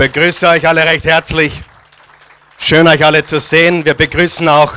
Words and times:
begrüße 0.00 0.48
euch 0.48 0.66
alle 0.66 0.82
recht 0.86 1.04
herzlich. 1.04 1.60
Schön 2.58 2.88
euch 2.88 3.04
alle 3.04 3.22
zu 3.22 3.38
sehen. 3.38 3.84
Wir 3.84 3.92
begrüßen 3.92 4.48
auch 4.48 4.72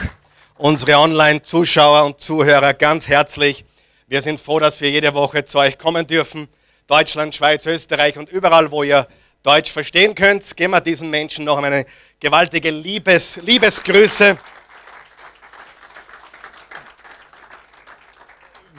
unsere 0.58 0.98
Online-Zuschauer 0.98 2.04
und 2.04 2.20
Zuhörer 2.20 2.74
ganz 2.74 3.07
herzlich. 3.07 3.63
Wir 4.07 4.21
sind 4.21 4.38
froh, 4.38 4.59
dass 4.59 4.81
wir 4.81 4.91
jede 4.91 5.13
Woche 5.13 5.46
zu 5.46 5.59
euch 5.59 5.78
kommen 5.78 6.05
dürfen. 6.05 6.49
Deutschland, 6.88 7.33
Schweiz, 7.33 7.65
Österreich 7.65 8.17
und 8.17 8.28
überall, 8.28 8.70
wo 8.70 8.83
ihr 8.83 9.07
Deutsch 9.44 9.71
verstehen 9.71 10.13
könnt, 10.13 10.57
geben 10.57 10.73
wir 10.73 10.81
diesen 10.81 11.10
Menschen 11.10 11.46
noch 11.46 11.63
eine 11.63 11.85
gewaltige 12.19 12.71
Liebes, 12.71 13.37
Liebesgrüße. 13.37 14.37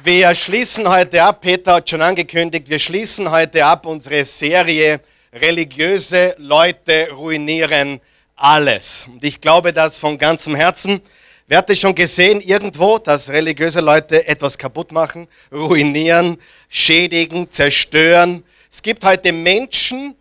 Wir 0.03 0.35
schließen 0.35 0.87
heute 0.87 1.23
ab, 1.23 1.41
Peter 1.41 1.77
hat 1.77 1.89
schon 1.89 2.03
angekündigt, 2.03 2.69
wir 2.69 2.79
schließen 2.79 3.31
heute 3.31 3.65
ab 3.65 3.87
unsere 3.87 4.27
Serie 4.27 5.01
Religiöse 5.35 6.37
Leute 6.39 7.09
ruinieren 7.11 8.01
alles. 8.37 9.09
Und 9.13 9.25
ich 9.25 9.41
glaube 9.41 9.73
das 9.73 9.99
von 9.99 10.17
ganzem 10.17 10.55
Herzen. 10.55 11.01
Wer 11.49 11.59
hat 11.59 11.69
es 11.71 11.81
schon 11.81 11.93
gesehen 11.93 12.41
irgendwo, 12.41 12.99
dass 12.99 13.29
religiöse 13.29 13.81
Leute 13.81 14.29
etwas 14.29 14.57
kaputt 14.57 14.93
machen, 14.93 15.27
ruinieren, 15.51 16.39
schädigen, 16.69 17.51
zerstören? 17.51 18.45
Es 18.71 18.81
gibt 18.81 19.05
heute 19.05 19.33
Menschen, 19.33 20.15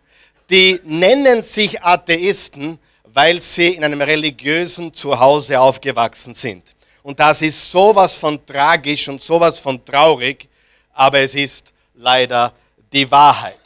die 0.50 0.80
nennen 0.84 1.42
sich 1.42 1.80
Atheisten, 1.80 2.80
weil 3.04 3.38
sie 3.38 3.68
in 3.68 3.84
einem 3.84 4.02
religiösen 4.02 4.92
Zuhause 4.92 5.60
aufgewachsen 5.60 6.34
sind. 6.34 6.74
Und 7.04 7.20
das 7.20 7.40
ist 7.40 7.70
sowas 7.70 8.18
von 8.18 8.44
tragisch 8.44 9.08
und 9.08 9.20
sowas 9.20 9.60
von 9.60 9.84
traurig, 9.84 10.48
aber 10.92 11.20
es 11.20 11.36
ist 11.36 11.72
leider 11.94 12.52
die 12.92 13.08
Wahrheit. 13.08 13.63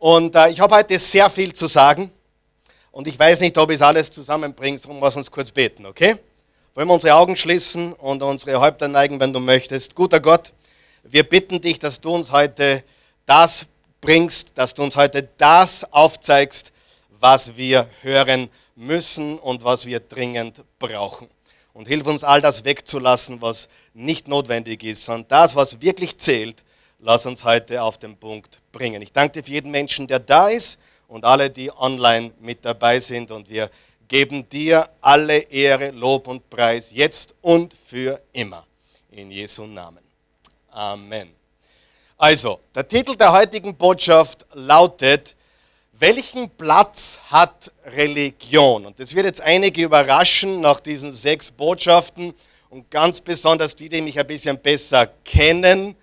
Und 0.00 0.34
äh, 0.34 0.48
ich 0.48 0.58
habe 0.58 0.76
heute 0.76 0.98
sehr 0.98 1.28
viel 1.28 1.52
zu 1.52 1.66
sagen 1.66 2.10
und 2.90 3.06
ich 3.06 3.18
weiß 3.18 3.40
nicht, 3.40 3.58
ob 3.58 3.68
ich 3.68 3.74
es 3.74 3.82
alles 3.82 4.10
zusammenbringt, 4.10 4.82
darum 4.82 4.98
lass 4.98 5.14
uns 5.14 5.30
kurz 5.30 5.50
beten, 5.50 5.84
okay? 5.84 6.16
Wollen 6.74 6.88
wir 6.88 6.94
unsere 6.94 7.14
Augen 7.14 7.36
schließen 7.36 7.92
und 7.92 8.22
unsere 8.22 8.58
Häupter 8.62 8.88
neigen, 8.88 9.20
wenn 9.20 9.34
du 9.34 9.40
möchtest. 9.40 9.94
Guter 9.94 10.18
Gott, 10.18 10.52
wir 11.02 11.22
bitten 11.22 11.60
dich, 11.60 11.78
dass 11.78 12.00
du 12.00 12.14
uns 12.14 12.32
heute 12.32 12.82
das 13.26 13.66
bringst, 14.00 14.56
dass 14.56 14.72
du 14.72 14.84
uns 14.84 14.96
heute 14.96 15.28
das 15.36 15.84
aufzeigst, 15.92 16.72
was 17.10 17.58
wir 17.58 17.86
hören 18.00 18.48
müssen 18.76 19.38
und 19.38 19.64
was 19.64 19.84
wir 19.84 20.00
dringend 20.00 20.64
brauchen. 20.78 21.28
Und 21.74 21.88
hilf 21.88 22.06
uns 22.06 22.24
all 22.24 22.40
das 22.40 22.64
wegzulassen, 22.64 23.42
was 23.42 23.68
nicht 23.92 24.28
notwendig 24.28 24.82
ist, 24.82 25.04
sondern 25.04 25.28
das, 25.28 25.56
was 25.56 25.82
wirklich 25.82 26.16
zählt, 26.16 26.64
lass 27.02 27.26
uns 27.26 27.44
heute 27.44 27.82
auf 27.82 27.98
den 27.98 28.16
Punkt 28.16 28.60
bringen. 28.72 29.02
Ich 29.02 29.12
danke 29.12 29.40
dir 29.40 29.44
für 29.44 29.52
jeden 29.52 29.70
Menschen, 29.70 30.06
der 30.06 30.18
da 30.18 30.48
ist 30.48 30.78
und 31.08 31.24
alle, 31.24 31.50
die 31.50 31.70
online 31.72 32.32
mit 32.40 32.64
dabei 32.64 33.00
sind. 33.00 33.30
Und 33.30 33.48
wir 33.48 33.70
geben 34.08 34.48
dir 34.48 34.88
alle 35.00 35.38
Ehre, 35.38 35.90
Lob 35.90 36.28
und 36.28 36.48
Preis, 36.50 36.92
jetzt 36.92 37.34
und 37.40 37.74
für 37.74 38.20
immer. 38.32 38.66
In 39.10 39.30
Jesu 39.30 39.66
Namen. 39.66 40.04
Amen. 40.70 41.30
Also, 42.16 42.60
der 42.74 42.86
Titel 42.86 43.16
der 43.16 43.32
heutigen 43.32 43.74
Botschaft 43.74 44.46
lautet, 44.52 45.34
welchen 45.92 46.48
Platz 46.50 47.18
hat 47.30 47.72
Religion? 47.84 48.86
Und 48.86 49.00
das 49.00 49.14
wird 49.14 49.26
jetzt 49.26 49.40
einige 49.40 49.82
überraschen 49.82 50.60
nach 50.60 50.80
diesen 50.80 51.12
sechs 51.12 51.50
Botschaften 51.50 52.34
und 52.68 52.90
ganz 52.90 53.20
besonders 53.20 53.74
die, 53.74 53.88
die 53.88 54.00
mich 54.00 54.18
ein 54.18 54.26
bisschen 54.26 54.58
besser 54.58 55.08
kennen, 55.24 55.96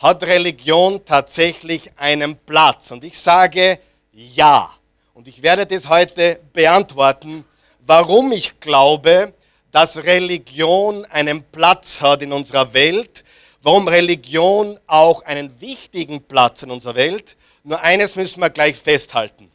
hat 0.00 0.22
Religion 0.24 1.04
tatsächlich 1.04 1.92
einen 1.96 2.36
Platz? 2.36 2.90
Und 2.90 3.04
ich 3.04 3.16
sage 3.18 3.78
ja. 4.12 4.70
Und 5.14 5.28
ich 5.28 5.42
werde 5.42 5.66
das 5.66 5.88
heute 5.88 6.40
beantworten, 6.54 7.44
warum 7.80 8.32
ich 8.32 8.58
glaube, 8.60 9.34
dass 9.70 10.02
Religion 10.04 11.04
einen 11.04 11.42
Platz 11.42 12.00
hat 12.00 12.22
in 12.22 12.32
unserer 12.32 12.72
Welt, 12.72 13.22
warum 13.62 13.86
Religion 13.86 14.80
auch 14.86 15.22
einen 15.22 15.60
wichtigen 15.60 16.22
Platz 16.22 16.62
in 16.62 16.70
unserer 16.70 16.94
Welt. 16.94 17.36
Nur 17.62 17.80
eines 17.80 18.16
müssen 18.16 18.40
wir 18.40 18.48
gleich 18.48 18.76
festhalten. 18.76 19.50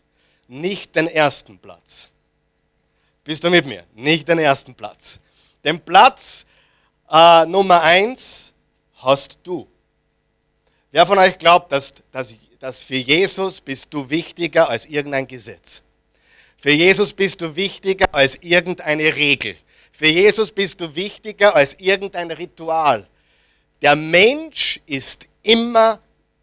Nicht 0.47 0.95
den 0.95 1.07
ersten 1.07 1.57
Platz. 1.57 2.09
Bist 3.23 3.43
du 3.43 3.49
mit 3.49 3.65
mir? 3.65 3.83
Nicht 3.95 4.27
den 4.27 4.37
ersten 4.37 4.75
Platz. 4.75 5.19
Den 5.63 5.79
Platz 5.79 6.45
äh, 7.09 7.45
Nummer 7.47 7.81
eins 7.81 8.53
hast 8.97 9.39
du. 9.43 9.67
Wer 10.95 11.05
von 11.05 11.17
euch 11.17 11.37
glaubt, 11.37 11.73
dass, 11.73 11.93
dass, 12.09 12.35
dass 12.57 12.81
für 12.81 12.95
Jesus 12.95 13.59
bist 13.59 13.87
du 13.89 14.09
wichtiger 14.09 14.69
als 14.69 14.85
irgendein 14.85 15.27
Gesetz? 15.27 15.81
Für 16.55 16.71
Jesus 16.71 17.11
bist 17.11 17.41
du 17.41 17.53
wichtiger 17.53 18.05
als 18.13 18.37
irgendeine 18.37 19.13
Regel. 19.13 19.57
Für 19.91 20.07
Jesus 20.07 20.53
bist 20.53 20.79
du 20.79 20.95
wichtiger 20.95 21.53
als 21.53 21.73
irgendein 21.79 22.31
Ritual. 22.31 23.05
Der 23.81 23.97
Mensch 23.97 24.79
ist 24.85 25.27
immer 25.43 25.99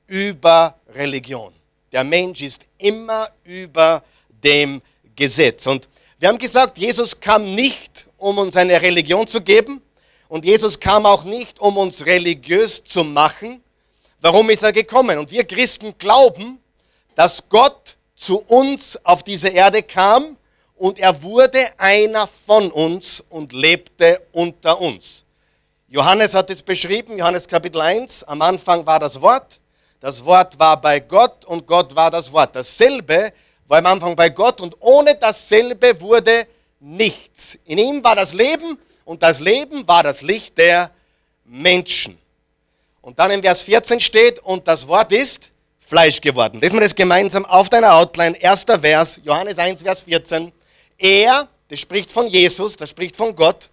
über 0.07 0.79
Religion. 0.95 1.55
Der 1.91 2.05
Mensch 2.05 2.43
ist 2.43 2.67
immer 2.77 3.31
über 3.45 4.05
dem 4.29 4.83
Gesetz. 5.17 5.67
Und 5.67 5.89
wir 6.19 6.29
haben 6.29 6.37
gesagt, 6.37 6.77
Jesus 6.77 7.19
kam 7.19 7.55
nicht, 7.55 8.07
um 8.19 8.37
uns 8.37 8.55
eine 8.59 8.83
Religion 8.83 9.27
zu 9.27 9.41
geben. 9.41 9.81
Und 10.29 10.45
Jesus 10.45 10.79
kam 10.79 11.07
auch 11.07 11.25
nicht, 11.25 11.59
um 11.59 11.79
uns 11.79 12.05
religiös 12.05 12.85
zu 12.85 13.03
machen. 13.03 13.63
Warum 14.23 14.51
ist 14.51 14.63
er 14.63 14.73
gekommen? 14.73 15.19
Und 15.19 15.33
wir 15.33 15.45
Christen 15.45 15.99
glauben, 15.99 16.61
dass 17.17 17.43
Gott 17.49 17.97
zu 18.15 18.39
uns 18.39 18.97
auf 19.05 19.25
diese 19.25 19.49
Erde 19.49 19.83
kam 19.83 20.37
und 20.77 21.01
er 21.01 21.25
wurde 21.25 21.59
einer 21.77 22.29
von 22.29 22.71
uns 22.71 23.25
und 23.29 23.53
lebte 23.53 24.23
unter 24.31 24.81
uns. 24.81 25.25
Johannes 25.89 26.35
hat 26.35 26.51
es 26.51 26.63
beschrieben, 26.63 27.19
Johannes 27.19 27.49
Kapitel 27.49 27.81
1, 27.81 28.23
am 28.23 28.41
Anfang 28.43 28.87
war 28.87 29.01
das 29.01 29.21
Wort, 29.21 29.59
das 29.99 30.25
Wort 30.25 30.57
war 30.57 30.81
bei 30.81 31.01
Gott 31.01 31.45
und 31.45 31.67
Gott 31.67 31.97
war 31.97 32.13
das 32.13 32.33
Wort. 32.33 32.55
Dasselbe 32.55 33.33
war 33.67 33.79
am 33.79 33.87
Anfang 33.87 34.15
bei 34.15 34.29
Gott 34.29 34.61
und 34.61 34.77
ohne 34.79 35.17
dasselbe 35.17 36.01
wurde 36.01 36.47
nichts. 36.79 37.59
In 37.65 37.79
ihm 37.79 38.05
war 38.05 38.15
das 38.15 38.33
Leben 38.33 38.79
und 39.05 39.21
das 39.21 39.41
Leben 39.41 39.89
war 39.89 40.05
das 40.05 40.23
Licht 40.23 40.59
der 40.59 40.93
Menschen. 41.45 42.22
Und 43.03 43.19
dann 43.19 43.33
im 43.33 43.43
Vers 43.43 43.63
14 43.63 43.99
steht, 43.99 44.39
und 44.39 44.67
das 44.69 44.87
Wort 44.87 45.11
ist 45.11 45.51
Fleisch 45.81 46.21
geworden. 46.21 46.61
Lesen 46.61 46.77
wir 46.77 46.83
das 46.83 46.95
gemeinsam 46.95 47.45
auf 47.45 47.69
deiner 47.69 47.95
Outline. 47.97 48.41
Erster 48.41 48.79
Vers, 48.79 49.21
Johannes 49.25 49.59
1, 49.59 49.83
Vers 49.83 50.03
14. 50.03 50.53
Er, 50.99 51.49
das 51.69 51.81
spricht 51.81 52.13
von 52.13 52.29
Jesus, 52.29 52.77
das 52.77 52.91
spricht 52.91 53.17
von 53.17 53.35
Gott, 53.35 53.71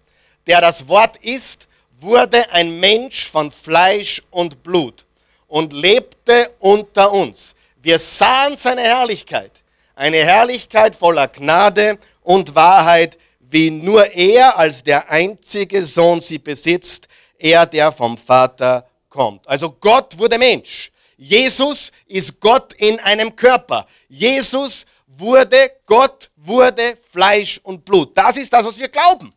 der 0.48 0.60
das 0.60 0.88
Wort 0.88 1.16
ist, 1.18 1.68
wurde 2.00 2.50
ein 2.50 2.80
Mensch 2.80 3.26
von 3.26 3.52
Fleisch 3.52 4.20
und 4.30 4.64
Blut 4.64 5.06
und 5.46 5.72
lebte 5.72 6.50
unter 6.58 7.12
uns. 7.12 7.54
Wir 7.80 8.00
sahen 8.00 8.56
seine 8.56 8.82
Herrlichkeit, 8.82 9.52
eine 9.94 10.18
Herrlichkeit 10.18 10.96
voller 10.96 11.28
Gnade 11.28 11.98
und 12.22 12.56
Wahrheit, 12.56 13.16
wie 13.38 13.70
nur 13.70 14.12
er 14.12 14.58
als 14.58 14.82
der 14.82 15.08
einzige 15.08 15.84
Sohn 15.84 16.20
sie 16.20 16.38
besitzt, 16.38 17.06
er, 17.38 17.64
der 17.64 17.92
vom 17.92 18.18
Vater 18.18 18.89
kommt. 19.10 19.46
Also 19.46 19.72
Gott 19.72 20.16
wurde 20.16 20.38
Mensch. 20.38 20.90
Jesus 21.18 21.92
ist 22.06 22.40
Gott 22.40 22.72
in 22.74 22.98
einem 23.00 23.36
Körper. 23.36 23.86
Jesus 24.08 24.86
wurde, 25.06 25.72
Gott 25.84 26.30
wurde 26.36 26.96
Fleisch 27.10 27.60
und 27.62 27.84
Blut. 27.84 28.16
Das 28.16 28.38
ist 28.38 28.50
das, 28.50 28.64
was 28.64 28.78
wir 28.78 28.88
glauben. 28.88 29.34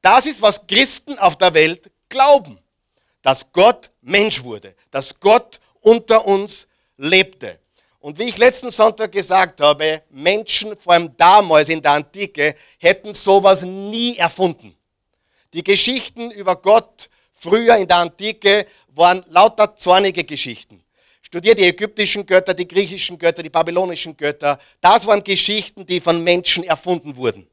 Das 0.00 0.24
ist, 0.24 0.40
was 0.40 0.66
Christen 0.66 1.18
auf 1.18 1.36
der 1.36 1.52
Welt 1.52 1.90
glauben, 2.08 2.58
dass 3.20 3.52
Gott 3.52 3.90
Mensch 4.00 4.42
wurde, 4.42 4.74
dass 4.90 5.18
Gott 5.20 5.60
unter 5.80 6.24
uns 6.26 6.66
lebte. 6.96 7.58
Und 8.00 8.18
wie 8.18 8.28
ich 8.28 8.38
letzten 8.38 8.70
Sonntag 8.70 9.10
gesagt 9.10 9.60
habe, 9.60 10.02
Menschen, 10.10 10.76
vor 10.76 10.92
allem 10.92 11.14
damals 11.16 11.68
in 11.68 11.82
der 11.82 11.92
Antike, 11.92 12.54
hätten 12.78 13.12
sowas 13.12 13.62
nie 13.62 14.16
erfunden. 14.16 14.76
Die 15.52 15.64
Geschichten 15.64 16.30
über 16.30 16.56
Gott 16.56 17.10
früher 17.32 17.76
in 17.76 17.88
der 17.88 17.98
Antike 17.98 18.66
waren 18.96 19.24
lauter 19.28 19.76
zornige 19.76 20.24
Geschichten. 20.24 20.82
Studier 21.20 21.54
die 21.54 21.64
ägyptischen 21.64 22.24
Götter, 22.24 22.54
die 22.54 22.66
griechischen 22.66 23.18
Götter, 23.18 23.42
die 23.42 23.50
babylonischen 23.50 24.16
Götter. 24.16 24.58
Das 24.80 25.06
waren 25.06 25.22
Geschichten, 25.22 25.84
die 25.84 26.00
von 26.00 26.22
Menschen 26.22 26.64
erfunden 26.64 27.16
wurden. 27.16 27.46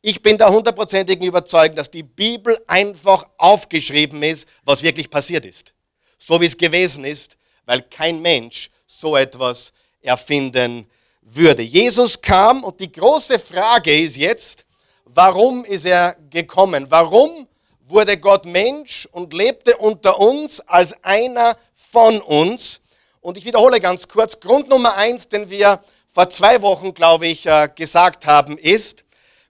Ich 0.00 0.20
bin 0.20 0.36
der 0.36 0.50
hundertprozentigen 0.50 1.26
Überzeugung, 1.26 1.76
dass 1.76 1.90
die 1.90 2.02
Bibel 2.02 2.58
einfach 2.66 3.28
aufgeschrieben 3.38 4.22
ist, 4.22 4.46
was 4.64 4.82
wirklich 4.82 5.08
passiert 5.08 5.44
ist. 5.44 5.72
So 6.18 6.40
wie 6.40 6.46
es 6.46 6.56
gewesen 6.56 7.04
ist, 7.04 7.36
weil 7.64 7.82
kein 7.82 8.20
Mensch 8.20 8.70
so 8.86 9.16
etwas 9.16 9.72
erfinden 10.00 10.86
würde. 11.22 11.62
Jesus 11.62 12.20
kam 12.20 12.64
und 12.64 12.80
die 12.80 12.92
große 12.92 13.38
Frage 13.38 13.98
ist 13.98 14.16
jetzt, 14.16 14.64
warum 15.04 15.64
ist 15.64 15.86
er 15.86 16.16
gekommen? 16.30 16.86
Warum 16.90 17.48
wurde 17.86 18.18
Gott 18.18 18.46
Mensch 18.46 19.06
und 19.12 19.32
lebte 19.32 19.76
unter 19.76 20.18
uns 20.18 20.60
als 20.60 20.94
einer 21.04 21.56
von 21.74 22.20
uns? 22.20 22.80
Und 23.20 23.36
ich 23.36 23.44
wiederhole 23.44 23.80
ganz 23.80 24.08
kurz, 24.08 24.40
Grund 24.40 24.68
Nummer 24.68 24.96
eins, 24.96 25.28
den 25.28 25.48
wir 25.48 25.80
vor 26.08 26.30
zwei 26.30 26.62
Wochen, 26.62 26.94
glaube 26.94 27.26
ich, 27.26 27.46
äh, 27.46 27.68
gesagt 27.74 28.26
haben, 28.26 28.58
ist, 28.58 29.04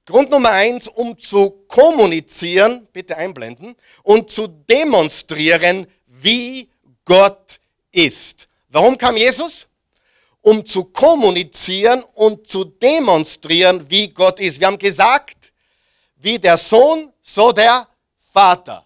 Grund 0.07 0.31
Nummer 0.31 0.51
eins, 0.51 0.89
um 0.89 1.17
zu 1.19 1.51
kommunizieren, 1.67 2.87
bitte 2.93 3.17
einblenden, 3.17 3.75
und 4.03 4.31
zu 4.31 4.49
demonstrieren, 4.49 5.87
wie 6.07 6.69
Gott 7.05 7.59
ist. 7.91 8.49
Warum 8.69 8.99
kam 8.99 9.17
Jesus? 9.17 9.67
Um 10.43 10.65
zu 10.65 10.85
kommunizieren 10.85 12.05
und 12.15 12.47
zu 12.47 12.65
demonstrieren, 12.65 13.89
wie 13.89 14.09
Gott 14.09 14.41
ist. 14.41 14.61
Wir 14.61 14.67
haben 14.67 14.79
gesagt, 14.79 15.53
wie 16.17 16.39
der 16.39 16.59
Sohn, 16.59 17.13
so 17.23 17.53
der 17.53 17.89
Vater. 18.35 18.85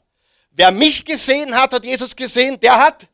Wer 0.50 0.71
mich 0.71 1.03
gesehen 1.03 1.55
hat, 1.56 1.73
hat 1.73 1.83
Jesus 1.83 2.15
gesehen, 2.15 2.61
der 2.61 2.79
hat 2.79 3.06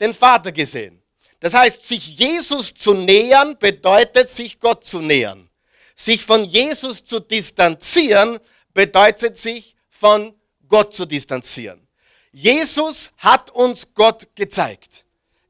den 0.00 0.14
Vater 0.14 0.50
gesehen. 0.50 1.02
Das 1.40 1.52
heißt, 1.52 1.86
sich 1.86 2.18
Jesus 2.18 2.72
zu 2.72 2.94
nähern, 2.94 3.54
bedeutet, 3.58 4.30
sich 4.30 4.58
Gott 4.58 4.82
zu 4.82 5.02
nähern. 5.02 5.50
Sich 5.94 6.24
von 6.24 6.42
Jesus 6.42 7.04
zu 7.04 7.20
distanzieren, 7.20 8.38
bedeutet, 8.72 9.36
sich 9.36 9.76
von 9.90 10.34
Gott 10.66 10.94
zu 10.94 11.04
distanzieren. 11.04 11.86
Jesus 12.32 13.12
hat 13.18 13.50
uns 13.50 13.86
Gott 13.92 14.26
gezeigt. 14.34 15.04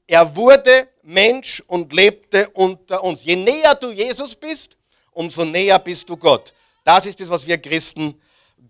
Er 0.08 0.34
wurde 0.34 0.88
Mensch 1.02 1.62
und 1.68 1.92
lebte 1.92 2.50
unter 2.50 3.04
uns. 3.04 3.24
Je 3.24 3.36
näher 3.36 3.76
du 3.76 3.92
Jesus 3.92 4.34
bist, 4.34 4.76
umso 5.12 5.44
näher 5.44 5.78
bist 5.78 6.08
du 6.08 6.16
Gott. 6.16 6.52
Das 6.82 7.06
ist 7.06 7.20
es, 7.20 7.28
was 7.28 7.46
wir 7.46 7.56
Christen 7.58 8.20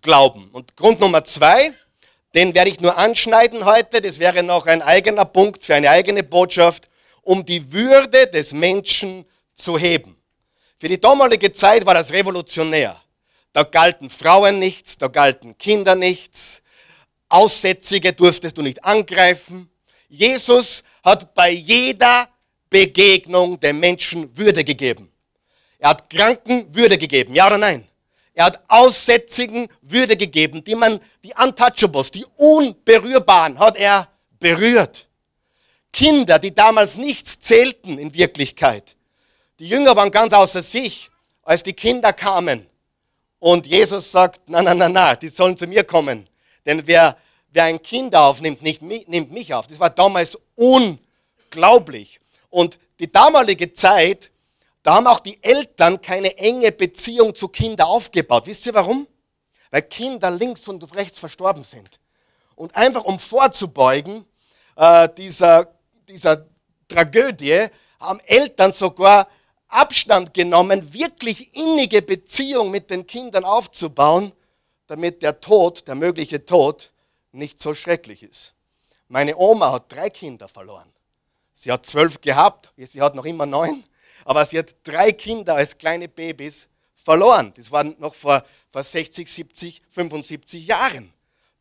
glauben. 0.01 0.49
Und 0.51 0.75
Grund 0.75 0.99
Nummer 0.99 1.23
zwei, 1.23 1.73
den 2.33 2.53
werde 2.53 2.69
ich 2.69 2.79
nur 2.81 2.97
anschneiden 2.97 3.65
heute, 3.65 4.01
das 4.01 4.19
wäre 4.19 4.43
noch 4.43 4.65
ein 4.67 4.81
eigener 4.81 5.25
Punkt 5.25 5.63
für 5.63 5.75
eine 5.75 5.89
eigene 5.89 6.23
Botschaft 6.23 6.89
um 7.25 7.43
die 7.43 7.73
Würde 7.73 8.27
des 8.27 8.53
Menschen 8.53 9.25
zu 9.53 9.77
heben. 9.77 10.15
Für 10.77 10.87
die 10.87 10.99
damalige 10.99 11.51
Zeit 11.51 11.85
war 11.85 11.95
das 11.95 12.11
revolutionär. 12.11 13.01
Da 13.51 13.63
galten 13.63 14.09
Frauen 14.09 14.59
nichts, 14.59 14.97
da 14.97 15.07
galten 15.07 15.57
Kinder 15.57 15.95
nichts, 15.95 16.61
Aussätzige 17.27 18.13
durftest 18.13 18.57
du 18.57 18.61
nicht 18.61 18.83
angreifen. 18.83 19.69
Jesus 20.07 20.83
hat 21.03 21.33
bei 21.33 21.49
jeder 21.49 22.29
Begegnung 22.69 23.59
dem 23.59 23.79
Menschen 23.79 24.37
Würde 24.37 24.63
gegeben. 24.63 25.11
Er 25.79 25.89
hat 25.89 26.09
Kranken 26.09 26.73
Würde 26.73 26.97
gegeben, 26.97 27.33
ja 27.33 27.47
oder 27.47 27.57
nein? 27.57 27.87
Er 28.35 28.45
hat 28.45 28.61
Aussätzigen 28.67 29.67
Würde 29.81 30.17
gegeben, 30.17 30.63
die 30.63 30.75
man, 30.75 30.99
die 31.23 31.33
Untouchables, 31.41 32.11
die 32.11 32.25
Unberührbaren 32.35 33.57
hat 33.57 33.77
er 33.77 34.09
berührt. 34.39 35.07
Kinder, 35.93 36.37
die 36.37 36.53
damals 36.53 36.97
nichts 36.97 37.39
zählten 37.39 37.97
in 37.97 38.13
Wirklichkeit. 38.13 38.97
Die 39.59 39.69
Jünger 39.69 39.95
waren 39.95 40.11
ganz 40.11 40.33
außer 40.33 40.61
sich, 40.61 41.09
als 41.43 41.63
die 41.63 41.71
Kinder 41.71 42.11
kamen. 42.11 42.67
Und 43.39 43.67
Jesus 43.67 44.11
sagt, 44.11 44.41
na, 44.47 44.61
na, 44.61 44.73
na, 44.73 44.89
na, 44.89 45.15
die 45.15 45.29
sollen 45.29 45.55
zu 45.55 45.65
mir 45.67 45.85
kommen. 45.85 46.27
Denn 46.65 46.85
wer, 46.85 47.15
wer 47.53 47.63
ein 47.63 47.81
Kind 47.81 48.13
aufnimmt, 48.15 48.61
nicht, 48.61 48.81
nimmt 48.81 49.31
mich 49.31 49.53
auf. 49.53 49.67
Das 49.67 49.79
war 49.79 49.89
damals 49.89 50.37
unglaublich. 50.55 52.19
Und 52.49 52.77
die 52.99 53.09
damalige 53.09 53.71
Zeit, 53.71 54.31
da 54.85 54.95
haben 54.95 55.07
auch 55.07 55.19
die 55.19 55.41
Eltern 55.43 55.99
keine 55.99 56.37
enge 56.37 56.71
Beziehung 56.71 57.33
zu 57.33 57.47
Kindern 57.47 57.87
aufgebaut. 57.87 58.45
Wisst 58.45 58.65
ihr 58.67 58.73
warum? 58.73 59.07
Weil 59.71 59.81
Kinder 59.81 60.29
links 60.29 60.67
und 60.67 60.95
rechts 60.95 61.19
verstorben 61.19 61.63
sind. 61.63 61.99
Und 62.55 62.75
einfach 62.75 63.03
um 63.03 63.19
vorzubeugen, 63.19 64.25
äh, 64.75 65.09
dieser 65.17 65.75
dieser 66.07 66.45
Tragödie 66.87 67.67
haben 67.99 68.19
Eltern 68.25 68.71
sogar 68.71 69.27
Abstand 69.67 70.33
genommen, 70.33 70.93
wirklich 70.93 71.55
innige 71.55 72.01
Beziehung 72.01 72.71
mit 72.71 72.91
den 72.91 73.07
Kindern 73.07 73.43
aufzubauen, 73.43 74.31
damit 74.87 75.23
der 75.23 75.41
Tod, 75.41 75.87
der 75.87 75.95
mögliche 75.95 76.45
Tod, 76.45 76.91
nicht 77.31 77.59
so 77.59 77.73
schrecklich 77.73 78.23
ist. 78.23 78.53
Meine 79.07 79.35
Oma 79.35 79.71
hat 79.71 79.91
drei 79.91 80.09
Kinder 80.09 80.47
verloren. 80.47 80.91
Sie 81.53 81.71
hat 81.71 81.85
zwölf 81.85 82.21
gehabt, 82.21 82.71
sie 82.77 83.01
hat 83.01 83.15
noch 83.15 83.25
immer 83.25 83.45
neun, 83.45 83.83
aber 84.25 84.43
sie 84.43 84.59
hat 84.59 84.75
drei 84.83 85.13
Kinder 85.13 85.55
als 85.55 85.77
kleine 85.77 86.09
Babys 86.09 86.67
verloren. 86.95 87.53
Das 87.55 87.71
war 87.71 87.83
noch 87.83 88.13
vor, 88.13 88.43
vor 88.71 88.83
60, 88.83 89.31
70, 89.31 89.81
75 89.89 90.67
Jahren. 90.67 91.13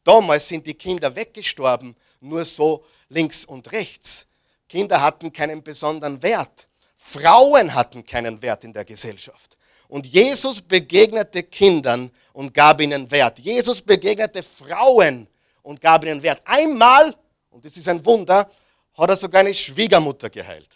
Damals 0.02 0.48
sind 0.48 0.66
die 0.66 0.74
Kinder 0.74 1.14
weggestorben, 1.14 1.94
nur 2.20 2.44
so 2.44 2.84
links 3.10 3.44
und 3.44 3.70
rechts. 3.70 4.26
Kinder 4.68 5.00
hatten 5.00 5.32
keinen 5.32 5.62
besonderen 5.62 6.22
Wert. 6.22 6.68
Frauen 6.96 7.74
hatten 7.74 8.04
keinen 8.04 8.40
Wert 8.40 8.64
in 8.64 8.72
der 8.72 8.84
Gesellschaft. 8.84 9.56
Und 9.88 10.06
Jesus 10.06 10.62
begegnete 10.62 11.42
Kindern 11.42 12.10
und 12.32 12.54
gab 12.54 12.80
ihnen 12.80 13.10
Wert. 13.10 13.38
Jesus 13.38 13.82
begegnete 13.82 14.42
Frauen 14.42 15.28
und 15.62 15.80
gab 15.80 16.04
ihnen 16.04 16.22
Wert. 16.22 16.40
Einmal, 16.46 17.14
und 17.50 17.64
das 17.64 17.76
ist 17.76 17.88
ein 17.88 18.04
Wunder, 18.04 18.50
hat 18.96 19.10
er 19.10 19.16
sogar 19.16 19.40
eine 19.40 19.52
Schwiegermutter 19.52 20.30
geheilt. 20.30 20.70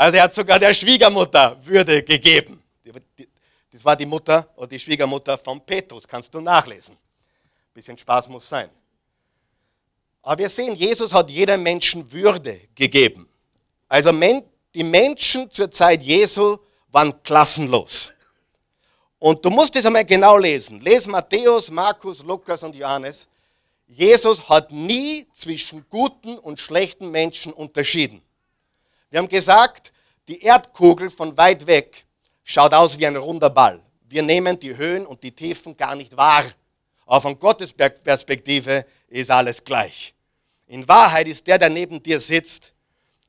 Also 0.00 0.16
er 0.16 0.22
hat 0.22 0.34
sogar 0.34 0.58
der 0.58 0.72
Schwiegermutter 0.72 1.58
Würde 1.62 2.02
gegeben. 2.02 2.62
Das 3.70 3.84
war 3.84 3.94
die 3.94 4.06
Mutter 4.06 4.48
oder 4.56 4.68
die 4.68 4.78
Schwiegermutter 4.78 5.36
von 5.36 5.60
Petrus, 5.60 6.08
kannst 6.08 6.32
du 6.32 6.40
nachlesen. 6.40 6.94
Ein 6.94 7.74
bisschen 7.74 7.98
Spaß 7.98 8.30
muss 8.30 8.48
sein. 8.48 8.70
Aber 10.22 10.38
wir 10.38 10.48
sehen, 10.48 10.74
Jesus 10.74 11.12
hat 11.12 11.30
jedem 11.30 11.62
Menschen 11.62 12.10
Würde 12.10 12.62
gegeben. 12.74 13.28
Also 13.90 14.10
die 14.74 14.84
Menschen 14.84 15.50
zur 15.50 15.70
Zeit 15.70 16.02
Jesu 16.02 16.56
waren 16.90 17.22
klassenlos. 17.22 18.10
Und 19.18 19.44
du 19.44 19.50
musst 19.50 19.76
es 19.76 19.84
einmal 19.84 20.06
genau 20.06 20.38
lesen. 20.38 20.80
Lies 20.80 21.06
Matthäus, 21.06 21.70
Markus, 21.70 22.22
Lukas 22.22 22.62
und 22.62 22.74
Johannes. 22.74 23.28
Jesus 23.86 24.48
hat 24.48 24.72
nie 24.72 25.26
zwischen 25.34 25.84
guten 25.90 26.38
und 26.38 26.58
schlechten 26.58 27.10
Menschen 27.10 27.52
unterschieden. 27.52 28.22
Wir 29.10 29.18
haben 29.18 29.28
gesagt, 29.28 29.89
die 30.30 30.42
Erdkugel 30.42 31.10
von 31.10 31.36
weit 31.36 31.66
weg 31.66 32.04
schaut 32.44 32.72
aus 32.72 32.96
wie 32.96 33.04
ein 33.04 33.16
runder 33.16 33.50
Ball. 33.50 33.80
Wir 34.08 34.22
nehmen 34.22 34.60
die 34.60 34.76
Höhen 34.76 35.04
und 35.04 35.24
die 35.24 35.32
Tiefen 35.32 35.76
gar 35.76 35.96
nicht 35.96 36.16
wahr. 36.16 36.44
Aber 37.04 37.20
von 37.20 37.36
Gottes 37.36 37.72
Perspektive 37.72 38.86
ist 39.08 39.28
alles 39.28 39.64
gleich. 39.64 40.14
In 40.68 40.86
Wahrheit 40.86 41.26
ist 41.26 41.48
der, 41.48 41.58
der 41.58 41.68
neben 41.68 42.00
dir 42.00 42.20
sitzt, 42.20 42.72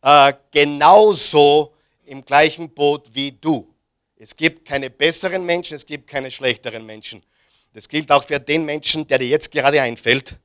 äh, 0.04 0.32
genauso 0.52 1.74
im 2.06 2.24
gleichen 2.24 2.70
Boot 2.70 3.10
wie 3.14 3.32
du. 3.32 3.68
Es 4.16 4.36
gibt 4.36 4.68
keine 4.68 4.92
besseren 4.92 5.44
Menschen, 5.44 5.78
es 5.78 5.86
gibt 5.88 6.08
keine 6.08 6.30
schlechteren 6.30 6.86
Menschen. 6.86 7.24
Das 7.74 7.90
gilt 7.90 8.12
auch 8.12 8.24
für 8.24 8.40
den 8.40 8.64
Menschen, 8.64 9.08
der 9.08 9.18
dir 9.18 9.28
jetzt 9.28 9.50
gerade 9.50 9.82
einfällt, 9.82 10.36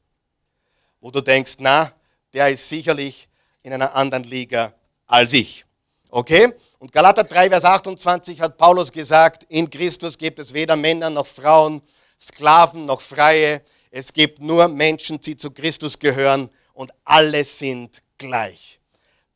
wo 1.03 1.11
du 1.11 1.21
denkst, 1.21 1.57
na, 1.59 1.93
der 2.33 2.49
ist 2.49 2.67
sicherlich 2.67 3.29
in 3.63 3.75
einer 3.75 3.95
anderen 3.95 4.25
Liga 4.25 4.73
als 5.07 5.35
ich. 5.35 5.66
Okay? 6.11 6.53
Und 6.79 6.93
Galater 6.93 7.25
3, 7.25 7.51
Vers 7.51 7.65
28 7.65 8.41
hat 8.41 8.57
Paulus 8.57 8.93
gesagt, 8.93 9.45
in 9.49 9.69
Christus 9.69 10.17
gibt 10.17 10.39
es 10.39 10.53
weder 10.53 10.77
Männer 10.77 11.11
noch 11.11 11.27
Frauen, 11.27 11.83
Sklaven 12.21 12.87
noch 12.87 13.01
Freie. 13.01 13.63
Es 13.91 14.13
gibt 14.13 14.41
nur 14.41 14.69
Menschen, 14.69 15.21
die 15.21 15.37
zu 15.37 15.51
Christus 15.51 15.99
gehören 15.99 16.49
und 16.75 16.93
alle 17.05 17.45
sind 17.45 18.03
gleich. 18.19 18.79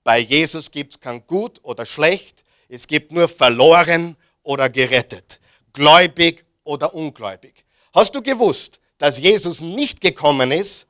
Bei 0.04 0.18
Jesus 0.18 0.70
gibt 0.70 0.94
es 0.94 1.00
kein 1.00 1.26
Gut 1.26 1.60
oder 1.62 1.84
Schlecht, 1.84 2.44
es 2.68 2.86
gibt 2.86 3.12
nur 3.12 3.28
verloren 3.28 4.16
oder 4.42 4.68
gerettet, 4.70 5.40
gläubig 5.72 6.44
oder 6.64 6.94
ungläubig. 6.94 7.64
Hast 7.92 8.14
du 8.14 8.22
gewusst, 8.22 8.78
dass 8.96 9.18
Jesus 9.18 9.60
nicht 9.60 10.00
gekommen 10.00 10.52
ist, 10.52 10.86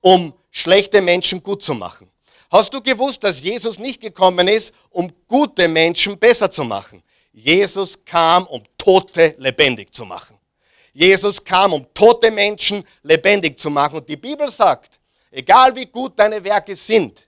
um 0.00 0.34
schlechte 0.50 1.00
Menschen 1.00 1.42
gut 1.42 1.62
zu 1.62 1.74
machen? 1.74 2.11
Hast 2.52 2.72
du 2.72 2.80
gewusst, 2.80 3.24
dass 3.24 3.42
Jesus 3.42 3.78
nicht 3.78 4.00
gekommen 4.00 4.46
ist, 4.46 4.72
um 4.90 5.10
gute 5.26 5.66
Menschen 5.66 6.16
besser 6.18 6.50
zu 6.50 6.62
machen? 6.62 7.02
Jesus 7.32 7.98
kam, 8.04 8.46
um 8.46 8.62
Tote 8.78 9.34
lebendig 9.38 9.92
zu 9.92 10.04
machen. 10.04 10.38
Jesus 10.92 11.42
kam, 11.42 11.72
um 11.72 11.86
tote 11.94 12.30
Menschen 12.30 12.84
lebendig 13.02 13.58
zu 13.58 13.70
machen. 13.70 13.96
Und 13.96 14.08
die 14.08 14.16
Bibel 14.16 14.50
sagt, 14.50 15.00
Egal 15.34 15.74
wie 15.74 15.86
gut 15.86 16.18
deine 16.18 16.44
Werke 16.44 16.76
sind, 16.76 17.26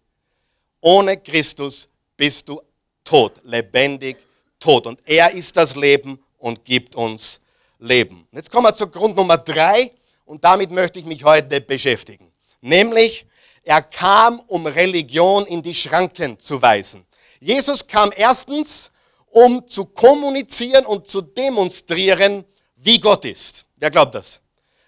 ohne 0.82 1.16
Christus 1.16 1.88
bist 2.14 2.46
du 2.46 2.60
tot, 3.02 3.40
lebendig 3.44 4.18
tot. 4.60 4.86
Und 4.86 5.00
er 5.06 5.30
ist 5.30 5.56
das 5.56 5.74
Leben 5.74 6.22
und 6.36 6.62
gibt 6.66 6.94
uns 6.94 7.40
Leben. 7.78 8.28
Jetzt 8.30 8.50
kommen 8.50 8.66
wir 8.66 8.74
zu 8.74 8.88
Grund 8.88 9.16
Nummer 9.16 9.38
drei 9.38 9.90
und 10.26 10.44
damit 10.44 10.70
möchte 10.70 10.98
ich 10.98 11.06
mich 11.06 11.24
heute 11.24 11.62
beschäftigen. 11.62 12.30
Nämlich, 12.60 13.24
er 13.64 13.82
kam, 13.82 14.40
um 14.46 14.66
Religion 14.66 15.46
in 15.46 15.62
die 15.62 15.74
Schranken 15.74 16.38
zu 16.38 16.60
weisen. 16.60 17.04
Jesus 17.40 17.86
kam 17.86 18.12
erstens, 18.14 18.90
um 19.26 19.66
zu 19.66 19.86
kommunizieren 19.86 20.86
und 20.86 21.08
zu 21.08 21.22
demonstrieren, 21.22 22.44
wie 22.76 23.00
Gott 23.00 23.24
ist. 23.24 23.64
Wer 23.76 23.90
glaubt 23.90 24.14
das? 24.14 24.40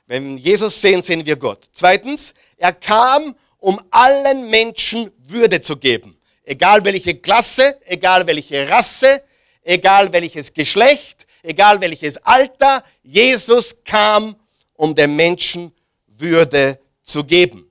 Wenn 0.06 0.36
wir 0.36 0.42
Jesus 0.42 0.80
sehen, 0.80 1.02
sehen 1.02 1.24
wir 1.26 1.36
Gott. 1.36 1.68
Zweitens, 1.72 2.34
er 2.56 2.72
kam, 2.72 3.34
um 3.58 3.80
allen 3.90 4.48
Menschen 4.48 5.10
Würde 5.18 5.60
zu 5.60 5.76
geben. 5.76 6.16
egal 6.46 6.84
welche 6.84 7.16
Klasse, 7.16 7.78
egal 7.84 8.26
welche 8.26 8.68
Rasse, 8.68 9.22
egal 9.62 10.12
welches 10.12 10.52
Geschlecht, 10.52 11.26
egal 11.42 11.80
welches 11.80 12.16
Alter, 12.18 12.84
Jesus 13.02 13.76
kam, 13.84 14.34
um 14.74 14.94
den 14.94 15.14
Menschen 15.16 15.72
Würde 16.06 16.78
zu 17.02 17.24
geben. 17.24 17.65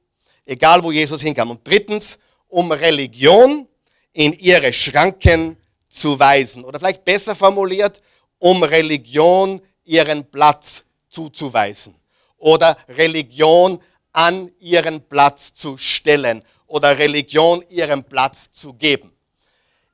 Egal 0.45 0.83
wo 0.83 0.91
Jesus 0.91 1.21
hinkam. 1.21 1.51
Und 1.51 1.67
drittens, 1.67 2.19
um 2.47 2.71
Religion 2.71 3.67
in 4.13 4.33
ihre 4.33 4.71
Schranken 4.71 5.57
zu 5.89 6.19
weisen. 6.19 6.63
Oder 6.63 6.79
vielleicht 6.79 7.03
besser 7.03 7.35
formuliert, 7.35 8.01
um 8.39 8.63
Religion 8.63 9.61
ihren 9.83 10.29
Platz 10.29 10.83
zuzuweisen. 11.09 11.95
Oder 12.37 12.77
Religion 12.89 13.79
an 14.11 14.51
ihren 14.59 15.01
Platz 15.01 15.53
zu 15.53 15.77
stellen. 15.77 16.43
Oder 16.67 16.97
Religion 16.97 17.63
ihren 17.69 18.03
Platz 18.03 18.51
zu 18.51 18.73
geben. 18.73 19.11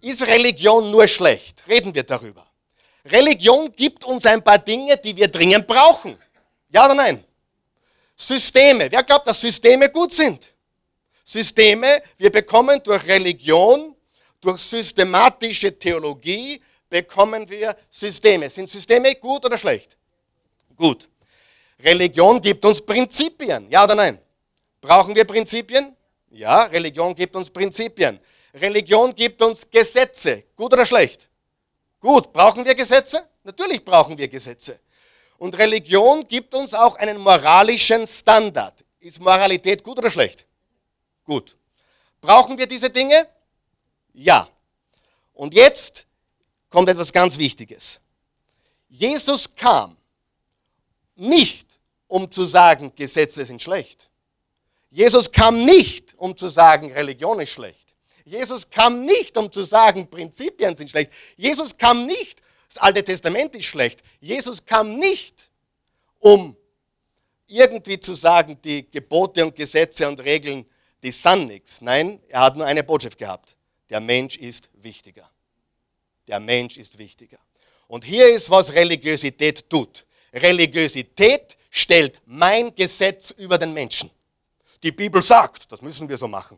Ist 0.02 0.26
Religion 0.26 0.90
nur 0.92 1.08
schlecht? 1.08 1.64
Reden 1.68 1.94
wir 1.94 2.04
darüber. 2.04 2.46
Religion 3.06 3.72
gibt 3.72 4.04
uns 4.04 4.26
ein 4.26 4.44
paar 4.44 4.60
Dinge, 4.60 4.98
die 4.98 5.16
wir 5.16 5.28
dringend 5.28 5.68
brauchen. 5.68 6.18
Ja 6.70 6.86
oder 6.86 6.96
nein? 6.96 7.24
Systeme. 8.28 8.92
Wer 8.92 9.04
glaubt, 9.04 9.28
dass 9.28 9.42
Systeme 9.42 9.90
gut 9.90 10.14
sind? 10.14 10.54
Systeme, 11.24 12.02
wir 12.18 12.32
bekommen 12.32 12.82
durch 12.84 13.08
Religion, 13.08 13.96
durch 14.40 14.60
systematische 14.60 15.78
Theologie, 15.78 16.62
bekommen 16.90 17.50
wir 17.50 17.76
Systeme. 17.90 18.50
Sind 18.50 18.70
Systeme 18.70 19.16
gut 19.16 19.46
oder 19.46 19.58
schlecht? 19.58 19.98
Gut. 20.76 21.10
Religion 21.84 22.40
gibt 22.40 22.64
uns 22.64 22.82
Prinzipien. 22.82 23.68
Ja 23.70 23.86
oder 23.86 23.96
nein? 23.96 24.20
Brauchen 24.80 25.16
wir 25.16 25.26
Prinzipien? 25.26 25.96
Ja, 26.30 26.64
Religion 26.64 27.16
gibt 27.16 27.36
uns 27.36 27.50
Prinzipien. 27.50 28.20
Religion 28.54 29.16
gibt 29.16 29.42
uns 29.42 29.68
Gesetze. 29.70 30.44
Gut 30.56 30.74
oder 30.74 30.86
schlecht? 30.86 31.28
Gut. 32.00 32.32
Brauchen 32.32 32.64
wir 32.66 32.76
Gesetze? 32.76 33.28
Natürlich 33.44 33.84
brauchen 33.84 34.18
wir 34.18 34.28
Gesetze. 34.28 34.80
Und 35.42 35.58
Religion 35.58 36.24
gibt 36.26 36.54
uns 36.54 36.76
auch 36.76 36.98
einen 36.98 37.18
moralischen 37.18 38.06
Standard. 38.06 38.86
Ist 39.00 39.20
Moralität 39.20 39.84
gut 39.84 39.98
oder 39.98 40.12
schlecht? 40.12 40.46
Gut. 41.24 41.58
Brauchen 42.22 42.60
wir 42.60 42.68
diese 42.68 42.92
Dinge? 42.92 43.28
Ja. 44.14 44.48
Und 45.34 45.56
jetzt 45.56 46.06
kommt 46.70 46.90
etwas 46.90 47.12
ganz 47.12 47.40
Wichtiges. 47.40 48.00
Jesus 48.88 49.56
kam 49.56 49.98
nicht, 51.16 51.80
um 52.06 52.30
zu 52.30 52.46
sagen, 52.46 52.94
Gesetze 52.96 53.44
sind 53.44 53.64
schlecht. 53.64 54.12
Jesus 54.92 55.32
kam 55.32 55.66
nicht, 55.66 56.14
um 56.18 56.38
zu 56.38 56.50
sagen, 56.50 56.92
Religion 56.92 57.40
ist 57.40 57.50
schlecht. 57.50 57.96
Jesus 58.26 58.70
kam 58.70 59.06
nicht, 59.06 59.36
um 59.36 59.52
zu 59.52 59.64
sagen, 59.64 60.08
Prinzipien 60.08 60.76
sind 60.76 60.92
schlecht. 60.92 61.12
Jesus 61.36 61.76
kam 61.76 62.06
nicht, 62.06 62.41
das 62.74 62.82
Alte 62.82 63.04
Testament 63.04 63.54
ist 63.54 63.66
schlecht. 63.66 64.02
Jesus 64.22 64.66
kam 64.66 64.98
nicht, 64.98 65.50
um 66.20 66.56
irgendwie 67.48 68.00
zu 68.00 68.14
sagen, 68.14 68.58
die 68.64 68.90
Gebote 68.90 69.46
und 69.46 69.54
Gesetze 69.54 70.08
und 70.08 70.22
Regeln, 70.22 70.66
die 71.04 71.12
sind 71.12 71.48
nichts. 71.48 71.82
Nein, 71.82 72.22
er 72.30 72.40
hat 72.40 72.56
nur 72.56 72.66
eine 72.66 72.82
Botschaft 72.82 73.18
gehabt. 73.18 73.58
Der 73.90 74.00
Mensch 74.00 74.38
ist 74.38 74.70
wichtiger. 74.74 75.30
Der 76.30 76.40
Mensch 76.40 76.78
ist 76.78 76.98
wichtiger. 76.98 77.40
Und 77.88 78.06
hier 78.06 78.34
ist, 78.34 78.50
was 78.50 78.72
Religiosität 78.72 79.70
tut. 79.70 80.06
Religiosität 80.34 81.58
stellt 81.70 82.22
mein 82.26 82.74
Gesetz 82.74 83.32
über 83.32 83.58
den 83.58 83.74
Menschen. 83.74 84.10
Die 84.82 84.94
Bibel 84.94 85.22
sagt, 85.22 85.70
das 85.70 85.82
müssen 85.82 86.08
wir 86.08 86.16
so 86.16 86.30
machen. 86.30 86.58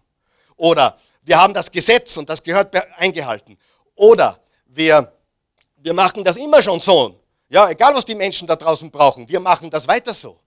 Oder 0.58 0.96
wir 1.24 1.40
haben 1.40 1.56
das 1.56 1.72
Gesetz 1.72 2.18
und 2.18 2.30
das 2.30 2.44
gehört 2.44 2.76
eingehalten. 3.00 3.58
Oder 3.96 4.40
wir, 4.68 5.12
wir 5.84 5.94
machen 5.94 6.24
das 6.24 6.38
immer 6.38 6.62
schon 6.62 6.80
so. 6.80 7.20
Ja, 7.50 7.70
egal 7.70 7.94
was 7.94 8.06
die 8.06 8.16
Menschen 8.16 8.48
da 8.48 8.56
draußen 8.56 8.90
brauchen, 8.90 9.28
wir 9.28 9.40
machen 9.40 9.70
das 9.70 9.88
weiter 9.88 10.14
so. 10.14 10.40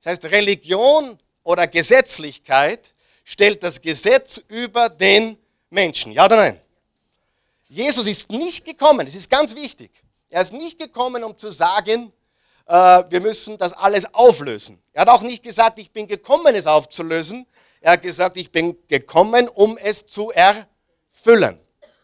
Das 0.00 0.12
heißt, 0.12 0.24
Religion 0.26 1.18
oder 1.42 1.66
Gesetzlichkeit 1.66 2.94
stellt 3.24 3.62
das 3.62 3.80
Gesetz 3.80 4.38
über 4.48 4.88
den 4.88 5.36
Menschen. 5.70 6.12
Ja 6.12 6.24
oder 6.26 6.36
nein? 6.36 6.60
Jesus 7.68 8.06
ist 8.06 8.30
nicht 8.30 8.64
gekommen, 8.64 9.06
es 9.06 9.16
ist 9.16 9.28
ganz 9.28 9.56
wichtig. 9.56 9.90
Er 10.30 10.42
ist 10.42 10.52
nicht 10.52 10.78
gekommen, 10.78 11.24
um 11.24 11.36
zu 11.36 11.50
sagen, 11.50 12.12
äh, 12.66 12.72
wir 13.08 13.20
müssen 13.20 13.58
das 13.58 13.72
alles 13.72 14.14
auflösen. 14.14 14.80
Er 14.92 15.02
hat 15.02 15.08
auch 15.08 15.22
nicht 15.22 15.42
gesagt, 15.42 15.80
ich 15.80 15.90
bin 15.90 16.06
gekommen, 16.06 16.54
es 16.54 16.66
aufzulösen. 16.66 17.46
Er 17.80 17.92
hat 17.92 18.02
gesagt, 18.02 18.36
ich 18.36 18.52
bin 18.52 18.76
gekommen, 18.86 19.48
um 19.48 19.76
es 19.78 20.06
zu 20.06 20.30
erfüllen. 20.30 21.58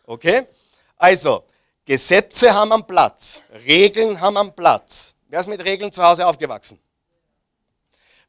Okay? 0.04 0.46
Also, 0.96 1.44
Gesetze 1.84 2.52
haben 2.54 2.72
einen 2.72 2.86
Platz, 2.86 3.40
Regeln 3.66 4.20
haben 4.20 4.36
einen 4.36 4.54
Platz. 4.54 5.14
Wer 5.28 5.40
ist 5.40 5.48
mit 5.48 5.64
Regeln 5.64 5.92
zu 5.92 6.02
Hause 6.02 6.26
aufgewachsen? 6.26 6.78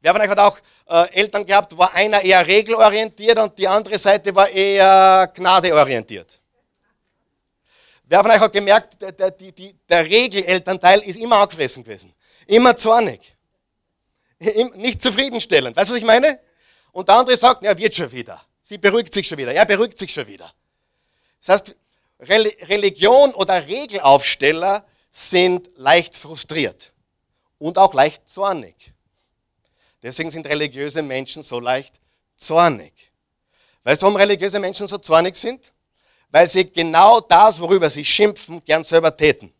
Wer 0.02 0.12
von 0.12 0.22
euch 0.22 0.30
hat 0.30 0.40
auch 0.40 0.58
äh, 0.88 1.14
Eltern 1.14 1.46
gehabt, 1.46 1.78
wo 1.78 1.84
einer 1.84 2.22
eher 2.22 2.46
regelorientiert 2.46 3.38
und 3.38 3.58
die 3.58 3.68
andere 3.68 3.98
Seite 3.98 4.36
war 4.36 4.50
eher 4.50 5.32
gnadeorientiert? 5.34 6.42
Wer 8.06 8.22
von 8.22 8.32
euch 8.32 8.40
hat 8.40 8.52
gemerkt, 8.52 9.02
der, 9.02 9.12
der, 9.12 9.32
die, 9.32 9.76
der 9.88 10.04
Regelelternteil 10.04 11.00
ist 11.02 11.18
immer 11.18 11.38
angefressen 11.38 11.84
gewesen? 11.84 12.14
Immer 12.48 12.76
zornig. 12.76 13.36
Nicht 14.76 15.02
zufriedenstellend. 15.02 15.78
Weißt 15.78 15.90
du, 15.90 15.94
was 15.94 16.02
ich 16.02 16.06
meine? 16.06 16.40
Und 16.92 17.08
der 17.08 17.16
andere 17.16 17.38
sagt, 17.38 17.64
er 17.64 17.78
wird 17.78 17.96
schon 17.96 18.12
wieder. 18.12 18.42
Sie 18.62 18.78
beruhigt 18.78 19.14
sich 19.14 19.28
schon 19.28 19.38
wieder. 19.38 19.54
Er 19.54 19.66
beruhigt 19.66 19.98
sich 19.98 20.12
schon 20.12 20.28
wieder. 20.28 20.52
Das 21.40 21.50
heißt, 21.50 21.76
Religion 22.30 23.34
oder 23.34 23.68
Regelaufsteller 23.68 24.86
sind 25.12 25.70
leicht 25.76 26.16
frustriert 26.16 26.94
und 27.60 27.78
auch 27.78 27.94
leicht 27.94 28.28
zornig. 28.28 28.94
Deswegen 30.02 30.32
sind 30.32 30.46
religiöse 30.48 31.02
Menschen 31.02 31.44
so 31.44 31.60
leicht 31.60 31.96
zornig. 32.36 33.12
Weißt 33.84 34.02
du, 34.02 34.06
warum 34.06 34.18
religiöse 34.18 34.60
Menschen 34.60 34.88
so 34.88 34.98
zornig 34.98 35.36
sind? 35.36 35.72
Weil 36.32 36.48
sie 36.48 36.70
genau 36.70 37.20
das, 37.20 37.60
worüber 37.60 37.90
sie 37.90 38.04
schimpfen, 38.04 38.64
gern 38.66 38.84
selber 38.84 39.16
täten. 39.16 39.54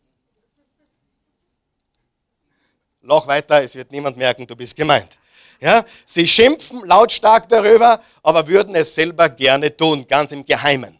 Loch 3.02 3.26
weiter, 3.26 3.62
es 3.62 3.74
wird 3.74 3.92
niemand 3.92 4.16
merken, 4.16 4.46
du 4.46 4.56
bist 4.56 4.74
gemeint. 4.74 5.18
Ja? 5.60 5.84
Sie 6.04 6.26
schimpfen 6.26 6.84
lautstark 6.84 7.48
darüber, 7.48 8.02
aber 8.22 8.46
würden 8.48 8.74
es 8.74 8.94
selber 8.94 9.28
gerne 9.28 9.74
tun, 9.74 10.06
ganz 10.06 10.32
im 10.32 10.44
Geheimen. 10.44 10.98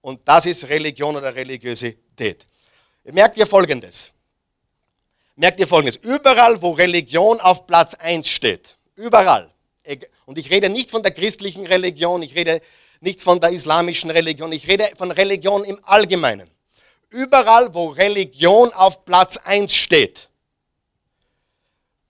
Und 0.00 0.20
das 0.26 0.46
ist 0.46 0.68
Religion 0.68 1.16
oder 1.16 1.34
Religiosität. 1.34 2.46
Merkt 3.04 3.36
ihr 3.36 3.46
Folgendes 3.46 4.12
merkt 5.38 5.60
ihr 5.60 5.68
folgendes. 5.68 5.96
Überall, 5.96 6.60
wo 6.60 6.72
Religion 6.72 7.40
auf 7.40 7.66
Platz 7.66 7.94
1 7.94 8.28
steht, 8.28 8.76
überall, 8.96 9.50
und 10.26 10.36
ich 10.36 10.50
rede 10.50 10.68
nicht 10.68 10.90
von 10.90 11.02
der 11.02 11.12
christlichen 11.12 11.66
Religion, 11.66 12.22
ich 12.22 12.34
rede 12.34 12.60
nicht 13.00 13.22
von 13.22 13.40
der 13.40 13.50
islamischen 13.50 14.10
Religion, 14.10 14.52
ich 14.52 14.68
rede 14.68 14.90
von 14.96 15.10
Religion 15.10 15.64
im 15.64 15.78
Allgemeinen. 15.84 16.50
Überall, 17.10 17.72
wo 17.72 17.86
Religion 17.86 18.72
auf 18.74 19.04
Platz 19.06 19.38
1 19.38 19.74
steht, 19.74 20.28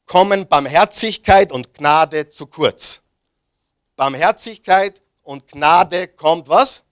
kommen 0.06 0.48
Barmherzigkeit 0.48 1.52
und 1.52 1.74
Gnade 1.74 2.30
zu 2.30 2.46
kurz. 2.46 3.00
Barmherzigkeit 3.94 5.02
und 5.22 5.46
Gnade 5.46 6.08
kommt 6.08 6.48
was? 6.48 6.82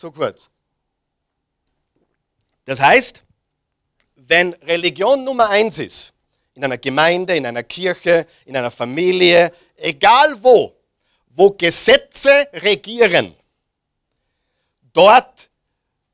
Zu 0.00 0.10
kurz. 0.10 0.48
Das 2.64 2.80
heißt, 2.80 3.22
wenn 4.16 4.54
Religion 4.54 5.24
Nummer 5.24 5.50
eins 5.50 5.78
ist, 5.78 6.14
in 6.54 6.64
einer 6.64 6.78
Gemeinde, 6.78 7.36
in 7.36 7.44
einer 7.44 7.64
Kirche, 7.64 8.26
in 8.46 8.56
einer 8.56 8.70
Familie, 8.70 9.52
egal 9.76 10.42
wo, 10.42 10.74
wo 11.28 11.50
Gesetze 11.50 12.48
regieren, 12.54 13.36
dort 14.94 15.50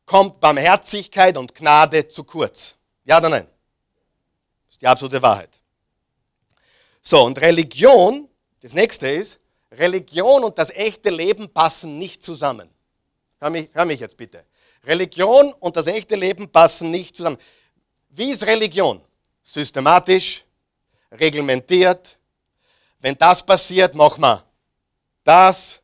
kommt 0.05 0.41
Barmherzigkeit 0.41 1.37
und 1.37 1.55
Gnade 1.55 2.09
zu 2.09 2.25
kurz. 2.25 2.75
Ja 3.05 3.19
oder 3.19 3.29
nein? 3.29 3.47
Das 4.65 4.73
ist 4.75 4.81
die 4.81 4.89
absolute 4.89 5.23
Wahrheit. 5.23 5.61
So, 7.03 7.23
und 7.23 7.41
Religion, 7.41 8.29
das 8.63 8.75
nächste 8.75 9.09
ist, 9.09 9.39
Religion 9.71 10.43
und 10.43 10.59
das 10.59 10.71
echte 10.71 11.11
Leben 11.11 11.49
passen 11.49 11.99
nicht 12.01 12.25
zusammen. 12.25 12.69
Hör 13.39 13.51
mich, 13.51 13.69
hör 13.73 13.85
mich 13.85 14.01
jetzt 14.01 14.17
bitte. 14.17 14.45
Religion 14.85 15.53
und 15.61 15.77
das 15.77 15.87
echte 15.87 16.17
Leben 16.17 16.49
passen 16.49 16.91
nicht 16.91 17.17
zusammen. 17.17 17.39
Wie 18.09 18.31
ist 18.31 18.47
Religion? 18.47 19.01
Systematisch, 19.43 20.45
reglementiert. 21.13 22.17
Wenn 22.99 23.17
das 23.17 23.45
passiert, 23.45 23.95
machen 23.95 24.23
wir 24.23 24.45
das. 25.23 25.81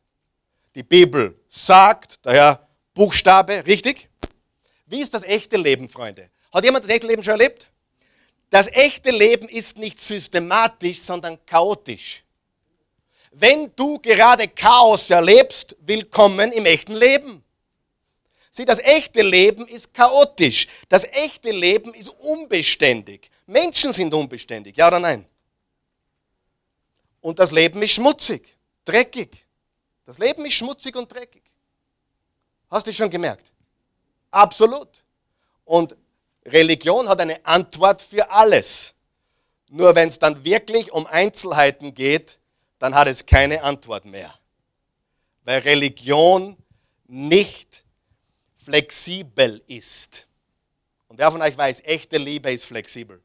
Die 0.73 0.83
Bibel 0.83 1.39
sagt, 1.47 2.19
daher 2.23 2.67
Buchstabe, 2.93 3.63
richtig? 3.67 4.09
Wie 4.87 5.01
ist 5.01 5.13
das 5.13 5.23
echte 5.23 5.57
Leben, 5.57 5.87
Freunde? 5.87 6.29
Hat 6.51 6.63
jemand 6.63 6.83
das 6.83 6.91
echte 6.91 7.07
Leben 7.07 7.21
schon 7.21 7.39
erlebt? 7.39 7.69
Das 8.49 8.67
echte 8.67 9.11
Leben 9.11 9.47
ist 9.49 9.77
nicht 9.77 9.99
systematisch, 10.01 11.01
sondern 11.01 11.43
chaotisch. 11.45 12.23
Wenn 13.31 13.71
du 13.75 13.99
gerade 13.99 14.47
Chaos 14.47 15.09
erlebst, 15.09 15.75
willkommen 15.81 16.51
im 16.51 16.65
echten 16.65 16.93
Leben. 16.93 17.42
Sieh, 18.55 18.65
das 18.65 18.77
echte 18.77 19.23
Leben 19.23 19.67
ist 19.67 19.91
chaotisch. 19.95 20.67
Das 20.87 21.05
echte 21.05 21.49
Leben 21.49 21.91
ist 21.95 22.09
unbeständig. 22.09 23.31
Menschen 23.47 23.91
sind 23.91 24.13
unbeständig, 24.13 24.77
ja 24.77 24.89
oder 24.89 24.99
nein? 24.99 25.25
Und 27.19 27.39
das 27.39 27.49
Leben 27.49 27.81
ist 27.81 27.93
schmutzig, 27.93 28.55
dreckig. 28.85 29.47
Das 30.03 30.19
Leben 30.19 30.45
ist 30.45 30.53
schmutzig 30.53 30.95
und 30.95 31.11
dreckig. 31.11 31.41
Hast 32.69 32.85
du 32.85 32.93
schon 32.93 33.09
gemerkt? 33.09 33.51
Absolut. 34.29 35.03
Und 35.65 35.97
Religion 36.45 37.09
hat 37.09 37.21
eine 37.21 37.43
Antwort 37.43 38.03
für 38.03 38.29
alles. 38.29 38.93
Nur 39.69 39.95
wenn 39.95 40.09
es 40.09 40.19
dann 40.19 40.45
wirklich 40.45 40.91
um 40.91 41.07
Einzelheiten 41.07 41.95
geht, 41.95 42.37
dann 42.77 42.93
hat 42.93 43.07
es 43.07 43.25
keine 43.25 43.63
Antwort 43.63 44.05
mehr. 44.05 44.31
Weil 45.43 45.61
Religion 45.61 46.55
nicht 47.07 47.82
flexibel 48.63 49.61
ist. 49.67 50.27
Und 51.07 51.17
wer 51.19 51.31
von 51.31 51.41
euch 51.41 51.57
weiß, 51.57 51.81
echte 51.85 52.17
Liebe 52.17 52.51
ist 52.51 52.65
flexibel. 52.65 53.21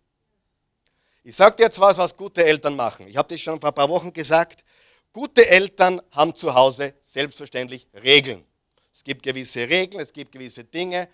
Ich 1.25 1.37
sage 1.37 1.57
dir 1.57 1.65
jetzt 1.65 1.81
was, 1.81 1.99
was 1.99 2.17
gute 2.17 2.45
Eltern 2.45 2.77
machen. 2.77 3.07
Ich 3.07 3.17
habe 3.17 3.29
das 3.29 3.41
schon 3.41 3.61
vor 3.61 3.71
ein 3.71 3.75
paar 3.75 3.89
Wochen 3.89 4.13
gesagt. 4.13 4.65
Gute 5.13 5.47
Eltern 5.47 6.01
haben 6.11 6.35
zu 6.35 6.55
Hause 6.55 6.95
selbstverständlich 7.01 7.87
Regeln. 7.95 8.45
Es 8.93 9.05
gibt 9.05 9.23
gewisse 9.23 9.69
Regeln, 9.69 10.03
es 10.03 10.13
gibt 10.13 10.33
gewisse 10.33 10.65
Dinge, 10.65 11.09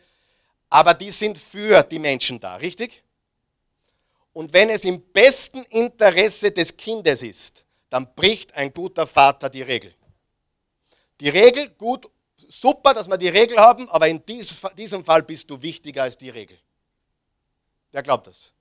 aber 0.71 0.95
die 0.95 1.11
sind 1.11 1.37
für 1.39 1.83
die 1.83 1.99
Menschen 1.99 2.41
da, 2.41 2.57
richtig? 2.57 3.03
Und 4.33 4.53
wenn 4.53 4.71
es 4.71 4.85
im 4.85 5.01
besten 5.13 5.63
Interesse 5.65 6.51
des 6.51 6.77
Kindes 6.77 7.23
ist, 7.23 7.65
dann 7.91 8.13
bricht 8.15 8.55
ein 8.55 8.73
guter 8.73 9.07
Vater 9.07 9.49
die 9.49 9.63
Regel. 9.63 9.95
Die 11.21 11.29
Regel, 11.29 11.71
gut, 11.71 12.11
super, 12.61 12.95
dass 12.95 13.09
wir 13.09 13.17
die 13.17 13.29
Regel 13.29 13.59
haben, 13.59 13.89
aber 13.91 14.09
in 14.09 14.25
diesem 14.27 15.05
Fall 15.05 15.23
bist 15.23 15.51
du 15.51 15.61
wichtiger 15.61 16.05
als 16.05 16.17
die 16.17 16.31
Regel. 16.31 16.59
Wer 17.93 18.03
glaubt 18.03 18.27
das? 18.27 18.53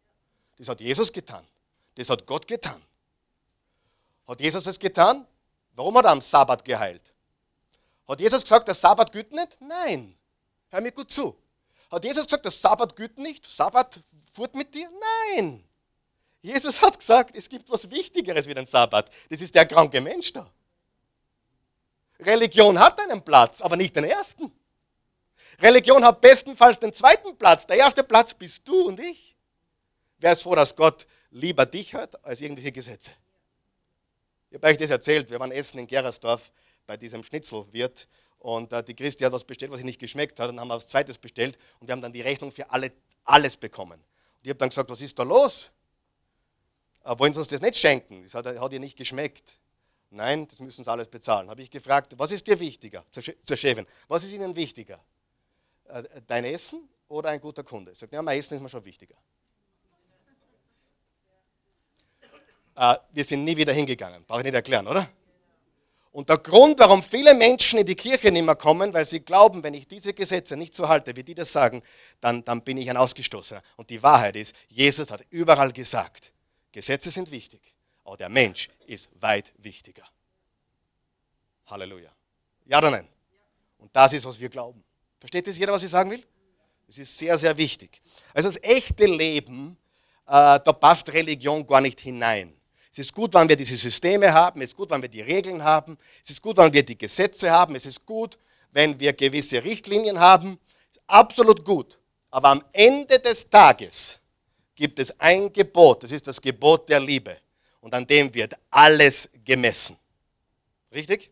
Das 0.58 0.68
hat 0.70 0.82
Jesus 0.82 1.12
getan. 1.12 1.46
Das 1.96 2.10
hat 2.10 2.26
Gott 2.26 2.48
getan. 2.48 2.82
Hat 4.28 4.40
Jesus 4.40 4.64
das 4.64 4.80
getan? 4.80 5.26
Warum 5.76 5.98
hat 5.98 6.06
er 6.06 6.12
am 6.12 6.22
Sabbat 6.22 6.64
geheilt? 6.64 7.12
Hat 8.08 8.20
Jesus 8.20 8.44
gesagt, 8.44 8.68
der 8.68 8.76
Sabbat 8.76 9.12
gilt 9.12 9.32
nicht? 9.32 9.58
Nein. 9.62 10.16
Hör 10.70 10.82
mir 10.82 10.92
gut 10.92 11.10
zu. 11.10 11.36
Hat 11.90 12.04
Jesus 12.04 12.26
gesagt, 12.26 12.46
der 12.46 12.52
Sabbat 12.52 12.96
gilt 12.96 13.18
nicht? 13.18 13.50
Sabbat 13.50 14.00
fuhrt 14.32 14.56
mit 14.56 14.74
dir? 14.74 14.90
Nein. 15.36 15.64
Jesus 16.42 16.82
hat 16.82 17.00
gesagt, 17.00 17.36
es 17.36 17.48
gibt 17.48 17.70
was 17.70 17.90
Wichtigeres 17.90 18.48
wie 18.48 18.54
den 18.54 18.66
Sabbat. 18.66 19.10
Das 19.30 19.42
ist 19.42 19.56
der 19.56 19.66
kranke 19.66 20.02
Mensch 20.02 20.34
da. 20.34 20.50
Religion 22.20 22.80
hat 22.80 23.00
einen 23.00 23.22
Platz, 23.24 23.62
aber 23.62 23.76
nicht 23.76 23.96
den 23.96 24.06
ersten. 24.06 24.52
Religion 25.60 26.04
hat 26.04 26.22
bestenfalls 26.22 26.80
den 26.80 26.94
zweiten 26.94 27.38
Platz. 27.38 27.68
Der 27.68 27.78
erste 27.78 28.04
Platz 28.04 28.34
bist 28.34 28.68
du 28.68 28.88
und 28.88 29.00
ich. 29.00 29.36
Wer 30.20 30.34
ist 30.34 30.44
froh, 30.44 30.56
dass 30.56 30.76
Gott 30.76 31.06
lieber 31.32 31.66
dich 31.66 31.94
hat 31.94 32.24
als 32.26 32.42
irgendwelche 32.42 32.72
Gesetze? 32.72 33.12
Ich 34.50 34.56
habe 34.56 34.68
euch 34.68 34.78
das 34.78 34.90
erzählt. 34.90 35.30
Wir 35.30 35.40
waren 35.40 35.52
essen 35.52 35.80
in 35.80 35.88
Gerersdorf 35.88 36.52
bei 36.86 36.98
diesem 36.98 37.24
Schnitzelwirt 37.24 38.08
und 38.40 38.72
äh, 38.74 38.84
die 38.84 38.96
Christi 38.96 39.24
hat 39.24 39.32
was 39.32 39.44
bestellt, 39.44 39.72
was 39.72 39.80
ihr 39.80 39.86
nicht 39.86 40.00
geschmeckt 40.00 40.40
hat. 40.40 40.50
Dann 40.50 40.60
haben 40.60 40.68
wir 40.68 40.76
was 40.76 40.88
Zweites 40.88 41.18
bestellt 41.18 41.58
und 41.80 41.88
wir 41.88 41.94
haben 41.94 42.02
dann 42.02 42.12
die 42.12 42.22
Rechnung 42.22 42.52
für 42.52 42.70
alle, 42.70 42.92
alles 43.24 43.58
bekommen. 43.58 44.00
Und 44.00 44.44
ich 44.44 44.50
habe 44.50 44.60
dann 44.60 44.70
gesagt, 44.70 44.90
was 44.90 45.02
ist 45.02 45.18
da 45.18 45.24
los? 45.24 45.72
Äh, 47.04 47.18
wollen 47.18 47.34
Sie 47.34 47.40
uns 47.40 47.48
das 47.48 47.62
nicht 47.62 47.78
schenken? 47.78 48.22
Das 48.24 48.36
hat, 48.36 48.46
hat 48.46 48.74
ihr 48.74 48.80
nicht 48.80 48.98
geschmeckt. 48.98 49.60
Nein, 50.14 50.48
das 50.48 50.60
müssen 50.60 50.86
Sie 50.86 50.92
alles 50.92 51.08
bezahlen. 51.08 51.50
Habe 51.50 51.62
ich 51.64 51.72
gefragt, 51.72 52.14
was 52.18 52.32
ist 52.32 52.46
dir 52.46 52.60
wichtiger? 52.60 53.04
Zur 53.12 53.58
Chefin, 53.58 53.88
was 54.08 54.24
ist 54.24 54.32
Ihnen 54.32 54.56
wichtiger? 54.56 55.00
Äh, 55.86 56.04
dein 56.28 56.46
Essen 56.46 56.88
oder 57.08 57.30
ein 57.30 57.42
guter 57.42 57.64
Kunde? 57.64 57.96
Sagt, 57.96 58.14
ja, 58.14 58.22
mein 58.22 58.38
Essen 58.38 58.56
ist 58.56 58.62
mir 58.62 58.70
schon 58.70 58.86
wichtiger. 58.86 59.16
Äh, 62.76 62.96
wir 63.12 63.24
sind 63.24 63.44
nie 63.44 63.58
wieder 63.58 63.74
hingegangen. 63.74 64.24
Brauche 64.26 64.42
ich 64.42 64.46
nicht 64.46 64.54
erklären, 64.54 64.88
oder? 64.88 65.10
Und 66.12 66.30
der 66.30 66.38
Grund, 66.38 66.78
warum 66.78 67.02
viele 67.02 67.34
Menschen 67.34 67.80
in 67.80 67.86
die 67.88 67.96
Kirche 67.96 68.32
nicht 68.32 68.46
mehr 68.46 68.56
kommen, 68.56 68.94
weil 68.94 69.06
sie 69.06 69.22
glauben, 69.22 69.64
wenn 69.64 69.74
ich 69.74 69.88
diese 69.88 70.14
Gesetze 70.14 70.56
nicht 70.56 70.76
so 70.76 70.88
halte, 70.88 71.16
wie 71.16 71.24
die 71.24 71.34
das 71.34 71.52
sagen, 71.52 71.82
dann, 72.22 72.44
dann 72.44 72.62
bin 72.62 72.78
ich 72.78 72.88
ein 72.88 72.98
Ausgestoßener. 72.98 73.64
Und 73.78 73.90
die 73.90 74.04
Wahrheit 74.04 74.36
ist, 74.36 74.56
Jesus 74.68 75.10
hat 75.10 75.26
überall 75.32 75.72
gesagt, 75.72 76.32
Gesetze 76.72 77.10
sind 77.10 77.32
wichtig, 77.32 77.73
aber 78.04 78.18
der 78.18 78.30
Mensch 78.30 78.70
ist 78.86 79.10
weit 79.20 79.52
wichtiger. 79.58 80.04
Halleluja. 81.68 82.12
Ja 82.66 82.78
oder 82.78 82.92
nein? 82.92 83.08
Und 83.78 83.96
das 83.96 84.14
ist, 84.14 84.26
was 84.26 84.40
wir 84.40 84.50
glauben. 84.50 84.84
Versteht 85.20 85.48
das 85.48 85.58
jeder, 85.58 85.74
was 85.74 85.84
ich 85.84 85.90
sagen 85.90 86.12
will? 86.12 86.24
Das 86.88 86.98
ist 86.98 87.18
sehr, 87.18 87.38
sehr 87.38 87.56
wichtig. 87.58 88.02
Also 88.34 88.50
das 88.50 88.62
echte 88.62 89.06
Leben, 89.06 89.78
äh, 90.26 90.60
da 90.60 90.74
passt 90.74 91.12
Religion 91.12 91.66
gar 91.66 91.82
nicht 91.82 92.00
hinein. 92.00 92.54
Es 92.92 93.00
ist 93.00 93.14
gut, 93.14 93.34
wenn 93.34 93.50
wir 93.50 93.56
diese 93.56 93.76
Systeme 93.76 94.32
haben, 94.32 94.62
es 94.62 94.70
ist 94.70 94.76
gut, 94.76 94.90
wenn 94.92 95.02
wir 95.02 95.10
die 95.10 95.22
Regeln 95.22 95.64
haben, 95.64 95.98
es 96.24 96.30
ist 96.30 96.42
gut, 96.42 96.58
wenn 96.58 96.72
wir 96.72 96.84
die 96.84 96.98
Gesetze 96.98 97.50
haben, 97.50 97.74
es 97.76 97.86
ist 97.86 98.06
gut, 98.06 98.38
wenn 98.72 99.00
wir 99.00 99.14
gewisse 99.14 99.64
Richtlinien 99.64 100.20
haben. 100.20 100.60
Es 100.92 100.98
ist 100.98 101.04
absolut 101.08 101.66
gut. 101.66 102.00
Aber 102.30 102.50
am 102.50 102.64
Ende 102.72 103.20
des 103.20 103.50
Tages 103.50 104.20
gibt 104.76 105.00
es 105.00 105.20
ein 105.20 105.52
Gebot, 105.52 106.04
das 106.04 106.12
ist 106.12 106.28
das 106.28 106.40
Gebot 106.40 106.88
der 106.90 107.00
Liebe. 107.00 107.38
Und 107.84 107.94
an 107.94 108.08
dem 108.08 108.34
wird 108.34 108.54
alles 108.70 109.30
gemessen. 109.44 109.98
Richtig? 110.94 111.30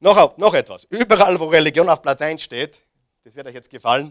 Noch, 0.00 0.38
noch 0.38 0.54
etwas. 0.54 0.84
Überall, 0.84 1.38
wo 1.38 1.48
Religion 1.48 1.90
auf 1.90 2.00
Platz 2.00 2.22
1 2.22 2.42
steht, 2.42 2.80
das 3.24 3.36
wird 3.36 3.46
euch 3.46 3.52
jetzt 3.52 3.68
gefallen, 3.68 4.10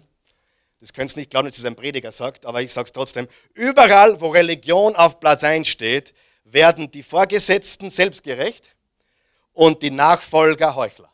das 0.79 0.93
könnt 0.93 1.11
ihr 1.13 1.17
nicht 1.17 1.31
glauben, 1.31 1.47
dass 1.47 1.57
es 1.57 1.65
ein 1.65 1.75
Prediger 1.75 2.11
sagt, 2.11 2.45
aber 2.45 2.61
ich 2.61 2.71
sage 2.71 2.85
es 2.85 2.91
trotzdem. 2.91 3.27
Überall, 3.55 4.21
wo 4.21 4.27
Religion 4.27 4.95
auf 4.95 5.19
Platz 5.19 5.43
1 5.43 5.67
steht, 5.67 6.13
werden 6.43 6.91
die 6.91 7.01
Vorgesetzten 7.01 7.89
selbstgerecht 7.89 8.75
und 9.53 9.81
die 9.81 9.89
Nachfolger 9.89 10.75
Heuchler. 10.75 11.11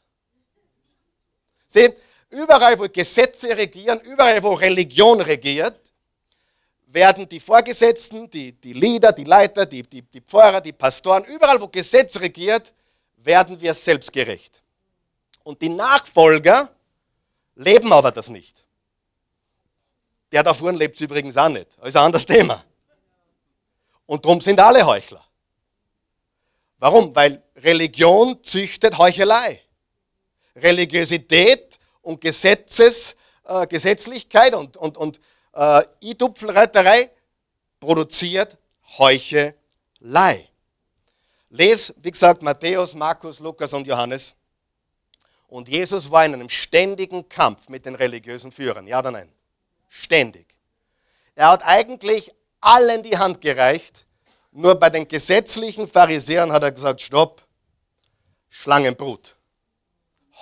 Seht, 1.65 1.95
überall, 2.29 2.77
wo 2.77 2.89
Gesetze 2.89 3.55
regieren, 3.55 4.01
überall, 4.01 4.43
wo 4.43 4.51
Religion 4.51 5.21
regiert, 5.21 5.82
werden 6.93 7.27
die 7.27 7.39
Vorgesetzten, 7.39 8.29
die, 8.29 8.51
die 8.51 8.73
Leader, 8.73 9.11
die 9.11 9.23
Leiter, 9.23 9.65
die, 9.65 9.81
die, 9.81 10.03
die 10.03 10.21
Pfarrer, 10.21 10.61
die 10.61 10.73
Pastoren, 10.73 11.23
überall, 11.25 11.59
wo 11.59 11.67
Gesetz 11.67 12.19
regiert, 12.19 12.71
werden 13.17 13.59
wir 13.59 13.73
selbstgerecht. 13.73 14.61
Und 15.43 15.61
die 15.61 15.69
Nachfolger 15.69 16.69
leben 17.55 17.91
aber 17.91 18.11
das 18.11 18.29
nicht. 18.29 18.63
Der 20.31 20.43
da 20.43 20.53
vorne 20.53 20.77
lebt 20.77 20.95
es 20.95 21.01
übrigens 21.01 21.35
auch 21.35 21.49
nicht. 21.49 21.77
Das 21.79 21.89
ist 21.89 21.95
ein 21.95 22.05
anderes 22.05 22.25
Thema. 22.25 22.63
Und 24.05 24.23
darum 24.23 24.39
sind 24.39 24.59
alle 24.59 24.85
Heuchler. 24.85 25.23
Warum? 26.77 27.15
Weil 27.15 27.41
Religion 27.55 28.43
züchtet 28.43 28.97
Heuchelei. 28.97 29.61
Religiosität 30.55 31.79
und 32.01 32.21
Gesetzes, 32.21 33.15
äh, 33.45 33.65
Gesetzlichkeit 33.65 34.53
und, 34.53 34.77
und, 34.77 34.97
und 34.97 35.19
äh, 35.53 35.83
I-Tupfelreiterei 36.01 37.09
produziert 37.79 38.57
Heuchelei. 38.97 40.49
Les, 41.49 41.93
wie 41.97 42.11
gesagt, 42.11 42.41
Matthäus, 42.41 42.95
Markus, 42.95 43.39
Lukas 43.39 43.73
und 43.73 43.85
Johannes. 43.85 44.35
Und 45.47 45.69
Jesus 45.69 46.09
war 46.09 46.25
in 46.25 46.33
einem 46.33 46.49
ständigen 46.49 47.29
Kampf 47.29 47.69
mit 47.69 47.85
den 47.85 47.95
religiösen 47.95 48.51
Führern. 48.51 48.87
Ja 48.87 48.99
oder 48.99 49.11
nein? 49.11 49.31
Ständig. 49.87 50.57
Er 51.35 51.49
hat 51.49 51.63
eigentlich 51.63 52.33
allen 52.59 53.03
die 53.03 53.17
Hand 53.17 53.41
gereicht, 53.41 54.07
nur 54.51 54.75
bei 54.75 54.89
den 54.89 55.07
gesetzlichen 55.07 55.87
Pharisäern 55.87 56.51
hat 56.51 56.63
er 56.63 56.71
gesagt, 56.71 57.01
stopp, 57.01 57.41
Schlangenbrut, 58.49 59.35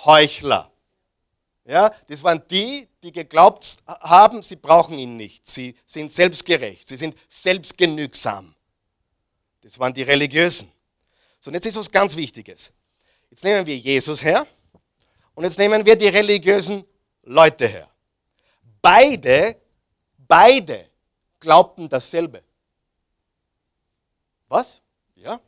Heuchler. 0.04 0.70
Ja, 1.64 1.94
das 2.08 2.22
waren 2.22 2.42
die, 2.48 2.88
die 3.02 3.12
geglaubt 3.12 3.78
haben, 3.86 4.42
sie 4.42 4.56
brauchen 4.56 4.96
ihn 4.96 5.16
nicht. 5.16 5.46
Sie 5.46 5.76
sind 5.86 6.12
selbstgerecht, 6.12 6.86
sie 6.86 6.96
sind 6.96 7.16
selbstgenügsam. 7.28 8.54
Das 9.62 9.78
waren 9.78 9.92
die 9.92 10.02
Religiösen. 10.02 10.70
So, 11.40 11.50
und 11.50 11.54
jetzt 11.54 11.66
ist 11.66 11.76
was 11.76 11.90
ganz 11.90 12.14
Wichtiges. 12.16 12.72
Jetzt 13.30 13.44
nehmen 13.44 13.66
wir 13.66 13.76
Jesus 13.76 14.22
her 14.22 14.46
und 15.34 15.44
jetzt 15.44 15.58
nehmen 15.58 15.84
wir 15.84 15.96
die 15.96 16.08
religiösen 16.08 16.84
Leute 17.22 17.66
her. 17.66 17.88
Beide, 18.80 19.56
beide 20.18 20.88
glaubten 21.40 21.88
dasselbe. 21.88 22.42
Was? 24.48 24.82
Ja. 25.16 25.40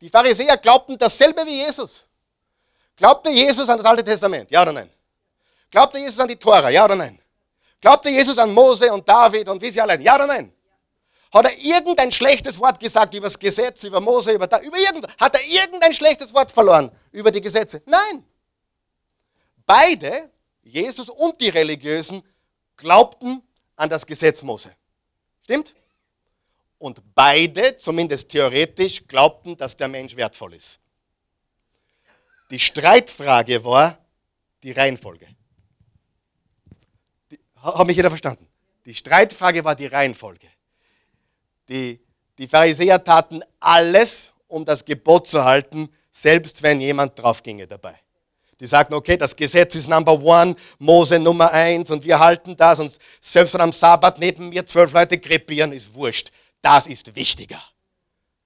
Die 0.00 0.08
Pharisäer 0.08 0.56
glaubten 0.58 0.96
dasselbe 0.98 1.44
wie 1.46 1.62
Jesus. 1.62 2.04
Glaubte 2.96 3.30
Jesus 3.30 3.68
an 3.68 3.78
das 3.78 3.86
Alte 3.86 4.04
Testament? 4.04 4.50
Ja 4.50 4.62
oder 4.62 4.72
nein? 4.72 4.90
Glaubte 5.70 5.98
Jesus 5.98 6.18
an 6.18 6.28
die 6.28 6.36
Tora? 6.36 6.68
Ja 6.70 6.84
oder 6.84 6.96
nein? 6.96 7.20
Glaubte 7.80 8.10
Jesus 8.10 8.38
an 8.38 8.52
Mose 8.52 8.92
und 8.92 9.08
David 9.08 9.48
und 9.48 9.62
wie 9.62 9.70
sie 9.70 9.80
alle? 9.80 10.00
Ja 10.00 10.16
oder 10.16 10.26
nein? 10.26 10.52
Hat 11.32 11.46
er 11.46 11.56
irgendein 11.58 12.10
schlechtes 12.10 12.58
Wort 12.58 12.80
gesagt 12.80 13.14
über 13.14 13.26
das 13.26 13.38
Gesetz, 13.38 13.84
über 13.84 14.00
Mose, 14.00 14.32
über, 14.32 14.46
über 14.62 14.78
irgendein, 14.78 15.12
hat 15.18 15.34
er 15.34 15.44
irgendein 15.44 15.92
schlechtes 15.92 16.34
Wort 16.34 16.50
verloren 16.50 16.90
über 17.12 17.30
die 17.30 17.40
Gesetze? 17.40 17.82
Nein. 17.86 18.24
Beide 19.64 20.30
Jesus 20.62 21.08
und 21.08 21.40
die 21.40 21.48
Religiösen 21.48 22.22
glaubten 22.76 23.42
an 23.76 23.88
das 23.88 24.04
Gesetz 24.04 24.42
Mose. 24.42 24.74
Stimmt? 25.44 25.74
Und 26.78 27.02
beide, 27.14 27.76
zumindest 27.76 28.28
theoretisch, 28.30 29.06
glaubten, 29.06 29.56
dass 29.56 29.76
der 29.76 29.88
Mensch 29.88 30.16
wertvoll 30.16 30.54
ist. 30.54 30.80
Die 32.50 32.58
Streitfrage 32.58 33.62
war 33.64 33.98
die 34.62 34.72
Reihenfolge. 34.72 35.28
Hat 37.62 37.86
mich 37.86 37.96
jeder 37.96 38.10
verstanden? 38.10 38.46
Die 38.84 38.94
Streitfrage 38.94 39.64
war 39.64 39.74
die 39.74 39.86
Reihenfolge. 39.86 40.48
Die, 41.68 42.00
die 42.38 42.48
Pharisäer 42.48 43.02
taten 43.02 43.42
alles, 43.60 44.32
um 44.48 44.64
das 44.64 44.84
Gebot 44.84 45.26
zu 45.26 45.44
halten, 45.44 45.88
selbst 46.10 46.62
wenn 46.62 46.80
jemand 46.80 47.18
drauf 47.18 47.42
ginge 47.42 47.66
dabei. 47.66 47.94
Die 48.58 48.66
sagten, 48.66 48.94
okay, 48.94 49.16
das 49.16 49.34
Gesetz 49.34 49.74
ist 49.74 49.88
Number 49.88 50.20
One, 50.20 50.54
Mose 50.78 51.18
Nummer 51.18 51.50
eins 51.50 51.90
und 51.90 52.04
wir 52.04 52.18
halten 52.18 52.56
das 52.56 52.78
und 52.80 52.94
selbst 53.20 53.54
wenn 53.54 53.62
am 53.62 53.72
Sabbat 53.72 54.18
neben 54.18 54.50
mir 54.50 54.66
zwölf 54.66 54.92
Leute 54.92 55.18
krepieren, 55.18 55.72
ist 55.72 55.94
wurscht. 55.94 56.30
Das 56.60 56.86
ist 56.86 57.14
wichtiger. 57.16 57.62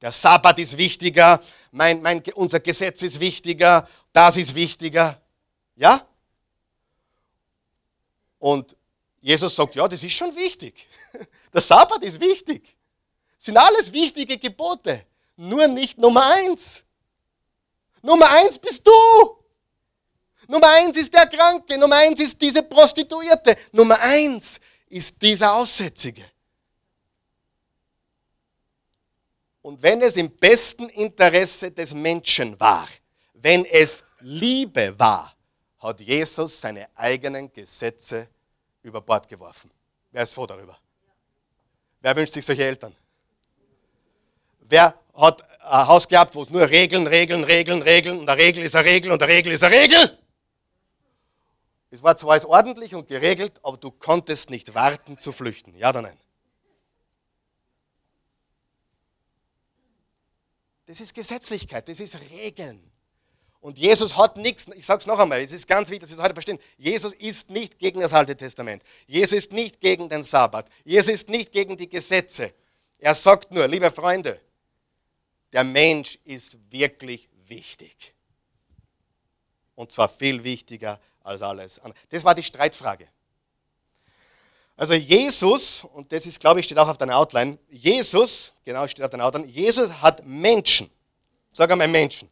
Der 0.01 0.13
Sabbat 0.13 0.59
ist 0.59 0.79
wichtiger, 0.79 1.41
mein, 1.73 2.03
mein, 2.03 2.23
unser 2.35 2.61
Gesetz 2.61 3.03
ist 3.03 3.19
wichtiger, 3.19 3.89
das 4.13 4.37
ist 4.37 4.55
wichtiger. 4.55 5.21
Ja? 5.75 6.07
Und 8.39 8.77
Jesus 9.25 9.57
sagt, 9.57 9.75
ja, 9.75 9.89
das 9.89 10.05
ist 10.05 10.13
schon 10.13 10.37
wichtig. 10.37 10.87
Der 11.53 11.63
Sabbat 11.63 12.03
ist 12.03 12.21
wichtig. 12.21 12.77
Das 13.37 13.47
sind 13.47 13.57
alles 13.57 13.91
wichtige 13.91 14.37
Gebote. 14.37 15.07
Nur 15.37 15.67
nicht 15.67 15.97
Nummer 15.97 16.31
eins. 16.35 16.83
Nummer 18.03 18.31
eins 18.31 18.59
bist 18.59 18.87
du. 18.87 18.93
Nummer 20.47 20.69
eins 20.69 20.99
ist 20.99 21.15
der 21.15 21.27
Kranke. 21.27 21.79
Nummer 21.79 21.97
eins 21.97 22.21
ist 22.21 22.39
diese 22.43 22.63
Prostituierte. 22.63 23.57
Nummer 23.73 23.99
eins 23.99 24.61
ist 24.89 25.23
dieser 25.23 25.55
Aussätzige. 25.55 26.31
Und 29.63 29.83
wenn 29.83 30.03
es 30.03 30.19
im 30.19 30.31
besten 30.37 30.91
Interesse 30.91 31.71
des 31.71 31.95
Menschen 31.95 32.61
war, 32.61 32.87
wenn 33.33 33.65
es 33.65 34.05
Liebe 34.21 34.99
war, 34.99 35.35
hat 35.79 35.99
Jesus 36.03 36.61
seine 36.61 36.95
eigenen 36.95 37.51
Gesetze 37.51 38.29
über 38.85 39.01
Bord 39.01 39.27
geworfen. 39.27 39.71
Wer 40.13 40.23
ist 40.23 40.33
froh 40.33 40.47
darüber? 40.47 40.79
Wer 42.01 42.15
wünscht 42.15 42.35
sich 42.35 42.45
solche 42.45 42.65
Eltern? 42.65 42.95
Wer 44.61 44.95
hat 45.15 45.43
ein 45.61 45.89
Haus 45.89 46.07
gehabt, 46.07 46.35
wo 46.35 46.43
es 46.43 46.51
nur 46.51 46.69
Regeln, 46.69 47.07
Regeln, 47.07 47.43
Regeln, 47.43 47.83
Regeln 47.83 48.19
und 48.19 48.29
eine 48.29 48.41
Regel 48.41 48.63
ist 48.63 48.77
eine 48.77 48.85
Regel 48.85 49.11
und 49.11 49.23
eine 49.23 49.33
Regel 49.33 49.53
ist 49.53 49.65
eine 49.65 49.75
Regel? 49.75 50.19
Es 51.91 52.03
war 52.03 52.17
zwar 52.17 52.33
alles 52.33 52.45
ordentlich 52.45 52.95
und 52.95 53.09
geregelt, 53.09 53.61
aber 53.63 53.77
du 53.77 53.91
konntest 53.91 54.51
nicht 54.51 54.75
warten 54.75 55.19
zu 55.19 55.33
flüchten. 55.33 55.75
Ja 55.77 55.91
oder 55.91 56.03
nein? 56.03 56.19
Das 60.87 61.01
ist 61.01 61.15
Gesetzlichkeit, 61.15 61.89
das 61.89 62.01
ist 62.01 62.19
Regeln. 62.31 62.91
Und 63.65 63.79
Jesus 63.79 64.15
hat 64.15 64.37
nichts, 64.37 64.69
ich 64.77 64.85
sage 64.85 64.99
es 64.99 65.07
noch 65.07 65.19
einmal, 65.19 65.41
es 65.41 65.51
ist 65.51 65.67
ganz 65.67 65.89
wichtig, 65.89 66.01
dass 66.01 66.11
Sie 66.11 66.17
es 66.17 66.23
heute 66.23 66.35
verstehen. 66.35 66.59
Jesus 66.77 67.15
ist 67.15 67.49
nicht 67.49 67.79
gegen 67.79 67.99
das 67.99 68.13
Alte 68.13 68.37
Testament. 68.37 68.83
Jesus 69.07 69.33
ist 69.33 69.53
nicht 69.55 69.81
gegen 69.81 70.07
den 70.11 70.23
Sabbat. 70.23 70.67
Jesus 70.85 71.15
ist 71.15 71.31
nicht 71.31 71.51
gegen 71.51 71.75
die 71.79 71.89
Gesetze. 71.89 72.53
Er 72.99 73.15
sagt 73.15 73.53
nur, 73.53 73.67
liebe 73.67 73.91
Freunde, 73.91 74.39
der 75.51 75.65
Mensch 75.65 76.19
ist 76.25 76.59
wirklich 76.71 77.31
wichtig. 77.49 78.13
Und 79.77 79.93
zwar 79.93 80.11
viel 80.11 80.45
wichtiger 80.45 81.01
als 81.23 81.41
alles 81.41 81.79
andere. 81.79 81.99
Das 82.11 82.23
war 82.23 82.35
die 82.35 82.43
Streitfrage. 82.43 83.09
Also 84.77 84.93
Jesus, 84.93 85.85
und 85.85 86.13
das 86.13 86.27
ist, 86.27 86.39
glaube 86.39 86.61
ich, 86.61 86.67
steht 86.67 86.79
auch 86.79 86.89
auf 86.89 86.99
deiner 86.99 87.17
Outline, 87.17 87.57
Jesus, 87.71 88.53
genau 88.63 88.87
steht 88.87 89.07
auf 89.07 89.11
deiner 89.11 89.25
Outline, 89.25 89.47
Jesus 89.47 89.91
hat 90.03 90.23
Menschen, 90.27 90.91
sag 91.51 91.71
einmal 91.71 91.89
Menschen, 91.89 92.29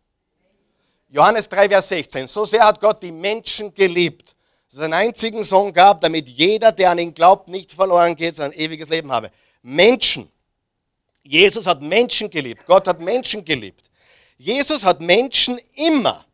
Johannes 1.12 1.46
3, 1.46 1.68
Vers 1.68 1.88
16. 1.90 2.26
So 2.26 2.46
sehr 2.46 2.64
hat 2.64 2.80
Gott 2.80 3.02
die 3.02 3.12
Menschen 3.12 3.74
geliebt, 3.74 4.34
dass 4.70 4.78
es 4.78 4.80
einen 4.80 4.94
einzigen 4.94 5.42
Sohn 5.42 5.70
gab, 5.70 6.00
damit 6.00 6.26
jeder, 6.26 6.72
der 6.72 6.90
an 6.90 6.98
ihn 6.98 7.12
glaubt, 7.12 7.48
nicht 7.48 7.70
verloren 7.70 8.16
geht, 8.16 8.36
sondern 8.36 8.58
ewiges 8.58 8.88
Leben 8.88 9.12
habe. 9.12 9.30
Menschen. 9.60 10.32
Jesus 11.22 11.66
hat 11.66 11.82
Menschen 11.82 12.30
geliebt. 12.30 12.64
Gott 12.64 12.88
hat 12.88 12.98
Menschen 12.98 13.44
geliebt. 13.44 13.90
Jesus 14.38 14.82
hat 14.84 15.02
Menschen 15.02 15.60
immer, 15.74 16.24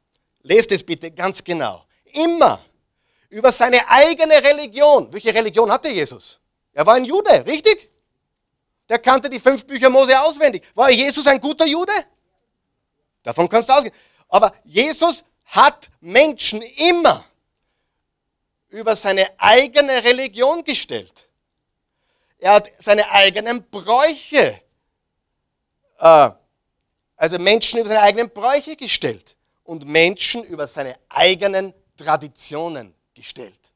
lest 0.43 0.71
es 0.71 0.85
bitte 0.85 1.11
ganz 1.11 1.43
genau, 1.43 1.85
immer 2.13 2.61
über 3.31 3.51
seine 3.51 3.81
eigene 3.91 4.35
Religion. 4.45 5.13
Welche 5.13 5.35
Religion 5.35 5.71
hatte 5.73 5.89
Jesus? 5.89 6.39
Er 6.73 6.87
war 6.87 6.95
ein 6.95 7.05
Jude, 7.05 7.45
richtig? 7.45 7.91
Der 8.89 9.01
kannte 9.01 9.29
die 9.29 9.41
fünf 9.41 9.67
Bücher 9.67 9.91
Mose 9.91 10.19
auswendig. 10.21 10.63
War 10.77 10.89
Jesus 10.89 11.27
ein 11.27 11.41
guter 11.41 11.67
Jude? 11.67 11.93
Davon 13.25 13.49
kannst 13.49 13.69
du 13.69 13.73
ausgehen. 13.73 13.95
Aber 14.29 14.53
Jesus 14.65 15.25
hat 15.45 15.89
Menschen 16.01 16.63
immer 16.63 17.25
über 18.69 18.95
seine 18.95 19.29
eigene 19.39 20.05
Religion 20.05 20.63
gestellt. 20.63 21.29
Er 22.39 22.55
hat 22.55 22.71
seine 22.79 23.11
eigenen 23.11 23.69
Bräuche, 23.69 24.61
äh, 25.99 26.31
also 27.17 27.39
Menschen 27.39 27.81
über 27.81 27.89
seine 27.89 28.03
eigenen 28.03 28.31
Bräuche 28.31 28.77
gestellt 28.77 29.37
und 29.65 29.87
Menschen 29.87 30.45
über 30.45 30.67
seine 30.67 30.99
eigenen 31.09 31.75
Traditionen 31.97 32.95
gestellt. 33.15 33.73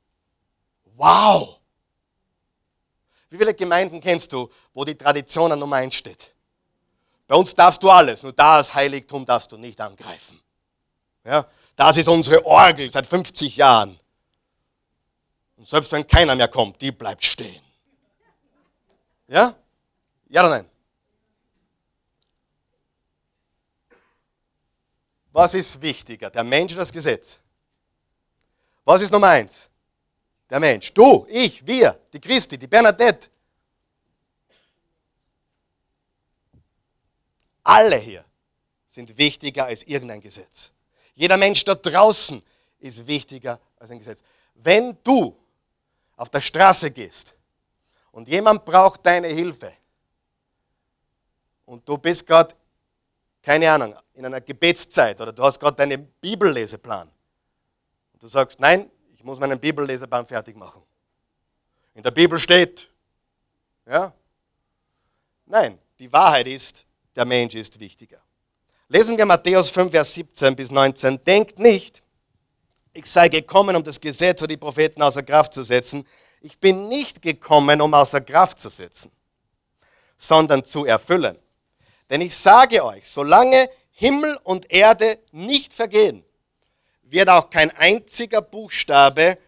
Wow! 0.94 1.58
Wie 3.30 3.38
viele 3.38 3.54
Gemeinden 3.54 4.00
kennst 4.00 4.32
du, 4.32 4.50
wo 4.74 4.84
die 4.84 4.94
Tradition 4.94 5.50
an 5.50 5.58
Nummer 5.58 5.76
eins 5.76 5.94
steht? 5.94 6.31
Bei 7.32 7.38
uns 7.38 7.54
darfst 7.54 7.82
du 7.82 7.88
alles, 7.88 8.22
nur 8.22 8.34
das 8.34 8.74
Heiligtum 8.74 9.24
darfst 9.24 9.50
du 9.50 9.56
nicht 9.56 9.80
angreifen. 9.80 10.38
Ja, 11.24 11.48
das 11.74 11.96
ist 11.96 12.06
unsere 12.06 12.44
Orgel 12.44 12.92
seit 12.92 13.06
50 13.06 13.56
Jahren. 13.56 13.98
Und 15.56 15.66
selbst 15.66 15.90
wenn 15.92 16.06
keiner 16.06 16.34
mehr 16.34 16.48
kommt, 16.48 16.78
die 16.82 16.92
bleibt 16.92 17.24
stehen. 17.24 17.62
Ja? 19.28 19.56
Ja 20.28 20.42
oder 20.42 20.50
nein? 20.50 20.68
Was 25.30 25.54
ist 25.54 25.80
wichtiger, 25.80 26.28
der 26.28 26.44
Mensch 26.44 26.72
oder 26.74 26.82
das 26.82 26.92
Gesetz? 26.92 27.38
Was 28.84 29.00
ist 29.00 29.10
Nummer 29.10 29.28
eins? 29.28 29.70
Der 30.50 30.60
Mensch. 30.60 30.92
Du, 30.92 31.24
ich, 31.30 31.66
wir, 31.66 31.98
die 32.12 32.20
Christi, 32.20 32.58
die 32.58 32.66
Bernadette. 32.66 33.30
Alle 37.62 37.96
hier 37.96 38.24
sind 38.86 39.16
wichtiger 39.16 39.66
als 39.66 39.82
irgendein 39.84 40.20
Gesetz. 40.20 40.72
Jeder 41.14 41.36
Mensch 41.36 41.64
da 41.64 41.74
draußen 41.74 42.42
ist 42.78 43.06
wichtiger 43.06 43.60
als 43.78 43.90
ein 43.90 43.98
Gesetz. 43.98 44.22
Wenn 44.54 44.96
du 45.04 45.36
auf 46.16 46.28
der 46.30 46.40
Straße 46.40 46.90
gehst 46.90 47.34
und 48.10 48.28
jemand 48.28 48.64
braucht 48.64 49.04
deine 49.06 49.28
Hilfe 49.28 49.72
und 51.64 51.88
du 51.88 51.96
bist 51.98 52.26
gerade, 52.26 52.54
keine 53.42 53.70
Ahnung, 53.70 53.94
in 54.14 54.26
einer 54.26 54.40
Gebetszeit 54.40 55.20
oder 55.20 55.32
du 55.32 55.42
hast 55.42 55.58
gerade 55.58 55.76
deinen 55.76 56.06
Bibelleseplan 56.20 57.10
und 58.12 58.22
du 58.22 58.26
sagst, 58.26 58.60
nein, 58.60 58.90
ich 59.14 59.24
muss 59.24 59.38
meinen 59.38 59.58
Bibelleseplan 59.58 60.26
fertig 60.26 60.56
machen. 60.56 60.82
In 61.94 62.02
der 62.02 62.10
Bibel 62.10 62.38
steht, 62.38 62.90
ja? 63.86 64.12
Nein, 65.46 65.78
die 65.98 66.12
Wahrheit 66.12 66.46
ist, 66.46 66.86
der 67.16 67.24
Mensch 67.24 67.54
ist 67.54 67.78
wichtiger. 67.80 68.22
Lesen 68.88 69.16
wir 69.16 69.26
Matthäus 69.26 69.70
5, 69.70 69.90
Vers 69.90 70.14
17 70.14 70.56
bis 70.56 70.70
19. 70.70 71.22
Denkt 71.24 71.58
nicht, 71.58 72.02
ich 72.92 73.06
sei 73.06 73.28
gekommen, 73.28 73.74
um 73.74 73.82
das 73.82 74.00
Gesetz 74.00 74.42
oder 74.42 74.48
die 74.48 74.56
Propheten 74.56 75.00
außer 75.00 75.22
Kraft 75.22 75.54
zu 75.54 75.62
setzen. 75.62 76.06
Ich 76.42 76.58
bin 76.58 76.88
nicht 76.88 77.22
gekommen, 77.22 77.80
um 77.80 77.94
außer 77.94 78.20
Kraft 78.20 78.58
zu 78.58 78.68
setzen, 78.68 79.10
sondern 80.16 80.64
zu 80.64 80.84
erfüllen. 80.84 81.38
Denn 82.10 82.20
ich 82.20 82.34
sage 82.34 82.84
euch, 82.84 83.06
solange 83.08 83.70
Himmel 83.92 84.38
und 84.44 84.70
Erde 84.70 85.18
nicht 85.30 85.72
vergehen, 85.72 86.24
wird 87.02 87.28
auch 87.28 87.48
kein 87.48 87.70
einziger 87.70 88.42
Buchstabe 88.42 89.38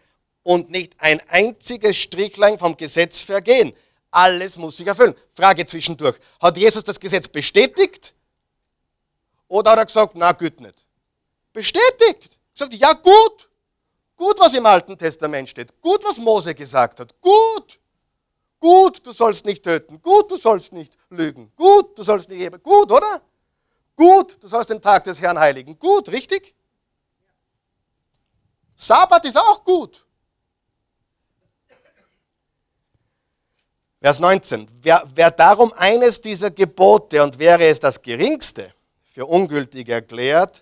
und 0.41 0.69
nicht 0.69 0.93
ein 0.99 1.19
einziges 1.29 1.97
Strichlein 1.97 2.57
vom 2.57 2.77
Gesetz 2.77 3.21
vergehen. 3.21 3.73
Alles 4.15 4.55
muss 4.57 4.77
sich 4.77 4.87
erfüllen. 4.87 5.13
Frage 5.33 5.65
zwischendurch. 5.65 6.15
Hat 6.39 6.55
Jesus 6.55 6.85
das 6.85 6.97
Gesetz 6.97 7.27
bestätigt 7.27 8.13
oder 9.49 9.71
hat 9.71 9.79
er 9.79 9.85
gesagt, 9.85 10.15
na 10.15 10.31
gut 10.31 10.61
nicht? 10.61 10.85
Bestätigt. 11.51 12.39
Gesagt, 12.53 12.73
ja 12.75 12.93
gut. 12.93 13.49
Gut, 14.15 14.39
was 14.39 14.53
im 14.53 14.65
Alten 14.65 14.97
Testament 14.97 15.49
steht. 15.49 15.81
Gut, 15.81 16.01
was 16.05 16.17
Mose 16.17 16.55
gesagt 16.55 17.01
hat. 17.01 17.13
Gut. 17.19 17.77
Gut, 18.57 19.05
du 19.05 19.11
sollst 19.11 19.43
nicht 19.45 19.61
töten. 19.61 20.01
Gut, 20.01 20.31
du 20.31 20.37
sollst 20.37 20.71
nicht 20.71 20.97
lügen. 21.09 21.51
Gut, 21.53 21.99
du 21.99 22.03
sollst 22.03 22.29
nicht 22.29 22.39
geben. 22.39 22.63
Gut, 22.63 22.89
oder? 22.89 23.21
Gut, 23.97 24.41
du 24.41 24.47
sollst 24.47 24.69
den 24.69 24.81
Tag 24.81 25.03
des 25.03 25.19
Herrn 25.19 25.37
heiligen. 25.37 25.77
Gut, 25.77 26.07
richtig? 26.07 26.55
Sabbat 28.77 29.25
ist 29.25 29.37
auch 29.37 29.61
gut. 29.61 30.04
Vers 34.05 34.19
19. 34.19 34.67
Wer, 34.83 35.03
wer 35.15 35.31
darum 35.31 35.73
eines 35.73 36.21
dieser 36.21 36.51
Gebote 36.51 37.23
und 37.23 37.39
wäre 37.39 37.63
es 37.63 37.79
das 37.79 37.99
geringste 37.99 38.71
für 39.01 39.25
ungültig 39.25 39.89
erklärt 39.89 40.61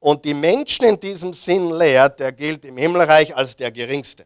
und 0.00 0.24
die 0.24 0.32
Menschen 0.32 0.86
in 0.86 0.98
diesem 0.98 1.34
Sinn 1.34 1.72
lehrt, 1.72 2.20
der 2.20 2.32
gilt 2.32 2.64
im 2.64 2.78
Himmelreich 2.78 3.36
als 3.36 3.54
der 3.54 3.70
geringste. 3.70 4.24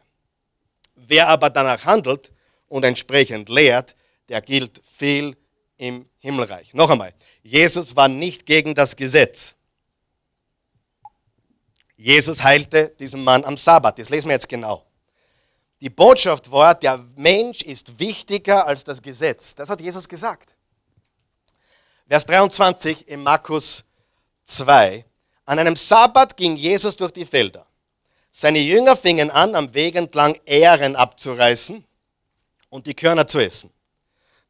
Wer 0.95 1.27
aber 1.27 1.49
danach 1.49 1.83
handelt 1.83 2.31
und 2.69 2.85
entsprechend 2.85 3.49
lehrt, 3.49 3.93
der 4.29 4.39
gilt 4.39 4.81
viel 4.89 5.35
im 5.75 6.07
Himmelreich. 6.19 6.73
Noch 6.73 6.89
einmal, 6.89 7.13
Jesus 7.43 7.93
war 7.93 8.07
nicht 8.07 8.45
gegen 8.45 8.73
das 8.73 8.95
Gesetz. 8.95 9.53
Jesus 11.97 12.41
heilte 12.41 12.95
diesen 12.97 13.21
Mann 13.21 13.43
am 13.43 13.57
Sabbat. 13.57 13.99
Das 13.99 14.07
lesen 14.07 14.29
wir 14.29 14.35
jetzt 14.35 14.47
genau. 14.47 14.88
Die 15.81 15.89
Botschaft 15.89 16.51
war, 16.51 16.75
der 16.75 16.99
Mensch 17.15 17.61
ist 17.61 17.99
wichtiger 17.99 18.67
als 18.67 18.83
das 18.83 19.01
Gesetz. 19.01 19.55
Das 19.55 19.69
hat 19.69 19.79
Jesus 19.79 20.07
gesagt. 20.07 20.55
Vers 22.07 22.25
23 22.25 23.07
in 23.07 23.23
Markus 23.23 23.85
2. 24.43 25.05
An 25.45 25.59
einem 25.59 25.75
Sabbat 25.75 26.35
ging 26.35 26.55
Jesus 26.55 26.95
durch 26.95 27.11
die 27.11 27.25
Felder. 27.25 27.65
Seine 28.31 28.59
Jünger 28.59 28.95
fingen 28.95 29.31
an, 29.31 29.55
am 29.55 29.73
Weg 29.73 29.95
entlang 29.95 30.39
Ähren 30.45 30.95
abzureißen 30.95 31.83
und 32.69 32.85
die 32.85 32.93
Körner 32.93 33.25
zu 33.25 33.39
essen. 33.39 33.71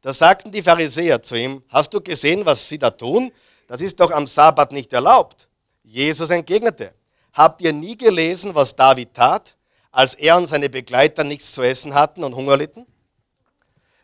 Da 0.00 0.12
sagten 0.12 0.50
die 0.50 0.62
Pharisäer 0.62 1.22
zu 1.22 1.36
ihm, 1.36 1.62
hast 1.68 1.92
du 1.94 2.00
gesehen, 2.00 2.44
was 2.44 2.68
sie 2.68 2.78
da 2.78 2.90
tun? 2.90 3.32
Das 3.66 3.80
ist 3.80 4.00
doch 4.00 4.10
am 4.10 4.26
Sabbat 4.26 4.72
nicht 4.72 4.92
erlaubt. 4.92 5.48
Jesus 5.82 6.30
entgegnete, 6.30 6.94
habt 7.32 7.62
ihr 7.62 7.72
nie 7.72 7.96
gelesen, 7.96 8.54
was 8.54 8.74
David 8.74 9.14
tat, 9.14 9.56
als 9.90 10.14
er 10.14 10.36
und 10.36 10.46
seine 10.46 10.68
Begleiter 10.68 11.24
nichts 11.24 11.52
zu 11.52 11.62
essen 11.62 11.94
hatten 11.94 12.24
und 12.24 12.34
Hunger 12.34 12.56
litten? 12.56 12.86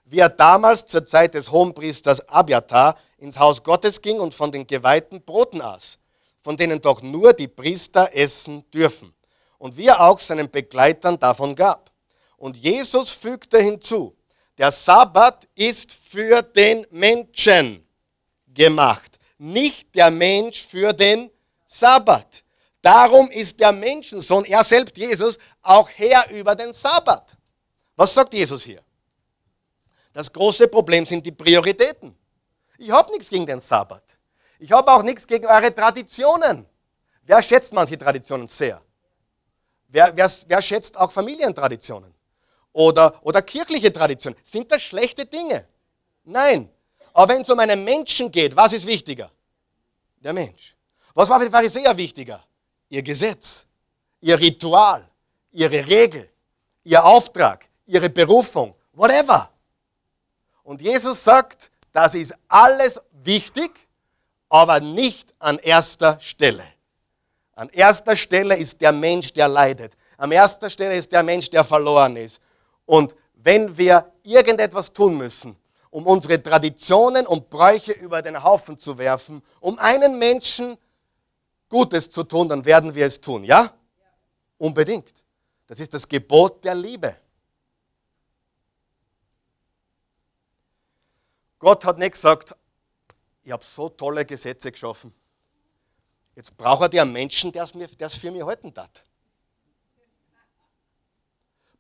Wie 0.05 0.19
er 0.19 0.29
damals 0.29 0.87
zur 0.87 1.05
Zeit 1.05 1.35
des 1.35 1.51
Hohenpriesters 1.51 2.29
Abiatar 2.29 2.97
ins 3.19 3.39
Haus 3.39 3.63
Gottes 3.63 4.01
ging 4.03 4.21
und 4.21 4.35
von 4.35 4.53
den 4.53 4.67
geweihten 4.67 5.23
Broten 5.23 5.61
aß, 5.61 5.99
von 6.43 6.57
denen 6.57 6.81
doch 6.81 7.03
nur 7.03 7.33
die 7.33 7.49
Priester 7.49 8.11
essen 8.15 8.69
dürfen. 8.71 9.15
Und 9.59 9.77
wie 9.77 9.87
er 9.87 10.01
auch 10.01 10.21
seinen 10.21 10.51
Begleitern 10.51 11.19
davon 11.19 11.55
gab. 11.55 11.91
Und 12.37 12.57
Jesus 12.57 13.11
fügte 13.11 13.59
hinzu, 13.59 14.15
der 14.59 14.71
Sabbat 14.71 15.49
ist 15.55 15.93
für 15.93 16.43
den 16.43 16.87
Menschen 16.91 17.87
gemacht, 18.55 19.19
nicht 19.39 19.95
der 19.95 20.11
Mensch 20.11 20.65
für 20.65 20.93
den 20.93 21.31
Sabbat. 21.67 22.43
Darum 22.87 23.29
ist 23.33 23.59
der 23.59 23.73
Menschensohn, 23.73 24.45
er 24.45 24.63
selbst 24.63 24.97
Jesus, 24.97 25.39
auch 25.61 25.89
Herr 25.91 26.31
über 26.31 26.55
den 26.55 26.73
Sabbat. 26.73 27.37
Was 27.97 28.15
sagt 28.15 28.33
Jesus 28.33 28.63
hier? 28.63 28.81
Das 30.13 30.33
große 30.33 30.69
Problem 30.69 31.05
sind 31.05 31.27
die 31.27 31.33
Prioritäten. 31.33 32.17
Ich 32.79 32.93
habe 32.93 33.11
nichts 33.11 33.29
gegen 33.29 33.45
den 33.45 33.59
Sabbat. 33.59 34.05
Ich 34.61 34.71
habe 34.71 34.93
auch 34.93 35.03
nichts 35.03 35.27
gegen 35.27 35.47
eure 35.47 35.75
Traditionen. 35.75 36.65
Wer 37.25 37.43
schätzt 37.43 37.73
manche 37.73 37.99
Traditionen 37.99 38.47
sehr? 38.47 38.81
Wer, 39.89 40.17
wer, 40.17 40.31
wer 40.47 40.63
schätzt 40.63 40.97
auch 40.97 41.11
Familientraditionen? 41.11 42.15
Oder, 42.73 43.19
oder 43.23 43.43
kirchliche 43.43 43.93
Traditionen? 43.93 44.39
Sind 44.45 44.71
das 44.71 44.83
schlechte 44.83 45.27
Dinge? 45.27 45.67
Nein. 46.23 46.71
Aber 47.13 47.35
wenn 47.35 47.43
es 47.43 47.51
um 47.51 47.59
einen 47.59 47.83
Menschen 47.83 48.31
geht, 48.31 48.55
was 48.55 48.75
ist 48.75 48.87
wichtiger? 48.87 49.33
Der 50.19 50.33
Mensch. 50.33 50.77
Was 51.15 51.29
war 51.29 51.41
für 51.41 51.47
die 51.47 51.51
Pharisäer 51.51 51.97
wichtiger? 51.97 52.47
Ihr 52.89 53.03
Gesetz, 53.03 53.67
ihr 54.21 54.39
Ritual, 54.39 55.09
ihre 55.53 55.87
Regel, 55.87 56.29
ihr 56.85 57.05
Auftrag, 57.05 57.69
ihre 57.87 58.11
Berufung, 58.11 58.75
whatever. 58.93 59.51
Und 60.63 60.81
Jesus 60.83 61.23
sagt, 61.23 61.71
das 61.93 62.15
ist 62.15 62.35
alles 62.49 63.01
wichtig, 63.23 63.71
aber 64.49 64.81
nicht 64.81 65.35
an 65.39 65.59
erster 65.59 66.19
Stelle. 66.21 66.65
An 67.55 67.69
erster 67.71 68.15
Stelle 68.15 68.57
ist 68.57 68.81
der 68.81 68.93
Mensch, 68.93 69.33
der 69.33 69.49
leidet. 69.49 69.97
An 70.19 70.31
erster 70.31 70.69
Stelle 70.69 70.97
ist 70.97 71.11
der 71.13 71.23
Mensch, 71.23 71.49
der 71.51 71.65
verloren 71.65 72.17
ist. 72.17 72.41
Und 72.85 73.15
wenn 73.35 73.77
wir 73.77 74.13
irgendetwas 74.23 74.93
tun 74.93 75.17
müssen, 75.17 75.57
um 75.91 76.07
unsere 76.07 76.43
Traditionen 76.43 77.27
und 77.27 77.49
Bräuche 77.49 77.93
über 77.93 78.21
den 78.21 78.43
Haufen 78.43 78.77
zu 78.77 78.99
werfen, 78.99 79.43
um 79.61 79.79
einen 79.79 80.19
Menschen 80.19 80.77
Gutes 81.69 82.11
zu 82.11 82.25
tun, 82.25 82.49
dann 82.49 82.65
werden 82.65 82.95
wir 82.95 83.07
es 83.07 83.21
tun. 83.21 83.45
Ja? 83.45 83.73
Unbedingt. 84.59 85.25
Das 85.67 85.81
ist 85.81 85.93
das 85.95 86.09
Gebot 86.09 86.65
der 86.65 86.75
Liebe. 86.75 87.17
Gott 91.59 91.85
hat 91.85 91.99
nicht 91.99 92.13
gesagt, 92.13 92.55
ich 93.43 93.53
habe 93.53 93.65
so 93.65 93.89
tolle 93.89 94.25
Gesetze 94.25 94.71
geschaffen. 94.71 95.13
Jetzt 96.35 96.57
braucht 96.57 96.93
er 96.93 97.03
einen 97.03 97.13
Menschen, 97.13 97.51
der 97.51 97.63
es 97.65 98.19
für 98.19 98.31
mich 98.31 98.43
halten 98.43 98.73
hat. 98.77 99.05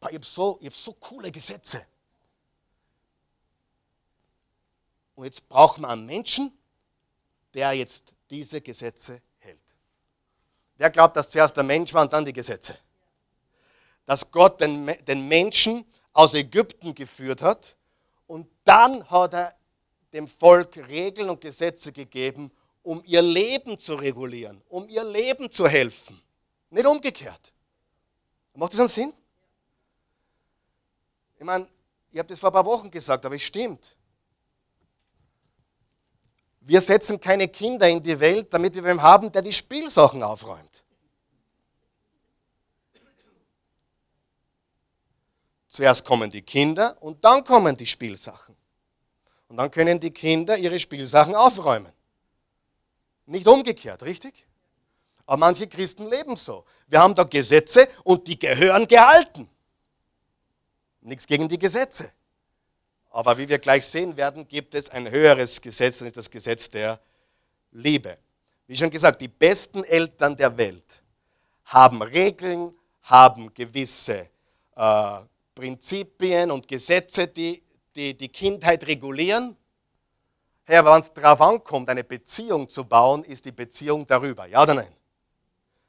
Ich 0.08 0.14
habe 0.14 0.24
so, 0.24 0.60
hab 0.62 0.74
so 0.74 0.92
coole 0.94 1.30
Gesetze. 1.30 1.84
Und 5.14 5.24
jetzt 5.24 5.48
braucht 5.48 5.78
man 5.78 5.90
einen 5.90 6.06
Menschen, 6.06 6.56
der 7.54 7.72
jetzt 7.72 8.12
diese 8.30 8.60
Gesetze 8.60 9.20
Wer 10.76 10.90
glaubt, 10.90 11.16
dass 11.16 11.30
zuerst 11.30 11.56
der 11.56 11.64
Mensch 11.64 11.92
war 11.94 12.02
und 12.02 12.12
dann 12.12 12.24
die 12.24 12.32
Gesetze? 12.32 12.76
Dass 14.04 14.30
Gott 14.30 14.60
den, 14.60 14.86
den 15.06 15.26
Menschen 15.26 15.84
aus 16.12 16.34
Ägypten 16.34 16.94
geführt 16.94 17.42
hat 17.42 17.76
und 18.26 18.48
dann 18.64 19.08
hat 19.10 19.34
er 19.34 19.54
dem 20.12 20.28
Volk 20.28 20.76
Regeln 20.88 21.30
und 21.30 21.40
Gesetze 21.40 21.92
gegeben, 21.92 22.50
um 22.82 23.02
ihr 23.04 23.22
Leben 23.22 23.78
zu 23.78 23.94
regulieren, 23.94 24.62
um 24.68 24.88
ihr 24.88 25.04
Leben 25.04 25.50
zu 25.50 25.66
helfen. 25.66 26.20
Nicht 26.70 26.86
umgekehrt. 26.86 27.52
Macht 28.54 28.72
das 28.72 28.80
einen 28.80 28.88
Sinn? 28.88 29.12
Ich 31.38 31.44
meine, 31.44 31.68
ich 32.10 32.18
habe 32.18 32.28
das 32.28 32.38
vor 32.38 32.50
ein 32.50 32.54
paar 32.54 32.64
Wochen 32.64 32.90
gesagt, 32.90 33.26
aber 33.26 33.34
es 33.34 33.42
stimmt. 33.42 33.96
Wir 36.66 36.80
setzen 36.80 37.20
keine 37.20 37.46
Kinder 37.46 37.88
in 37.88 38.02
die 38.02 38.18
Welt, 38.18 38.52
damit 38.52 38.74
wir 38.74 38.82
wem 38.82 39.00
haben, 39.00 39.30
der 39.30 39.40
die 39.40 39.52
Spielsachen 39.52 40.20
aufräumt. 40.20 40.82
Zuerst 45.68 46.04
kommen 46.04 46.28
die 46.28 46.42
Kinder 46.42 46.96
und 47.00 47.24
dann 47.24 47.44
kommen 47.44 47.76
die 47.76 47.86
Spielsachen. 47.86 48.56
Und 49.46 49.58
dann 49.58 49.70
können 49.70 50.00
die 50.00 50.10
Kinder 50.10 50.58
ihre 50.58 50.80
Spielsachen 50.80 51.36
aufräumen. 51.36 51.92
Nicht 53.26 53.46
umgekehrt, 53.46 54.02
richtig? 54.02 54.48
Aber 55.24 55.36
manche 55.36 55.68
Christen 55.68 56.10
leben 56.10 56.34
so. 56.34 56.64
Wir 56.88 56.98
haben 56.98 57.14
da 57.14 57.22
Gesetze 57.22 57.86
und 58.02 58.26
die 58.26 58.40
gehören 58.40 58.88
gehalten. 58.88 59.48
Nichts 61.00 61.26
gegen 61.26 61.48
die 61.48 61.60
Gesetze. 61.60 62.10
Aber 63.16 63.38
wie 63.38 63.48
wir 63.48 63.58
gleich 63.58 63.86
sehen 63.86 64.14
werden, 64.18 64.46
gibt 64.46 64.74
es 64.74 64.90
ein 64.90 65.10
höheres 65.10 65.62
Gesetz, 65.62 66.00
das 66.00 66.08
ist 66.08 66.18
das 66.18 66.30
Gesetz 66.30 66.68
der 66.68 67.00
Liebe. 67.72 68.18
Wie 68.66 68.76
schon 68.76 68.90
gesagt, 68.90 69.22
die 69.22 69.28
besten 69.28 69.84
Eltern 69.84 70.36
der 70.36 70.54
Welt 70.58 71.02
haben 71.64 72.02
Regeln, 72.02 72.76
haben 73.04 73.54
gewisse 73.54 74.28
äh, 74.76 75.18
Prinzipien 75.54 76.50
und 76.50 76.68
Gesetze, 76.68 77.26
die, 77.26 77.62
die 77.94 78.14
die 78.14 78.28
Kindheit 78.28 78.86
regulieren. 78.86 79.56
Herr, 80.64 80.84
wenn 80.84 81.00
es 81.00 81.10
darauf 81.10 81.40
ankommt, 81.40 81.88
eine 81.88 82.04
Beziehung 82.04 82.68
zu 82.68 82.84
bauen, 82.84 83.24
ist 83.24 83.46
die 83.46 83.52
Beziehung 83.52 84.06
darüber. 84.06 84.44
Ja 84.44 84.62
oder 84.62 84.74
nein? 84.74 84.92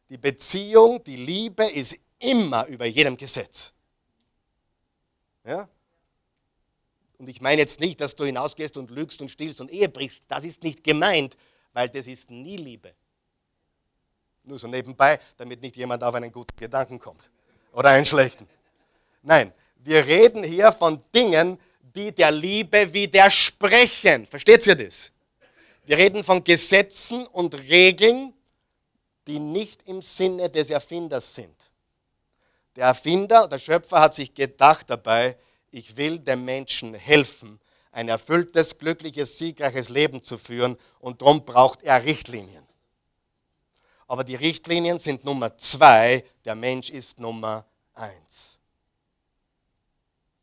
Die 0.10 0.18
Beziehung, 0.18 1.04
die 1.04 1.18
Liebe 1.18 1.66
ist 1.66 1.98
immer 2.20 2.66
über 2.68 2.86
jedem 2.86 3.18
Gesetz. 3.18 3.74
Ja? 5.44 5.68
Und 7.18 7.30
ich 7.30 7.42
meine 7.42 7.62
jetzt 7.62 7.80
nicht, 7.80 8.00
dass 8.00 8.16
du 8.16 8.26
hinausgehst 8.26 8.78
und 8.78 8.92
lügst 8.92 9.22
und 9.22 9.30
stillst 9.30 9.60
und 9.62 9.72
Ehe 9.72 9.90
brichst. 9.90 10.26
Das 10.28 10.44
ist 10.44 10.64
nicht 10.64 10.84
gemeint, 10.84 11.36
weil 11.74 11.90
das 11.90 12.08
ist 12.08 12.30
nie 12.30 12.58
Liebe. 12.58 12.94
Nur 14.44 14.60
so 14.60 14.68
nebenbei, 14.68 15.20
damit 15.38 15.62
nicht 15.62 15.76
jemand 15.76 16.04
auf 16.04 16.16
einen 16.16 16.32
guten 16.32 16.56
Gedanken 16.56 17.00
kommt. 17.00 17.30
Oder 17.74 17.90
einen 17.90 18.06
schlechten. 18.06 18.48
Nein, 19.24 19.54
wir 19.84 20.06
reden 20.06 20.44
hier 20.44 20.72
von 20.72 21.04
Dingen, 21.14 21.60
die 21.82 22.12
der 22.12 22.32
Liebe 22.32 22.94
widersprechen. 22.94 24.26
Versteht 24.26 24.66
ihr 24.68 24.76
das? 24.76 25.12
Wir 25.86 25.98
reden 25.98 26.24
von 26.24 26.44
Gesetzen 26.44 27.26
und 27.28 27.58
Regeln, 27.68 28.34
die 29.26 29.40
nicht 29.40 29.88
im 29.88 30.02
Sinne 30.02 30.50
des 30.50 30.70
Erfinders 30.70 31.36
sind. 31.36 31.72
Der 32.76 32.86
Erfinder, 32.86 33.48
der 33.48 33.60
Schöpfer 33.60 34.00
hat 34.00 34.16
sich 34.16 34.34
gedacht 34.34 34.90
dabei, 34.90 35.38
ich 35.72 35.98
will 35.98 36.20
dem 36.20 36.46
Menschen 36.46 36.94
helfen, 36.94 37.60
ein 37.92 38.10
erfülltes, 38.10 38.78
glückliches, 38.78 39.38
siegreiches 39.38 39.90
Leben 39.90 40.22
zu 40.22 40.38
führen 40.38 40.78
und 41.00 41.22
darum 41.22 41.46
braucht 41.46 41.84
er 41.84 42.04
Richtlinien. 42.04 42.68
Aber 44.08 44.24
die 44.24 44.36
Richtlinien 44.36 45.00
sind 45.00 45.26
Nummer 45.26 45.58
zwei, 45.58 46.24
der 46.46 46.56
Mensch 46.56 46.90
ist 46.90 47.20
Nummer 47.20 47.66
eins. 47.94 48.58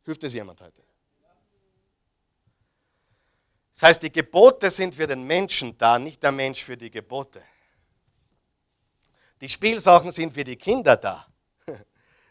Hilft 0.04 0.24
es 0.24 0.34
jemand 0.34 0.60
heute? 0.60 0.82
Das 3.72 3.82
heißt, 3.82 4.02
die 4.02 4.12
Gebote 4.12 4.70
sind 4.70 4.94
für 4.94 5.06
den 5.06 5.24
Menschen 5.24 5.76
da, 5.78 5.98
nicht 5.98 6.22
der 6.22 6.30
Mensch 6.30 6.62
für 6.62 6.76
die 6.76 6.90
Gebote. 6.90 7.42
Die 9.40 9.48
Spielsachen 9.48 10.12
sind 10.12 10.32
für 10.32 10.44
die 10.44 10.56
Kinder 10.56 10.96
da, 10.96 11.26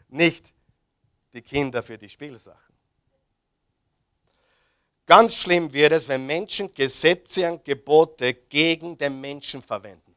nicht 0.08 0.54
die 1.32 1.42
Kinder 1.42 1.82
für 1.82 1.98
die 1.98 2.08
Spielsachen. 2.08 2.73
Ganz 5.06 5.34
schlimm 5.36 5.72
wird 5.72 5.92
es, 5.92 6.08
wenn 6.08 6.24
Menschen 6.26 6.72
Gesetze 6.72 7.52
und 7.52 7.62
Gebote 7.62 8.34
gegen 8.34 8.96
den 8.96 9.20
Menschen 9.20 9.60
verwenden. 9.60 10.14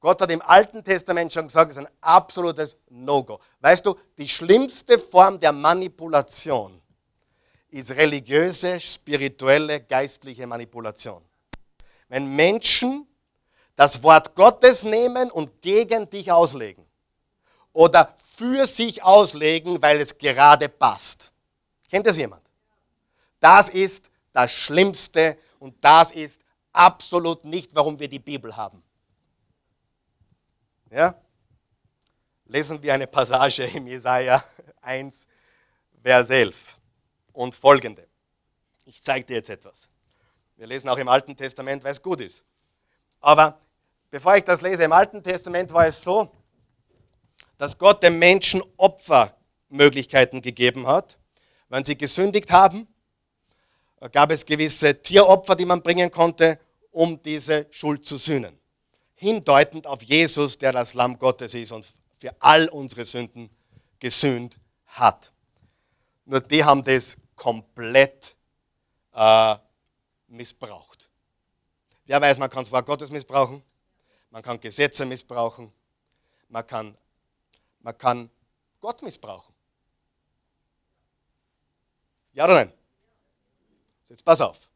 Gott 0.00 0.20
hat 0.20 0.30
im 0.30 0.42
Alten 0.42 0.82
Testament 0.82 1.32
schon 1.32 1.46
gesagt, 1.46 1.70
es 1.70 1.76
ist 1.76 1.84
ein 1.84 1.92
absolutes 2.00 2.76
No-Go. 2.88 3.40
Weißt 3.60 3.84
du, 3.84 3.96
die 4.16 4.28
schlimmste 4.28 4.98
Form 4.98 5.38
der 5.38 5.52
Manipulation 5.52 6.80
ist 7.70 7.90
religiöse, 7.90 8.80
spirituelle, 8.80 9.80
geistliche 9.80 10.46
Manipulation. 10.46 11.22
Wenn 12.08 12.34
Menschen 12.34 13.06
das 13.74 14.02
Wort 14.02 14.34
Gottes 14.34 14.82
nehmen 14.82 15.30
und 15.30 15.62
gegen 15.62 16.08
dich 16.10 16.32
auslegen 16.32 16.84
oder 17.72 18.14
für 18.18 18.66
sich 18.66 19.02
auslegen, 19.02 19.80
weil 19.82 20.00
es 20.00 20.16
gerade 20.16 20.68
passt. 20.68 21.32
Kennt 21.88 22.06
das 22.06 22.16
jemand? 22.16 22.47
Das 23.40 23.68
ist 23.68 24.10
das 24.32 24.52
Schlimmste 24.52 25.38
und 25.58 25.76
das 25.82 26.10
ist 26.10 26.40
absolut 26.72 27.44
nicht, 27.44 27.74
warum 27.74 27.98
wir 27.98 28.08
die 28.08 28.18
Bibel 28.18 28.56
haben. 28.56 28.82
Ja? 30.90 31.14
Lesen 32.46 32.82
wir 32.82 32.94
eine 32.94 33.06
Passage 33.06 33.64
im 33.64 33.86
Jesaja 33.86 34.42
1, 34.80 35.26
Vers 36.02 36.30
11 36.30 36.80
und 37.32 37.54
folgende. 37.54 38.06
Ich 38.86 39.02
zeige 39.02 39.26
dir 39.26 39.36
jetzt 39.36 39.50
etwas. 39.50 39.90
Wir 40.56 40.66
lesen 40.66 40.88
auch 40.88 40.98
im 40.98 41.08
Alten 41.08 41.36
Testament, 41.36 41.84
weil 41.84 41.92
es 41.92 42.02
gut 42.02 42.20
ist. 42.20 42.42
Aber 43.20 43.58
bevor 44.10 44.36
ich 44.36 44.44
das 44.44 44.62
lese, 44.62 44.84
im 44.84 44.92
Alten 44.92 45.22
Testament 45.22 45.72
war 45.72 45.86
es 45.86 46.02
so, 46.02 46.32
dass 47.58 47.76
Gott 47.76 48.02
den 48.02 48.18
Menschen 48.18 48.62
Opfermöglichkeiten 48.76 50.40
gegeben 50.40 50.86
hat. 50.86 51.18
Wenn 51.68 51.84
sie 51.84 51.98
gesündigt 51.98 52.50
haben, 52.50 52.88
gab 54.12 54.30
es 54.30 54.46
gewisse 54.46 55.00
Tieropfer, 55.00 55.56
die 55.56 55.66
man 55.66 55.82
bringen 55.82 56.10
konnte, 56.10 56.58
um 56.92 57.20
diese 57.22 57.66
Schuld 57.70 58.06
zu 58.06 58.16
sühnen 58.16 58.58
hindeutend 59.18 59.86
auf 59.88 60.02
Jesus, 60.02 60.58
der 60.58 60.72
das 60.72 60.94
Lamm 60.94 61.18
Gottes 61.18 61.54
ist 61.54 61.72
und 61.72 61.92
für 62.16 62.34
all 62.38 62.68
unsere 62.68 63.04
Sünden 63.04 63.50
gesühnt 63.98 64.56
hat. 64.86 65.32
Nur 66.24 66.40
die 66.40 66.64
haben 66.64 66.84
das 66.84 67.16
komplett 67.34 68.36
äh, 69.12 69.56
missbraucht. 70.28 71.08
Wer 72.06 72.20
weiß, 72.20 72.38
man 72.38 72.48
kann 72.48 72.64
zwar 72.64 72.84
Gottes 72.84 73.10
missbrauchen, 73.10 73.60
man 74.30 74.40
kann 74.40 74.60
Gesetze 74.60 75.04
missbrauchen, 75.04 75.72
man 76.48 76.64
kann, 76.64 76.96
man 77.80 77.98
kann 77.98 78.30
Gott 78.80 79.02
missbrauchen. 79.02 79.52
Ja 82.34 82.44
oder 82.44 82.54
nein? 82.54 82.72
Jetzt 84.08 84.24
pass 84.24 84.40
auf. 84.40 84.68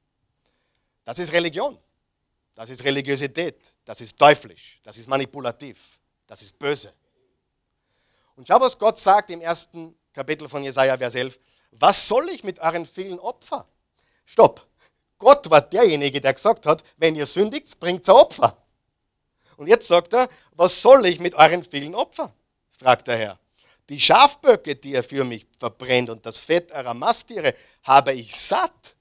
Das 1.05 1.19
ist 1.19 1.33
Religion. 1.33 1.79
Das 2.55 2.69
ist 2.69 2.85
Religiosität, 2.85 3.57
das 3.85 4.01
ist 4.03 4.19
teuflisch, 4.19 4.79
das 4.83 4.99
ist 4.99 5.09
manipulativ, 5.09 5.99
das 6.27 6.43
ist 6.43 6.59
böse. 6.59 6.93
Und 8.37 8.47
schau, 8.47 8.61
was 8.61 8.77
Gott 8.79 8.99
sagt 8.99 9.31
im 9.31 9.41
ersten 9.41 9.95
Kapitel 10.13 10.49
von 10.49 10.63
Jesaja, 10.63 10.97
Vers 10.99 11.15
11. 11.15 11.41
Was 11.73 12.07
soll 12.07 12.29
ich 12.29 12.45
mit 12.45 12.59
euren 12.59 12.85
vielen 12.85 13.19
Opfern? 13.19 13.65
Stopp. 14.27 14.67
Gott 15.19 15.49
war 15.51 15.63
derjenige, 15.63 16.21
der 16.21 16.35
gesagt 16.35 16.67
hat, 16.67 16.83
wenn 16.99 17.15
ihr 17.15 17.27
sündigt, 17.27 17.79
bringt 17.81 18.07
ihr 18.09 18.15
Opfer. 18.15 18.57
Und 19.57 19.69
jetzt 19.69 19.89
sagt 19.89 20.13
er, 20.13 20.29
was 20.53 20.83
soll 20.83 21.07
ich 21.07 21.21
mit 21.21 21.35
euren 21.35 21.65
vielen 21.65 21.95
Opfern? 21.95 22.33
fragt 22.79 23.09
der 23.09 23.17
Herr. 23.17 23.39
Die 23.89 24.01
Schafböcke, 24.01 24.75
die 24.75 24.93
ihr 24.93 25.03
für 25.03 25.25
mich 25.25 25.47
verbrennt 25.59 26.11
und 26.11 26.27
das 26.27 26.39
Fett 26.39 26.73
eurer 26.73 26.95
Masttiere, 26.95 27.55
habe 27.85 28.13
ich 28.13 28.35
satt. 28.35 28.97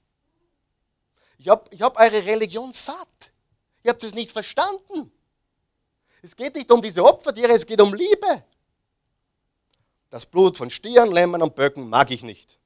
Ich 1.42 1.48
habe 1.48 1.64
ich 1.70 1.82
hab 1.82 1.98
eure 1.98 2.24
Religion 2.24 2.72
satt. 2.72 3.32
Ihr 3.82 3.90
habt 3.90 4.04
es 4.04 4.14
nicht 4.14 4.30
verstanden. 4.30 5.10
Es 6.22 6.36
geht 6.36 6.54
nicht 6.54 6.70
um 6.70 6.80
diese 6.80 7.04
Opfertiere, 7.04 7.50
es 7.52 7.66
geht 7.66 7.80
um 7.80 7.92
Liebe. 7.92 8.44
Das 10.08 10.24
Blut 10.24 10.56
von 10.56 10.70
Stieren, 10.70 11.10
Lämmern 11.10 11.42
und 11.42 11.56
Böcken 11.56 11.88
mag 11.88 12.12
ich 12.12 12.22
nicht. 12.22 12.60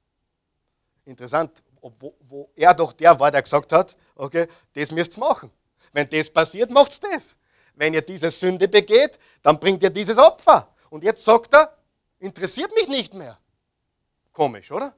Interessant, 1.07 1.62
wo, 1.81 2.15
wo 2.21 2.51
er 2.55 2.75
doch 2.75 2.93
der 2.93 3.19
war, 3.19 3.31
der 3.31 3.41
gesagt 3.41 3.73
hat, 3.73 3.97
okay, 4.15 4.47
das 4.75 4.91
müsst 4.91 5.17
ihr 5.17 5.21
machen. 5.21 5.51
Wenn 5.95 6.11
das 6.11 6.29
passiert, 6.29 6.71
macht's 6.71 7.01
das. 7.01 7.35
Wenn 7.77 7.95
ihr 7.95 8.03
diese 8.03 8.31
Sünde 8.31 8.69
begeht, 8.69 9.19
dann 9.41 9.59
bringt 9.59 9.83
ihr 9.85 9.91
dieses 9.91 10.19
Opfer. 10.19 10.69
Und 10.91 11.03
jetzt 11.03 11.25
sagt 11.25 11.55
er, 11.55 11.75
interessiert 12.19 12.75
mich 12.75 12.89
nicht 12.89 13.15
mehr. 13.15 13.39
Komisch, 14.35 14.71
oder? 14.71 14.95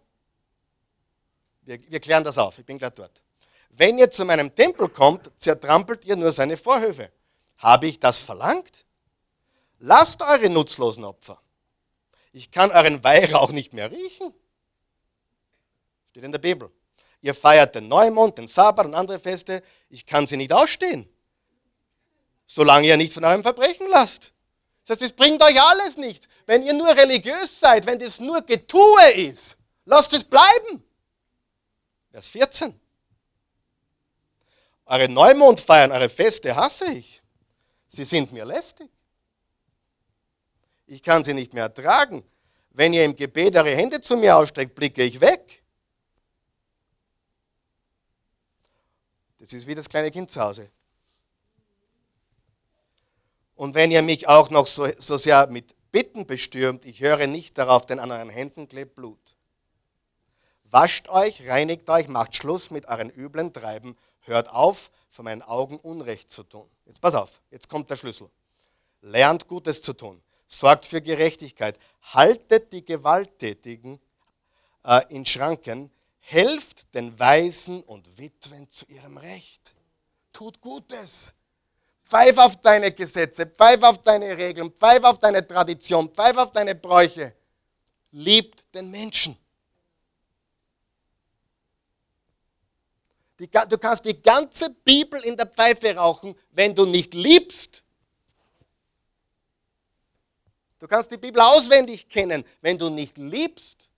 Wir, 1.62 1.78
wir 1.88 2.00
klären 2.00 2.24
das 2.24 2.38
auf, 2.38 2.58
ich 2.58 2.66
bin 2.66 2.76
gleich 2.76 2.94
dort. 2.94 3.22
Wenn 3.70 3.98
ihr 3.98 4.10
zu 4.10 4.24
meinem 4.24 4.54
Tempel 4.54 4.88
kommt, 4.88 5.30
zertrampelt 5.36 6.04
ihr 6.04 6.16
nur 6.16 6.32
seine 6.32 6.56
Vorhöfe. 6.56 7.12
Habe 7.58 7.86
ich 7.86 8.00
das 8.00 8.18
verlangt? 8.18 8.84
Lasst 9.78 10.22
eure 10.22 10.50
nutzlosen 10.50 11.04
Opfer. 11.04 11.40
Ich 12.32 12.50
kann 12.50 12.70
euren 12.70 13.02
Weihrauch 13.04 13.52
nicht 13.52 13.72
mehr 13.72 13.90
riechen. 13.90 14.32
Steht 16.08 16.24
in 16.24 16.32
der 16.32 16.38
Bibel. 16.38 16.70
Ihr 17.20 17.34
feiert 17.34 17.74
den 17.74 17.88
Neumond, 17.88 18.38
den 18.38 18.46
Sabbat 18.46 18.86
und 18.86 18.94
andere 18.94 19.18
Feste. 19.18 19.62
Ich 19.88 20.06
kann 20.06 20.26
sie 20.26 20.36
nicht 20.36 20.52
ausstehen. 20.52 21.08
Solange 22.46 22.86
ihr 22.86 22.96
nicht 22.96 23.12
von 23.12 23.24
eurem 23.24 23.42
Verbrechen 23.42 23.88
lasst. 23.88 24.32
Das 24.82 24.94
heißt, 24.94 25.02
es 25.02 25.12
bringt 25.12 25.42
euch 25.42 25.60
alles 25.60 25.96
nichts. 25.96 26.28
Wenn 26.46 26.62
ihr 26.62 26.72
nur 26.72 26.88
religiös 26.88 27.60
seid, 27.60 27.86
wenn 27.86 27.98
das 27.98 28.20
nur 28.20 28.40
Getue 28.42 29.10
ist, 29.14 29.56
lasst 29.84 30.14
es 30.14 30.24
bleiben. 30.24 30.82
Vers 32.10 32.28
14. 32.28 32.78
Eure 34.90 35.06
Neumondfeiern, 35.06 35.92
eure 35.92 36.08
Feste 36.08 36.56
hasse 36.56 36.86
ich. 36.86 37.22
Sie 37.88 38.04
sind 38.04 38.32
mir 38.32 38.46
lästig. 38.46 38.88
Ich 40.86 41.02
kann 41.02 41.22
sie 41.22 41.34
nicht 41.34 41.52
mehr 41.52 41.64
ertragen. 41.64 42.24
Wenn 42.70 42.94
ihr 42.94 43.04
im 43.04 43.14
Gebet 43.14 43.54
eure 43.54 43.76
Hände 43.76 44.00
zu 44.00 44.16
mir 44.16 44.34
ausstreckt, 44.34 44.74
blicke 44.74 45.04
ich 45.04 45.20
weg. 45.20 45.62
Das 49.38 49.52
ist 49.52 49.66
wie 49.66 49.74
das 49.74 49.90
kleine 49.90 50.10
Kind 50.10 50.30
zu 50.30 50.40
Hause. 50.40 50.70
Und 53.56 53.74
wenn 53.74 53.90
ihr 53.90 54.00
mich 54.00 54.26
auch 54.26 54.48
noch 54.48 54.66
so, 54.66 54.88
so 54.96 55.18
sehr 55.18 55.48
mit 55.48 55.76
Bitten 55.92 56.26
bestürmt, 56.26 56.86
ich 56.86 57.00
höre 57.00 57.26
nicht 57.26 57.58
darauf, 57.58 57.84
denn 57.84 57.98
an 57.98 58.10
euren 58.10 58.30
Händen 58.30 58.68
klebt 58.68 58.94
Blut. 58.94 59.36
Wascht 60.64 61.10
euch, 61.10 61.46
reinigt 61.46 61.90
euch, 61.90 62.08
macht 62.08 62.36
Schluss 62.36 62.70
mit 62.70 62.86
euren 62.88 63.10
üblen 63.10 63.52
Treiben 63.52 63.96
Hört 64.28 64.50
auf, 64.50 64.90
von 65.08 65.24
meinen 65.24 65.42
Augen 65.42 65.78
Unrecht 65.78 66.30
zu 66.30 66.42
tun. 66.42 66.68
Jetzt 66.84 67.00
pass 67.00 67.14
auf, 67.14 67.40
jetzt 67.50 67.68
kommt 67.68 67.88
der 67.88 67.96
Schlüssel. 67.96 68.28
Lernt 69.00 69.48
Gutes 69.48 69.80
zu 69.80 69.94
tun. 69.94 70.22
Sorgt 70.46 70.84
für 70.84 71.00
Gerechtigkeit. 71.00 71.78
Haltet 72.02 72.72
die 72.72 72.84
Gewalttätigen 72.84 73.98
äh, 74.84 75.00
in 75.08 75.24
Schranken. 75.24 75.90
Helft 76.20 76.94
den 76.94 77.18
Weisen 77.18 77.82
und 77.82 78.18
Witwen 78.18 78.68
zu 78.70 78.84
ihrem 78.86 79.16
Recht. 79.16 79.74
Tut 80.32 80.60
Gutes. 80.60 81.32
Pfeif 82.02 82.36
auf 82.38 82.60
deine 82.60 82.92
Gesetze, 82.92 83.46
pfeif 83.46 83.82
auf 83.82 84.02
deine 84.02 84.36
Regeln, 84.36 84.70
pfeif 84.70 85.04
auf 85.04 85.18
deine 85.18 85.46
Tradition, 85.46 86.08
pfeif 86.08 86.36
auf 86.36 86.52
deine 86.52 86.74
Bräuche. 86.74 87.34
Liebt 88.12 88.74
den 88.74 88.90
Menschen. 88.90 89.38
Die, 93.38 93.48
du 93.48 93.78
kannst 93.78 94.04
die 94.04 94.20
ganze 94.20 94.70
Bibel 94.70 95.20
in 95.22 95.36
der 95.36 95.46
Pfeife 95.46 95.94
rauchen, 95.94 96.34
wenn 96.50 96.74
du 96.74 96.86
nicht 96.86 97.14
liebst. 97.14 97.84
Du 100.78 100.86
kannst 100.86 101.10
die 101.10 101.16
Bibel 101.16 101.40
auswendig 101.40 102.08
kennen, 102.08 102.44
wenn 102.60 102.78
du 102.78 102.88
nicht 102.88 103.18
liebst. 103.18 103.88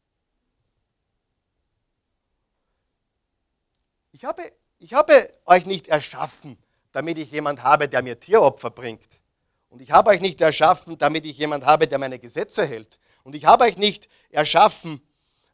Ich 4.13 4.25
habe, 4.25 4.53
ich 4.79 4.93
habe 4.93 5.33
euch 5.47 5.67
nicht 5.67 5.89
erschaffen, 5.89 6.59
damit 6.93 7.19
ich 7.19 7.31
jemand 7.31 7.63
habe, 7.63 7.89
der 7.89 8.03
mir 8.03 8.19
Tieropfer 8.19 8.71
bringt. 8.71 9.21
Und 9.69 9.81
ich 9.81 9.93
habe 9.93 10.11
euch 10.11 10.21
nicht 10.21 10.41
erschaffen, 10.41 10.99
damit 10.99 11.25
ich 11.25 11.39
jemand 11.39 11.65
habe, 11.65 11.87
der 11.87 11.99
meine 11.99 12.19
Gesetze 12.19 12.67
hält. 12.67 12.99
Und 13.23 13.35
ich 13.35 13.45
habe 13.45 13.65
euch 13.65 13.77
nicht 13.77 14.09
erschaffen, 14.31 15.01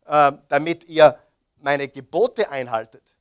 äh, 0.07 0.33
damit 0.49 0.85
ihr 0.85 1.19
meine 1.59 1.89
Gebote 1.89 2.51
einhaltet. 2.51 3.16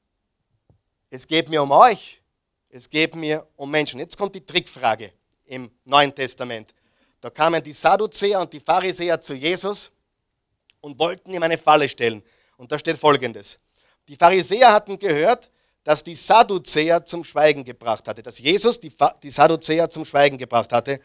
Es 1.16 1.26
geht 1.26 1.48
mir 1.48 1.64
um 1.64 1.72
euch. 1.72 2.22
Es 2.68 2.90
geht 2.90 3.16
mir 3.16 3.48
um 3.56 3.72
Menschen. 3.72 4.02
Jetzt 4.02 4.18
kommt 4.18 4.36
die 4.36 4.46
Trickfrage 4.46 5.14
im 5.46 5.72
Neuen 5.86 6.14
Testament. 6.14 6.76
Da 7.22 7.30
kamen 7.30 7.64
die 7.64 7.72
Sadduzäer 7.72 8.42
und 8.42 8.52
die 8.52 8.60
Pharisäer 8.60 9.22
zu 9.22 9.34
Jesus 9.34 9.94
und 10.82 11.00
wollten 11.00 11.34
ihm 11.34 11.42
eine 11.42 11.58
Falle 11.58 11.88
stellen. 11.88 12.22
Und 12.58 12.70
da 12.70 12.78
steht 12.78 12.98
folgendes. 12.98 13.58
Die 14.10 14.18
Pharisäer 14.18 14.74
hatten 14.74 15.00
gehört, 15.00 15.50
dass 15.86 16.04
die 16.04 16.16
Sadduzäer 16.16 17.06
zum 17.06 17.24
Schweigen 17.24 17.64
gebracht 17.64 18.10
hatte, 18.10 18.22
dass 18.22 18.38
Jesus 18.40 18.78
die, 18.78 18.92
die 19.24 19.32
Sadduzäer 19.32 19.90
zum 19.90 20.04
Schweigen 20.04 20.38
gebracht 20.38 20.74
hatte 20.74 21.00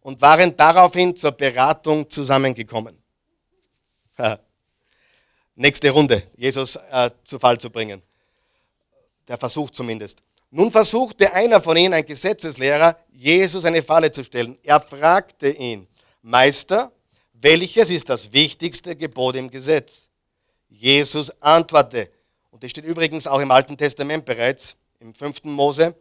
und 0.00 0.20
waren 0.20 0.56
daraufhin 0.56 1.14
zur 1.14 1.30
Beratung 1.30 2.10
zusammengekommen. 2.10 3.00
Nächste 5.54 5.90
Runde, 5.90 6.24
Jesus 6.34 6.74
äh, 6.90 7.10
zu 7.22 7.38
Fall 7.38 7.58
zu 7.58 7.70
bringen. 7.70 8.02
Der 9.28 9.38
Versuch 9.38 9.70
zumindest. 9.70 10.22
Nun 10.50 10.70
versuchte 10.70 11.32
einer 11.32 11.60
von 11.60 11.76
ihnen, 11.76 11.94
ein 11.94 12.04
Gesetzeslehrer, 12.04 12.98
Jesus 13.12 13.64
eine 13.64 13.82
Falle 13.82 14.12
zu 14.12 14.22
stellen. 14.22 14.58
Er 14.62 14.80
fragte 14.80 15.50
ihn, 15.50 15.86
Meister, 16.20 16.92
welches 17.32 17.90
ist 17.90 18.08
das 18.08 18.32
wichtigste 18.32 18.94
Gebot 18.94 19.36
im 19.36 19.50
Gesetz? 19.50 20.08
Jesus 20.68 21.30
antwortete, 21.40 22.10
und 22.50 22.62
das 22.62 22.70
steht 22.70 22.84
übrigens 22.84 23.26
auch 23.26 23.40
im 23.40 23.50
Alten 23.50 23.76
Testament 23.76 24.24
bereits, 24.24 24.76
im 25.00 25.14
5. 25.14 25.44
Mose, 25.44 25.94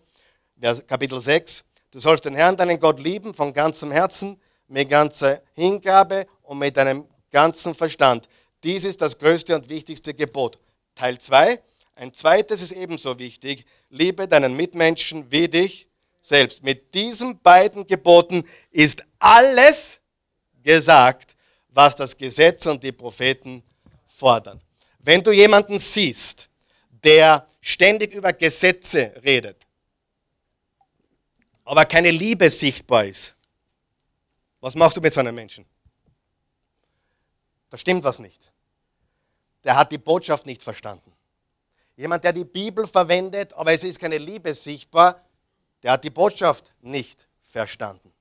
Kapitel 0.86 1.20
6, 1.20 1.64
du 1.92 2.00
sollst 2.00 2.26
den 2.26 2.36
Herrn, 2.36 2.58
deinen 2.58 2.80
Gott 2.80 3.00
lieben 3.00 3.34
von 3.34 3.54
ganzem 3.54 3.92
Herzen, 3.92 4.40
mit 4.68 4.90
ganzer 4.90 5.42
Hingabe 5.54 6.26
und 6.44 6.60
mit 6.60 6.78
deinem 6.78 7.06
ganzen 7.32 7.74
Verstand. 7.74 8.28
Dies 8.64 8.86
ist 8.86 9.02
das 9.02 9.18
größte 9.18 9.56
und 9.56 9.70
wichtigste 9.70 10.14
Gebot. 10.14 10.60
Teil 10.94 11.18
2. 11.18 11.60
Ein 12.02 12.16
zweites 12.16 12.64
ist 12.64 12.72
ebenso 12.72 13.20
wichtig. 13.20 13.64
Liebe 13.92 14.28
deinen 14.28 14.56
Mitmenschen 14.56 15.32
wie 15.32 15.48
dich 15.48 15.88
selbst. 16.20 16.64
Mit 16.64 16.96
diesen 16.96 17.40
beiden 17.40 17.86
Geboten 17.86 18.44
ist 18.72 19.06
alles 19.20 20.00
gesagt, 20.64 21.36
was 21.70 21.96
das 21.96 22.18
Gesetz 22.18 22.66
und 22.66 22.82
die 22.84 22.92
Propheten 22.92 23.62
fordern. 24.08 24.60
Wenn 24.98 25.22
du 25.22 25.32
jemanden 25.32 25.78
siehst, 25.78 26.50
der 27.04 27.48
ständig 27.62 28.16
über 28.16 28.34
Gesetze 28.34 29.14
redet, 29.24 29.64
aber 31.64 31.86
keine 31.86 32.10
Liebe 32.10 32.50
sichtbar 32.50 33.06
ist, 33.06 33.36
was 34.60 34.74
machst 34.74 34.98
du 34.98 35.02
mit 35.02 35.14
so 35.14 35.20
einem 35.20 35.36
Menschen? 35.36 35.68
Da 37.70 37.78
stimmt 37.78 38.04
was 38.04 38.18
nicht. 38.18 38.52
Der 39.64 39.76
hat 39.76 39.92
die 39.92 40.00
Botschaft 40.00 40.48
nicht 40.48 40.64
verstanden. 40.64 41.11
Jemand, 42.02 42.24
der 42.24 42.34
die 42.34 42.46
Bibel 42.46 42.88
verwendet, 42.88 43.54
aber 43.54 43.74
es 43.74 43.84
ist 43.84 44.00
keine 44.00 44.18
Liebe 44.18 44.52
sichtbar, 44.56 45.24
der 45.84 45.92
hat 45.92 46.04
die 46.04 46.10
Botschaft 46.10 46.74
nicht 46.82 47.28
verstanden. 47.40 48.12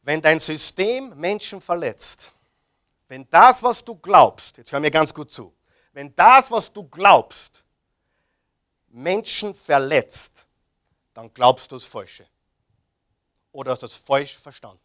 Wenn 0.00 0.22
dein 0.22 0.40
System 0.40 1.14
Menschen 1.20 1.60
verletzt, 1.60 2.32
wenn 3.08 3.28
das, 3.28 3.62
was 3.62 3.84
du 3.84 3.94
glaubst, 3.94 4.56
jetzt 4.56 4.72
hör 4.72 4.80
mir 4.80 4.90
ganz 4.90 5.12
gut 5.12 5.30
zu, 5.30 5.54
wenn 5.92 6.14
das, 6.14 6.50
was 6.50 6.72
du 6.72 6.82
glaubst, 6.84 7.62
Menschen 8.88 9.54
verletzt, 9.54 10.46
dann 11.12 11.30
glaubst 11.34 11.70
du 11.70 11.76
das 11.76 11.84
Falsche. 11.84 12.26
Oder 13.52 13.72
hast 13.72 13.82
du 13.82 13.84
das 13.84 13.96
falsch 13.96 14.38
verstanden. 14.38 14.83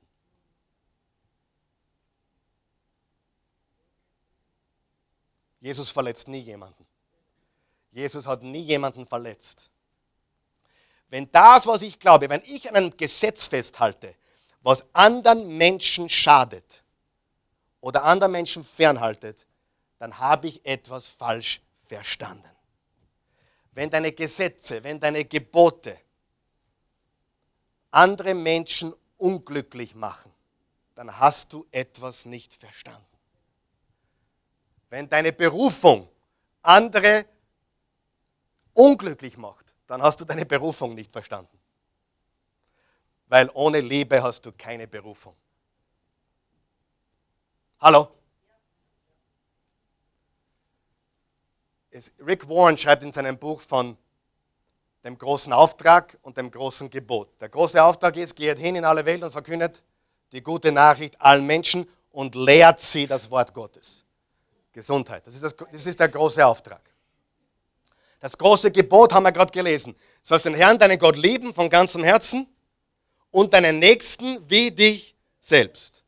Jesus 5.59 5.89
verletzt 5.89 6.27
nie 6.27 6.39
jemanden. 6.39 6.85
Jesus 7.91 8.25
hat 8.25 8.43
nie 8.43 8.61
jemanden 8.61 9.05
verletzt. 9.05 9.69
Wenn 11.09 11.31
das, 11.31 11.65
was 11.65 11.81
ich 11.81 11.99
glaube, 11.99 12.29
wenn 12.29 12.43
ich 12.45 12.69
an 12.69 12.75
einem 12.75 12.95
Gesetz 12.95 13.47
festhalte, 13.47 14.15
was 14.61 14.85
anderen 14.93 15.57
Menschen 15.57 16.07
schadet 16.07 16.83
oder 17.81 18.03
anderen 18.03 18.31
Menschen 18.31 18.63
fernhaltet, 18.63 19.47
dann 19.97 20.17
habe 20.19 20.47
ich 20.47 20.65
etwas 20.65 21.07
falsch 21.07 21.61
verstanden. 21.87 22.49
Wenn 23.71 23.89
deine 23.89 24.11
Gesetze, 24.11 24.83
wenn 24.83 24.99
deine 24.99 25.25
Gebote 25.25 25.99
andere 27.91 28.33
Menschen 28.33 28.93
unglücklich 29.17 29.95
machen, 29.95 30.31
dann 30.95 31.17
hast 31.17 31.53
du 31.53 31.65
etwas 31.71 32.25
nicht 32.25 32.53
verstanden. 32.53 33.05
Wenn 34.89 35.07
deine 35.07 35.31
Berufung 35.31 36.07
andere 36.61 37.25
unglücklich 38.73 39.37
macht, 39.37 39.75
dann 39.87 40.01
hast 40.01 40.19
du 40.19 40.25
deine 40.25 40.45
Berufung 40.45 40.95
nicht 40.95 41.11
verstanden. 41.11 41.57
Weil 43.27 43.49
ohne 43.53 43.79
Liebe 43.79 44.21
hast 44.21 44.45
du 44.45 44.51
keine 44.51 44.87
Berufung. 44.87 45.35
Hallo? 47.79 48.09
Rick 52.25 52.47
Warren 52.47 52.77
schreibt 52.77 53.03
in 53.03 53.11
seinem 53.11 53.37
Buch 53.37 53.61
von 53.61 53.97
dem 55.03 55.17
großen 55.17 55.53
Auftrag 55.53 56.17
und 56.23 56.37
dem 56.37 56.51
großen 56.51 56.89
Gebot. 56.89 57.29
Der 57.39 57.49
große 57.49 57.81
Auftrag 57.81 58.15
ist, 58.17 58.35
geht 58.35 58.57
hin 58.57 58.75
in 58.75 58.85
alle 58.85 59.05
Welt 59.05 59.23
und 59.23 59.31
verkündet 59.31 59.83
die 60.31 60.41
gute 60.41 60.71
Nachricht 60.71 61.19
allen 61.21 61.45
Menschen 61.45 61.87
und 62.11 62.35
lehrt 62.35 62.79
sie 62.79 63.07
das 63.07 63.31
Wort 63.31 63.53
Gottes. 63.53 64.05
Gesundheit. 64.71 65.25
Das 65.25 65.35
ist, 65.35 65.43
das, 65.43 65.55
das 65.55 65.85
ist 65.85 65.99
der 65.99 66.09
große 66.09 66.45
Auftrag. 66.45 66.81
Das 68.19 68.37
große 68.37 68.71
Gebot 68.71 69.13
haben 69.13 69.23
wir 69.23 69.31
gerade 69.31 69.51
gelesen. 69.51 69.93
Du 69.93 69.99
sollst 70.23 70.45
den 70.45 70.53
Herrn, 70.53 70.77
deinen 70.77 70.99
Gott 70.99 71.15
lieben 71.15 71.53
von 71.53 71.69
ganzem 71.69 72.03
Herzen 72.03 72.47
und 73.31 73.53
deinen 73.53 73.79
Nächsten 73.79 74.49
wie 74.49 74.71
dich 74.71 75.15
selbst. 75.39 76.03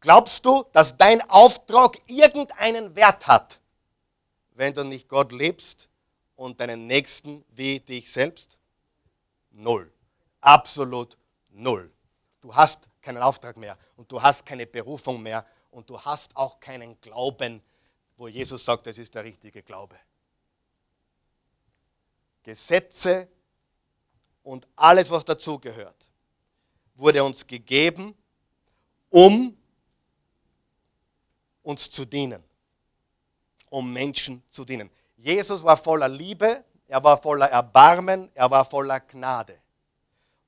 Glaubst 0.00 0.46
du, 0.46 0.64
dass 0.72 0.96
dein 0.96 1.20
Auftrag 1.28 1.98
irgendeinen 2.06 2.96
Wert 2.96 3.26
hat, 3.26 3.60
wenn 4.52 4.72
du 4.72 4.84
nicht 4.84 5.08
Gott 5.08 5.32
liebst 5.32 5.90
und 6.36 6.58
deinen 6.60 6.86
Nächsten 6.86 7.44
wie 7.50 7.80
dich 7.80 8.10
selbst? 8.10 8.58
Null. 9.50 9.92
Absolut 10.40 11.18
null. 11.50 11.92
Du 12.40 12.54
hast 12.54 12.88
keinen 13.02 13.22
Auftrag 13.22 13.58
mehr 13.58 13.76
und 13.96 14.10
du 14.10 14.22
hast 14.22 14.46
keine 14.46 14.66
Berufung 14.66 15.22
mehr 15.22 15.44
und 15.70 15.90
du 15.90 16.00
hast 16.00 16.34
auch 16.34 16.58
keinen 16.58 16.98
Glauben 17.02 17.62
wo 18.20 18.28
Jesus 18.28 18.62
sagt, 18.62 18.86
es 18.86 18.98
ist 18.98 19.14
der 19.14 19.24
richtige 19.24 19.62
Glaube. 19.62 19.98
Gesetze 22.42 23.26
und 24.42 24.68
alles, 24.76 25.10
was 25.10 25.24
dazugehört, 25.24 26.10
wurde 26.96 27.24
uns 27.24 27.46
gegeben, 27.46 28.14
um 29.08 29.56
uns 31.62 31.90
zu 31.90 32.04
dienen, 32.04 32.44
um 33.70 33.90
Menschen 33.90 34.42
zu 34.50 34.66
dienen. 34.66 34.90
Jesus 35.16 35.64
war 35.64 35.78
voller 35.78 36.08
Liebe, 36.08 36.62
er 36.88 37.02
war 37.02 37.16
voller 37.16 37.46
Erbarmen, 37.46 38.30
er 38.34 38.50
war 38.50 38.66
voller 38.66 39.00
Gnade. 39.00 39.58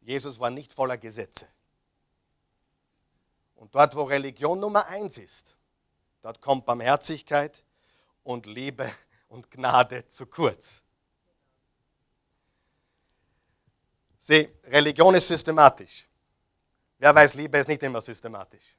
Jesus 0.03 0.39
war 0.39 0.51
nicht 0.51 0.75
voller 0.75 0.99
Gesetze. 0.99 1.49
Und 3.55 3.75
dort, 3.75 3.97
wo 3.97 4.03
Religion 4.03 4.61
Nummer 4.61 4.87
eins 4.89 5.17
ist, 5.17 5.57
Dort 6.23 6.41
kommt 6.41 6.65
Barmherzigkeit 6.65 7.63
und 8.23 8.47
Liebe 8.47 8.91
und 9.29 9.51
Gnade 9.51 10.07
zu 10.07 10.27
kurz. 10.27 10.83
Sieh, 14.19 14.49
Religion 14.65 15.15
ist 15.17 15.27
systematisch. 15.27 16.09
Wer 16.99 17.13
weiß, 17.13 17.35
Liebe 17.35 17.59
ist 17.59 17.67
nicht 17.67 17.83
immer 17.83 18.01
systematisch. 18.01 18.77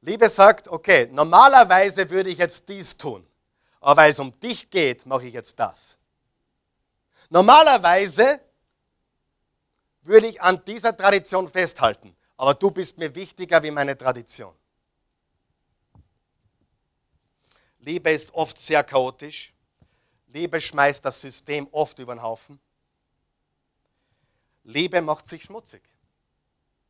Liebe 0.00 0.28
sagt, 0.28 0.66
okay, 0.66 1.08
normalerweise 1.12 2.10
würde 2.10 2.30
ich 2.30 2.38
jetzt 2.38 2.68
dies 2.68 2.96
tun, 2.96 3.24
aber 3.80 4.02
weil 4.02 4.10
es 4.10 4.18
um 4.18 4.38
dich 4.40 4.68
geht, 4.68 5.06
mache 5.06 5.26
ich 5.26 5.34
jetzt 5.34 5.58
das. 5.58 5.96
Normalerweise 7.30 8.40
würde 10.02 10.26
ich 10.26 10.40
an 10.42 10.64
dieser 10.64 10.96
Tradition 10.96 11.48
festhalten, 11.48 12.16
aber 12.36 12.54
du 12.54 12.70
bist 12.70 12.98
mir 12.98 13.14
wichtiger 13.14 13.62
wie 13.62 13.70
meine 13.70 13.96
Tradition. 13.96 14.54
Liebe 17.78 18.10
ist 18.10 18.34
oft 18.34 18.58
sehr 18.58 18.82
chaotisch. 18.82 19.52
Liebe 20.28 20.60
schmeißt 20.60 21.04
das 21.04 21.20
System 21.20 21.68
oft 21.70 21.98
über 21.98 22.14
den 22.14 22.22
Haufen. 22.22 22.60
Liebe 24.64 25.00
macht 25.00 25.26
sich 25.26 25.44
schmutzig. 25.44 25.82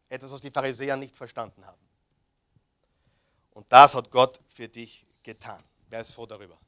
Etwas, 0.08 0.32
was 0.32 0.40
die 0.40 0.50
Pharisäer 0.50 0.96
nicht 0.96 1.14
verstanden 1.14 1.64
haben. 1.66 1.80
Und 3.50 3.66
das 3.70 3.94
hat 3.94 4.10
Gott 4.10 4.40
für 4.46 4.68
dich 4.68 5.06
getan. 5.22 5.62
Wer 5.88 6.00
ist 6.00 6.14
froh 6.14 6.26
darüber? 6.26 6.58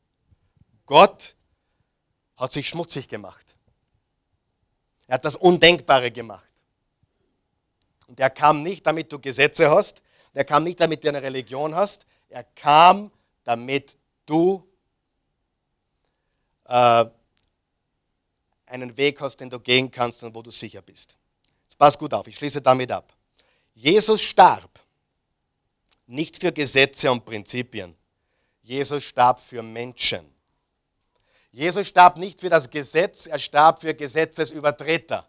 Gott 0.85 1.35
hat 2.37 2.53
sich 2.53 2.69
schmutzig 2.69 3.09
gemacht. 3.09 3.57
Er 5.07 5.15
hat 5.15 5.25
das 5.25 5.37
Undenkbare 5.37 6.11
gemacht. 6.11 6.48
Und 8.09 8.19
er 8.19 8.31
kam 8.31 8.63
nicht, 8.63 8.85
damit 8.87 9.13
du 9.13 9.19
Gesetze 9.19 9.71
hast. 9.71 10.03
Er 10.35 10.45
kam 10.45 10.65
nicht, 10.65 10.81
damit 10.81 11.05
du 11.05 11.09
eine 11.09 11.23
Religion 11.23 11.75
hast. 11.75 12.07
Er 12.29 12.43
kam, 12.43 13.11
damit 13.45 13.97
du 14.27 14.67
äh, 16.65 17.05
einen 18.67 18.97
Weg 18.97 19.21
hast, 19.21 19.37
den 19.37 19.51
du 19.51 19.61
gehen 19.61 19.91
kannst 19.91 20.23
und 20.23 20.35
wo 20.35 20.43
du 20.43 20.51
sicher 20.51 20.83
bist. 20.83 21.17
Jetzt 21.65 21.79
pass 21.79 21.99
gut 21.99 22.13
auf, 22.15 22.27
ich 22.27 22.37
schließe 22.37 22.61
damit 22.61 22.91
ab. 22.93 23.13
Jesus 23.75 24.23
starb 24.23 24.71
nicht 26.07 26.39
für 26.39 26.53
Gesetze 26.53 27.11
und 27.11 27.25
Prinzipien. 27.25 27.95
Jesus 28.63 29.05
starb 29.05 29.39
für 29.39 29.63
Menschen. 29.63 30.27
Jesus 31.51 31.87
starb 31.89 32.19
nicht 32.19 32.41
für 32.41 32.51
das 32.51 32.69
Gesetz, 32.69 33.27
er 33.27 33.39
starb 33.39 33.81
für 33.81 33.95
Gesetzesübertreter. 33.95 35.27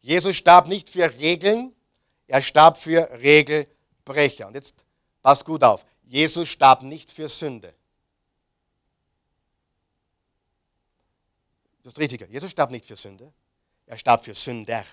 Jesus 0.00 0.36
starb 0.36 0.68
nicht 0.68 0.88
für 0.88 1.12
Regeln, 1.18 1.74
er 2.26 2.42
starb 2.42 2.76
für 2.76 3.08
Regelbrecher. 3.20 4.46
Und 4.46 4.54
jetzt 4.54 4.84
pass 5.22 5.44
gut 5.44 5.62
auf. 5.62 5.84
Jesus 6.04 6.48
starb 6.48 6.82
nicht 6.82 7.10
für 7.10 7.28
Sünde. 7.28 7.74
Das 11.82 11.92
ist 11.92 11.98
richtig. 11.98 12.28
Jesus 12.30 12.50
starb 12.50 12.70
nicht 12.70 12.86
für 12.86 12.96
Sünde, 12.96 13.32
er 13.86 13.98
starb 13.98 14.24
für 14.24 14.34
Sünder. 14.34 14.84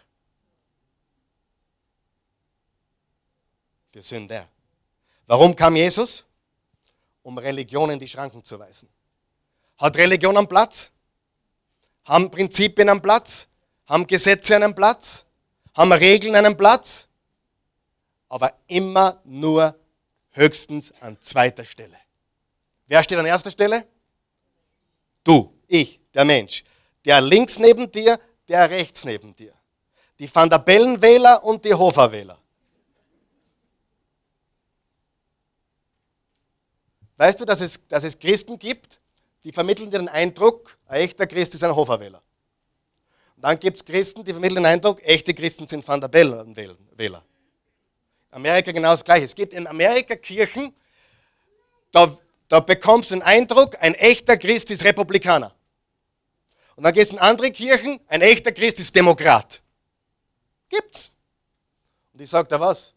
Für 3.90 4.02
Sünder. 4.02 4.48
Warum 5.26 5.56
kam 5.56 5.76
Jesus? 5.76 6.26
Um 7.24 7.38
Religion 7.38 7.90
in 7.92 8.00
die 8.00 8.08
Schranken 8.08 8.44
zu 8.44 8.60
weisen. 8.60 8.90
Hat 9.78 9.96
Religion 9.96 10.36
einen 10.36 10.48
Platz? 10.48 10.92
Haben 12.06 12.30
Prinzipien 12.30 12.90
einen 12.90 13.02
Platz? 13.02 13.48
Haben 13.86 14.06
Gesetze 14.06 14.56
einen 14.56 14.76
Platz? 14.76 15.26
Haben 15.74 15.92
Regeln 15.94 16.36
einen 16.36 16.58
Platz? 16.58 17.08
Aber 18.32 18.54
immer 18.68 19.20
nur 19.26 19.78
höchstens 20.30 20.94
an 21.02 21.18
zweiter 21.20 21.66
Stelle. 21.66 21.98
Wer 22.88 23.04
steht 23.04 23.18
an 23.18 23.26
erster 23.26 23.52
Stelle? 23.52 23.86
Du, 25.22 25.54
ich, 25.68 26.00
der 26.14 26.24
Mensch. 26.24 26.64
Der 27.04 27.20
links 27.20 27.60
neben 27.60 27.92
dir, 27.92 28.18
der 28.48 28.70
rechts 28.70 29.04
neben 29.04 29.36
dir. 29.36 29.54
Die 30.18 30.34
Van 30.34 30.50
der 30.50 30.60
Bellen-Wähler 30.60 31.44
und 31.44 31.66
die 31.66 31.74
Hofer-Wähler. 31.74 32.40
Weißt 37.18 37.42
du, 37.42 37.44
dass 37.44 37.60
es, 37.60 37.86
dass 37.86 38.06
es 38.06 38.18
Christen 38.18 38.58
gibt, 38.58 39.02
die 39.44 39.52
vermitteln 39.52 39.92
dir 39.92 40.00
den 40.00 40.08
Eindruck, 40.08 40.78
ein 40.86 41.02
echter 41.02 41.28
Christ 41.28 41.54
ist 41.54 41.66
ein 41.66 41.76
Hoferwähler. 41.76 42.22
Und 43.36 43.44
dann 43.44 43.60
gibt 43.60 43.76
es 43.76 43.84
Christen, 43.84 44.24
die 44.24 44.32
vermitteln 44.32 44.64
den 44.64 44.68
Eindruck, 44.68 45.04
echte 45.04 45.34
Christen 45.34 45.68
sind 45.68 45.86
Van 45.86 46.00
der 46.00 46.08
Bellen-Wähler. 46.08 47.26
Amerika 48.32 48.72
genau 48.72 48.92
das 48.92 49.04
Gleiche. 49.04 49.26
Es 49.26 49.36
gibt 49.36 49.54
in 49.54 49.68
Amerika 49.68 50.16
Kirchen, 50.16 50.74
da, 51.92 52.18
da 52.48 52.62
bekommst 52.62 53.12
du 53.12 53.16
den 53.16 53.22
Eindruck, 53.22 53.76
ein 53.82 53.94
echter 53.96 54.38
Christ 54.38 54.72
ist 54.72 54.84
Republikaner. 54.86 55.54
Und 56.78 56.86
dann 56.86 56.94
gehst 56.94 57.12
du 57.12 57.18
in 57.18 57.22
andere 57.22 57.52
Kirchen, 57.52 58.00
ein 58.08 58.22
echter 58.22 58.54
Christ 58.54 58.80
ist 58.80 58.96
Demokrat. 58.96 59.62
Gibt's. 60.70 61.12
Und 62.14 62.22
ich 62.22 62.30
sage 62.30 62.48
da 62.48 62.60
was? 62.60 62.94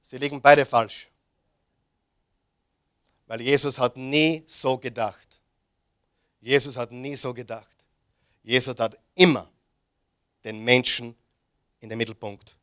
Sie 0.00 0.16
liegen 0.16 0.40
beide 0.40 0.64
falsch. 0.64 1.08
Weil 3.26 3.42
Jesus 3.42 3.78
hat 3.78 3.96
nie 3.96 4.42
so 4.46 4.78
gedacht. 4.78 5.28
Jesus 6.40 6.76
hat 6.76 6.90
nie 6.90 7.16
so 7.16 7.34
gedacht. 7.34 7.86
Jesus 8.42 8.78
hat 8.78 8.96
immer 9.14 9.50
den 10.44 10.62
Menschen 10.62 11.14
in 11.80 11.88
den 11.88 11.98
Mittelpunkt 11.98 12.56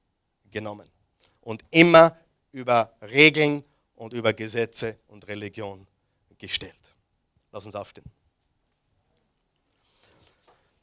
genommen 0.50 0.93
und 1.44 1.64
immer 1.72 2.18
über 2.52 2.94
Regeln 3.02 3.64
und 3.96 4.14
über 4.14 4.34
Gesetze 4.34 4.98
und 5.08 5.28
Religion 5.28 5.88
gestellt. 6.38 6.74
Lass 7.52 7.66
uns 7.66 7.76
aufstehen. 7.76 8.06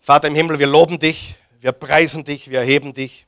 Vater 0.00 0.28
im 0.28 0.34
Himmel, 0.34 0.58
wir 0.58 0.66
loben 0.66 0.98
dich, 0.98 1.34
wir 1.60 1.72
preisen 1.72 2.24
dich, 2.24 2.48
wir 2.48 2.60
erheben 2.60 2.92
dich. 2.92 3.26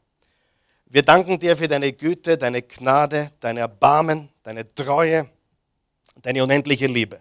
Wir 0.87 1.03
danken 1.03 1.39
dir 1.39 1.57
für 1.57 1.69
deine 1.69 1.93
Güte, 1.93 2.39
deine 2.39 2.63
Gnade, 2.63 3.31
dein 3.41 3.57
Erbarmen, 3.57 4.29
deine 4.43 4.67
Treue 4.75 5.29
deine 6.21 6.43
unendliche 6.43 6.87
Liebe. 6.87 7.21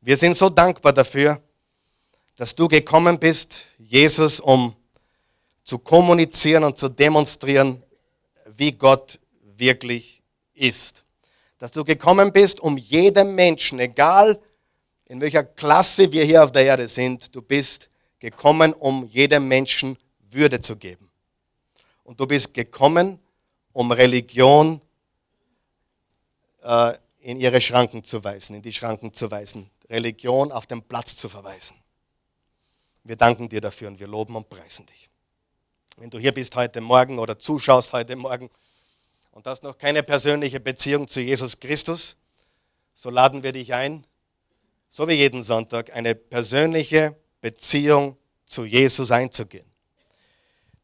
Wir 0.00 0.16
sind 0.16 0.36
so 0.36 0.48
dankbar 0.48 0.92
dafür, 0.92 1.40
dass 2.36 2.54
du 2.54 2.68
gekommen 2.68 3.18
bist, 3.18 3.64
Jesus, 3.78 4.40
um 4.40 4.74
zu 5.64 5.78
kommunizieren 5.78 6.64
und 6.64 6.78
zu 6.78 6.88
demonstrieren, 6.88 7.82
wie 8.56 8.72
Gott 8.72 9.18
wirklich 9.58 10.22
ist. 10.54 11.04
Dass 11.58 11.72
du 11.72 11.84
gekommen 11.84 12.32
bist, 12.32 12.60
um 12.60 12.76
jedem 12.76 13.34
Menschen, 13.34 13.78
egal 13.78 14.40
in 15.06 15.20
welcher 15.20 15.44
Klasse 15.44 16.10
wir 16.12 16.24
hier 16.24 16.44
auf 16.44 16.52
der 16.52 16.64
Erde 16.64 16.88
sind, 16.88 17.34
du 17.34 17.42
bist 17.42 17.88
gekommen, 18.18 18.72
um 18.72 19.04
jedem 19.04 19.48
Menschen 19.48 19.96
Würde 20.30 20.60
zu 20.60 20.76
geben. 20.76 21.10
Und 22.04 22.20
du 22.20 22.26
bist 22.26 22.52
gekommen, 22.52 23.18
um 23.72 23.92
Religion 23.92 24.80
äh, 26.62 26.94
in 27.20 27.36
ihre 27.36 27.60
Schranken 27.60 28.04
zu 28.04 28.22
weisen, 28.22 28.56
in 28.56 28.62
die 28.62 28.72
Schranken 28.72 29.12
zu 29.12 29.30
weisen, 29.30 29.70
Religion 29.88 30.52
auf 30.52 30.66
den 30.66 30.82
Platz 30.82 31.16
zu 31.16 31.28
verweisen. 31.28 31.76
Wir 33.04 33.16
danken 33.16 33.48
dir 33.48 33.60
dafür 33.60 33.88
und 33.88 34.00
wir 34.00 34.08
loben 34.08 34.34
und 34.36 34.48
preisen 34.48 34.84
dich. 34.86 35.08
Wenn 35.96 36.10
du 36.10 36.18
hier 36.18 36.32
bist 36.32 36.54
heute 36.56 36.80
Morgen 36.80 37.18
oder 37.18 37.38
zuschaust 37.38 37.92
heute 37.92 38.16
Morgen 38.16 38.50
und 39.36 39.46
hast 39.46 39.62
noch 39.62 39.76
keine 39.76 40.02
persönliche 40.02 40.60
Beziehung 40.60 41.06
zu 41.06 41.20
Jesus 41.20 41.60
Christus, 41.60 42.16
so 42.94 43.10
laden 43.10 43.42
wir 43.42 43.52
dich 43.52 43.74
ein, 43.74 44.06
so 44.88 45.06
wie 45.08 45.12
jeden 45.12 45.42
Sonntag, 45.42 45.94
eine 45.94 46.14
persönliche 46.14 47.14
Beziehung 47.42 48.16
zu 48.46 48.64
Jesus 48.64 49.10
einzugehen. 49.10 49.66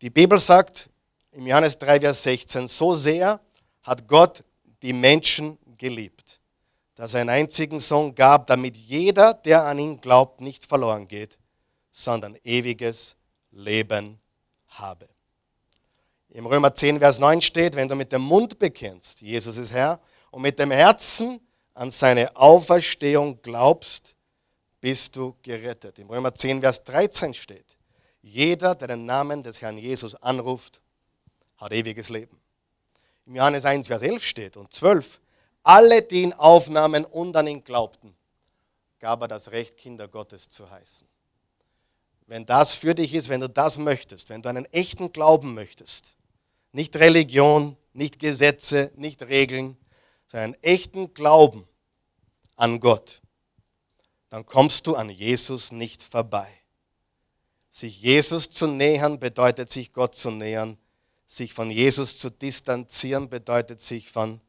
Die 0.02 0.10
Bibel 0.10 0.38
sagt 0.38 0.90
im 1.30 1.46
Johannes 1.46 1.78
3, 1.78 2.02
Vers 2.02 2.24
16, 2.24 2.68
so 2.68 2.94
sehr 2.94 3.40
hat 3.84 4.06
Gott 4.06 4.42
die 4.82 4.92
Menschen 4.92 5.56
geliebt, 5.78 6.38
dass 6.94 7.14
er 7.14 7.22
einen 7.22 7.30
einzigen 7.30 7.80
Sohn 7.80 8.14
gab, 8.14 8.46
damit 8.48 8.76
jeder, 8.76 9.32
der 9.32 9.64
an 9.64 9.78
ihn 9.78 9.98
glaubt, 9.98 10.42
nicht 10.42 10.66
verloren 10.66 11.08
geht, 11.08 11.38
sondern 11.90 12.36
ewiges 12.44 13.16
Leben 13.50 14.20
habe. 14.68 15.08
Im 16.34 16.46
Römer 16.46 16.72
10, 16.72 16.98
Vers 16.98 17.18
9 17.18 17.42
steht, 17.42 17.76
wenn 17.76 17.88
du 17.88 17.94
mit 17.94 18.10
dem 18.10 18.22
Mund 18.22 18.58
bekennst, 18.58 19.20
Jesus 19.20 19.58
ist 19.58 19.70
Herr, 19.70 20.00
und 20.30 20.40
mit 20.40 20.58
dem 20.58 20.70
Herzen 20.70 21.38
an 21.74 21.90
seine 21.90 22.34
Auferstehung 22.34 23.38
glaubst, 23.42 24.14
bist 24.80 25.14
du 25.14 25.36
gerettet. 25.42 25.98
Im 25.98 26.08
Römer 26.08 26.34
10, 26.34 26.62
Vers 26.62 26.84
13 26.84 27.34
steht, 27.34 27.76
jeder, 28.22 28.74
der 28.74 28.88
den 28.88 29.04
Namen 29.04 29.42
des 29.42 29.60
Herrn 29.60 29.76
Jesus 29.76 30.14
anruft, 30.14 30.80
hat 31.58 31.72
ewiges 31.72 32.08
Leben. 32.08 32.40
Im 33.26 33.36
Johannes 33.36 33.66
1, 33.66 33.88
Vers 33.88 34.00
11 34.00 34.24
steht 34.24 34.56
und 34.56 34.72
12, 34.72 35.20
alle, 35.62 36.00
die 36.00 36.22
ihn 36.22 36.32
aufnahmen 36.32 37.04
und 37.04 37.36
an 37.36 37.46
ihn 37.46 37.62
glaubten, 37.62 38.16
gab 39.00 39.20
er 39.20 39.28
das 39.28 39.50
Recht, 39.50 39.76
Kinder 39.76 40.08
Gottes 40.08 40.48
zu 40.48 40.70
heißen. 40.70 41.06
Wenn 42.26 42.46
das 42.46 42.72
für 42.72 42.94
dich 42.94 43.12
ist, 43.12 43.28
wenn 43.28 43.40
du 43.42 43.50
das 43.50 43.76
möchtest, 43.76 44.30
wenn 44.30 44.40
du 44.40 44.48
einen 44.48 44.64
echten 44.72 45.12
Glauben 45.12 45.52
möchtest, 45.52 46.16
nicht 46.72 46.96
Religion, 46.96 47.76
nicht 47.92 48.18
Gesetze, 48.18 48.92
nicht 48.96 49.22
Regeln, 49.22 49.76
sondern 50.26 50.54
echten 50.62 51.14
Glauben 51.14 51.68
an 52.56 52.80
Gott, 52.80 53.20
dann 54.30 54.46
kommst 54.46 54.86
du 54.86 54.96
an 54.96 55.10
Jesus 55.10 55.72
nicht 55.72 56.02
vorbei. 56.02 56.48
Sich 57.68 58.00
Jesus 58.00 58.50
zu 58.50 58.66
nähern 58.66 59.18
bedeutet 59.18 59.70
sich 59.70 59.92
Gott 59.92 60.14
zu 60.14 60.30
nähern. 60.30 60.78
Sich 61.26 61.54
von 61.54 61.70
Jesus 61.70 62.18
zu 62.18 62.30
distanzieren 62.30 63.28
bedeutet 63.28 63.80
sich 63.80 64.10
von 64.10 64.40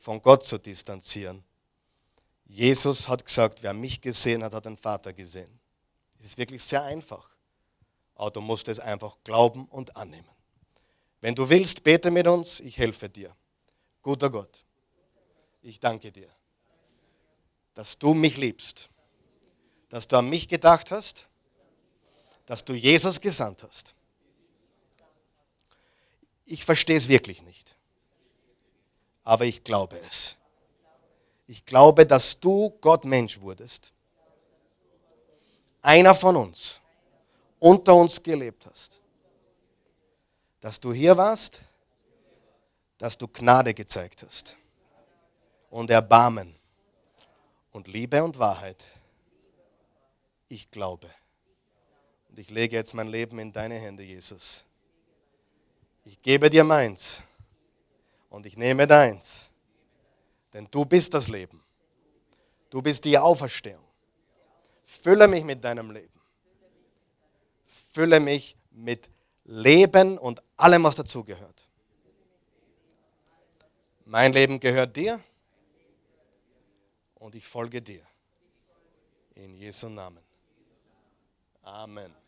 von 0.00 0.20
Gott 0.20 0.44
zu 0.44 0.58
distanzieren. 0.58 1.44
Jesus 2.44 3.08
hat 3.08 3.24
gesagt, 3.24 3.62
wer 3.62 3.72
mich 3.72 4.00
gesehen 4.00 4.42
hat, 4.42 4.52
hat 4.52 4.64
den 4.64 4.76
Vater 4.76 5.12
gesehen. 5.12 5.60
Es 6.18 6.26
ist 6.26 6.38
wirklich 6.38 6.62
sehr 6.62 6.82
einfach. 6.82 7.30
Aber 8.14 8.30
du 8.30 8.40
musst 8.40 8.68
es 8.68 8.80
einfach 8.80 9.16
glauben 9.24 9.66
und 9.66 9.96
annehmen. 9.96 10.31
Wenn 11.22 11.34
du 11.34 11.48
willst, 11.48 11.82
bete 11.82 12.10
mit 12.10 12.26
uns, 12.26 12.60
ich 12.60 12.76
helfe 12.76 13.08
dir. 13.08 13.34
Guter 14.02 14.28
Gott, 14.28 14.62
ich 15.62 15.80
danke 15.80 16.12
dir, 16.12 16.28
dass 17.74 17.98
du 17.98 18.12
mich 18.12 18.36
liebst, 18.36 18.90
dass 19.88 20.06
du 20.06 20.18
an 20.18 20.28
mich 20.28 20.48
gedacht 20.48 20.90
hast, 20.90 21.28
dass 22.44 22.62
du 22.62 22.74
Jesus 22.74 23.22
gesandt 23.22 23.62
hast. 23.62 23.94
Ich 26.44 26.66
verstehe 26.66 26.98
es 26.98 27.08
wirklich 27.08 27.40
nicht 27.40 27.74
aber 29.24 29.44
ich 29.44 29.62
glaube 29.62 29.98
es. 30.06 30.36
Ich 31.46 31.64
glaube, 31.64 32.06
dass 32.06 32.38
du 32.38 32.70
Gott 32.80 33.04
Mensch 33.04 33.40
wurdest. 33.40 33.92
Einer 35.82 36.14
von 36.14 36.36
uns, 36.36 36.80
unter 37.58 37.94
uns 37.94 38.22
gelebt 38.22 38.66
hast. 38.66 39.00
Dass 40.62 40.78
du 40.78 40.92
hier 40.92 41.16
warst, 41.16 41.60
dass 42.98 43.18
du 43.18 43.26
Gnade 43.26 43.74
gezeigt 43.74 44.22
hast. 44.22 44.56
Und 45.70 45.90
Erbarmen 45.90 46.54
und 47.72 47.88
Liebe 47.88 48.22
und 48.22 48.38
Wahrheit. 48.38 48.86
Ich 50.48 50.70
glaube. 50.70 51.10
Und 52.28 52.38
ich 52.38 52.48
lege 52.50 52.76
jetzt 52.76 52.94
mein 52.94 53.08
Leben 53.08 53.40
in 53.40 53.50
deine 53.50 53.74
Hände, 53.74 54.04
Jesus. 54.04 54.64
Ich 56.04 56.22
gebe 56.22 56.48
dir 56.48 56.62
meins 56.62 57.22
und 58.30 58.46
ich 58.46 58.56
nehme 58.56 58.86
deins. 58.86 59.50
Denn 60.52 60.68
du 60.70 60.84
bist 60.84 61.12
das 61.12 61.26
Leben. 61.26 61.60
Du 62.70 62.82
bist 62.82 63.04
die 63.04 63.18
Auferstehung. 63.18 63.84
Fülle 64.84 65.26
mich 65.26 65.42
mit 65.42 65.64
deinem 65.64 65.90
Leben. 65.90 66.20
Fülle 67.64 68.20
mich 68.20 68.56
mit 68.70 69.08
Leben 69.44 70.18
und 70.18 70.40
allem, 70.62 70.84
was 70.84 70.94
dazugehört. 70.94 71.68
Mein 74.04 74.32
Leben 74.32 74.60
gehört 74.60 74.96
dir 74.96 75.20
und 77.14 77.34
ich 77.34 77.46
folge 77.46 77.80
dir. 77.80 78.04
In 79.34 79.54
Jesu 79.54 79.88
Namen. 79.88 80.22
Amen. 81.62 82.21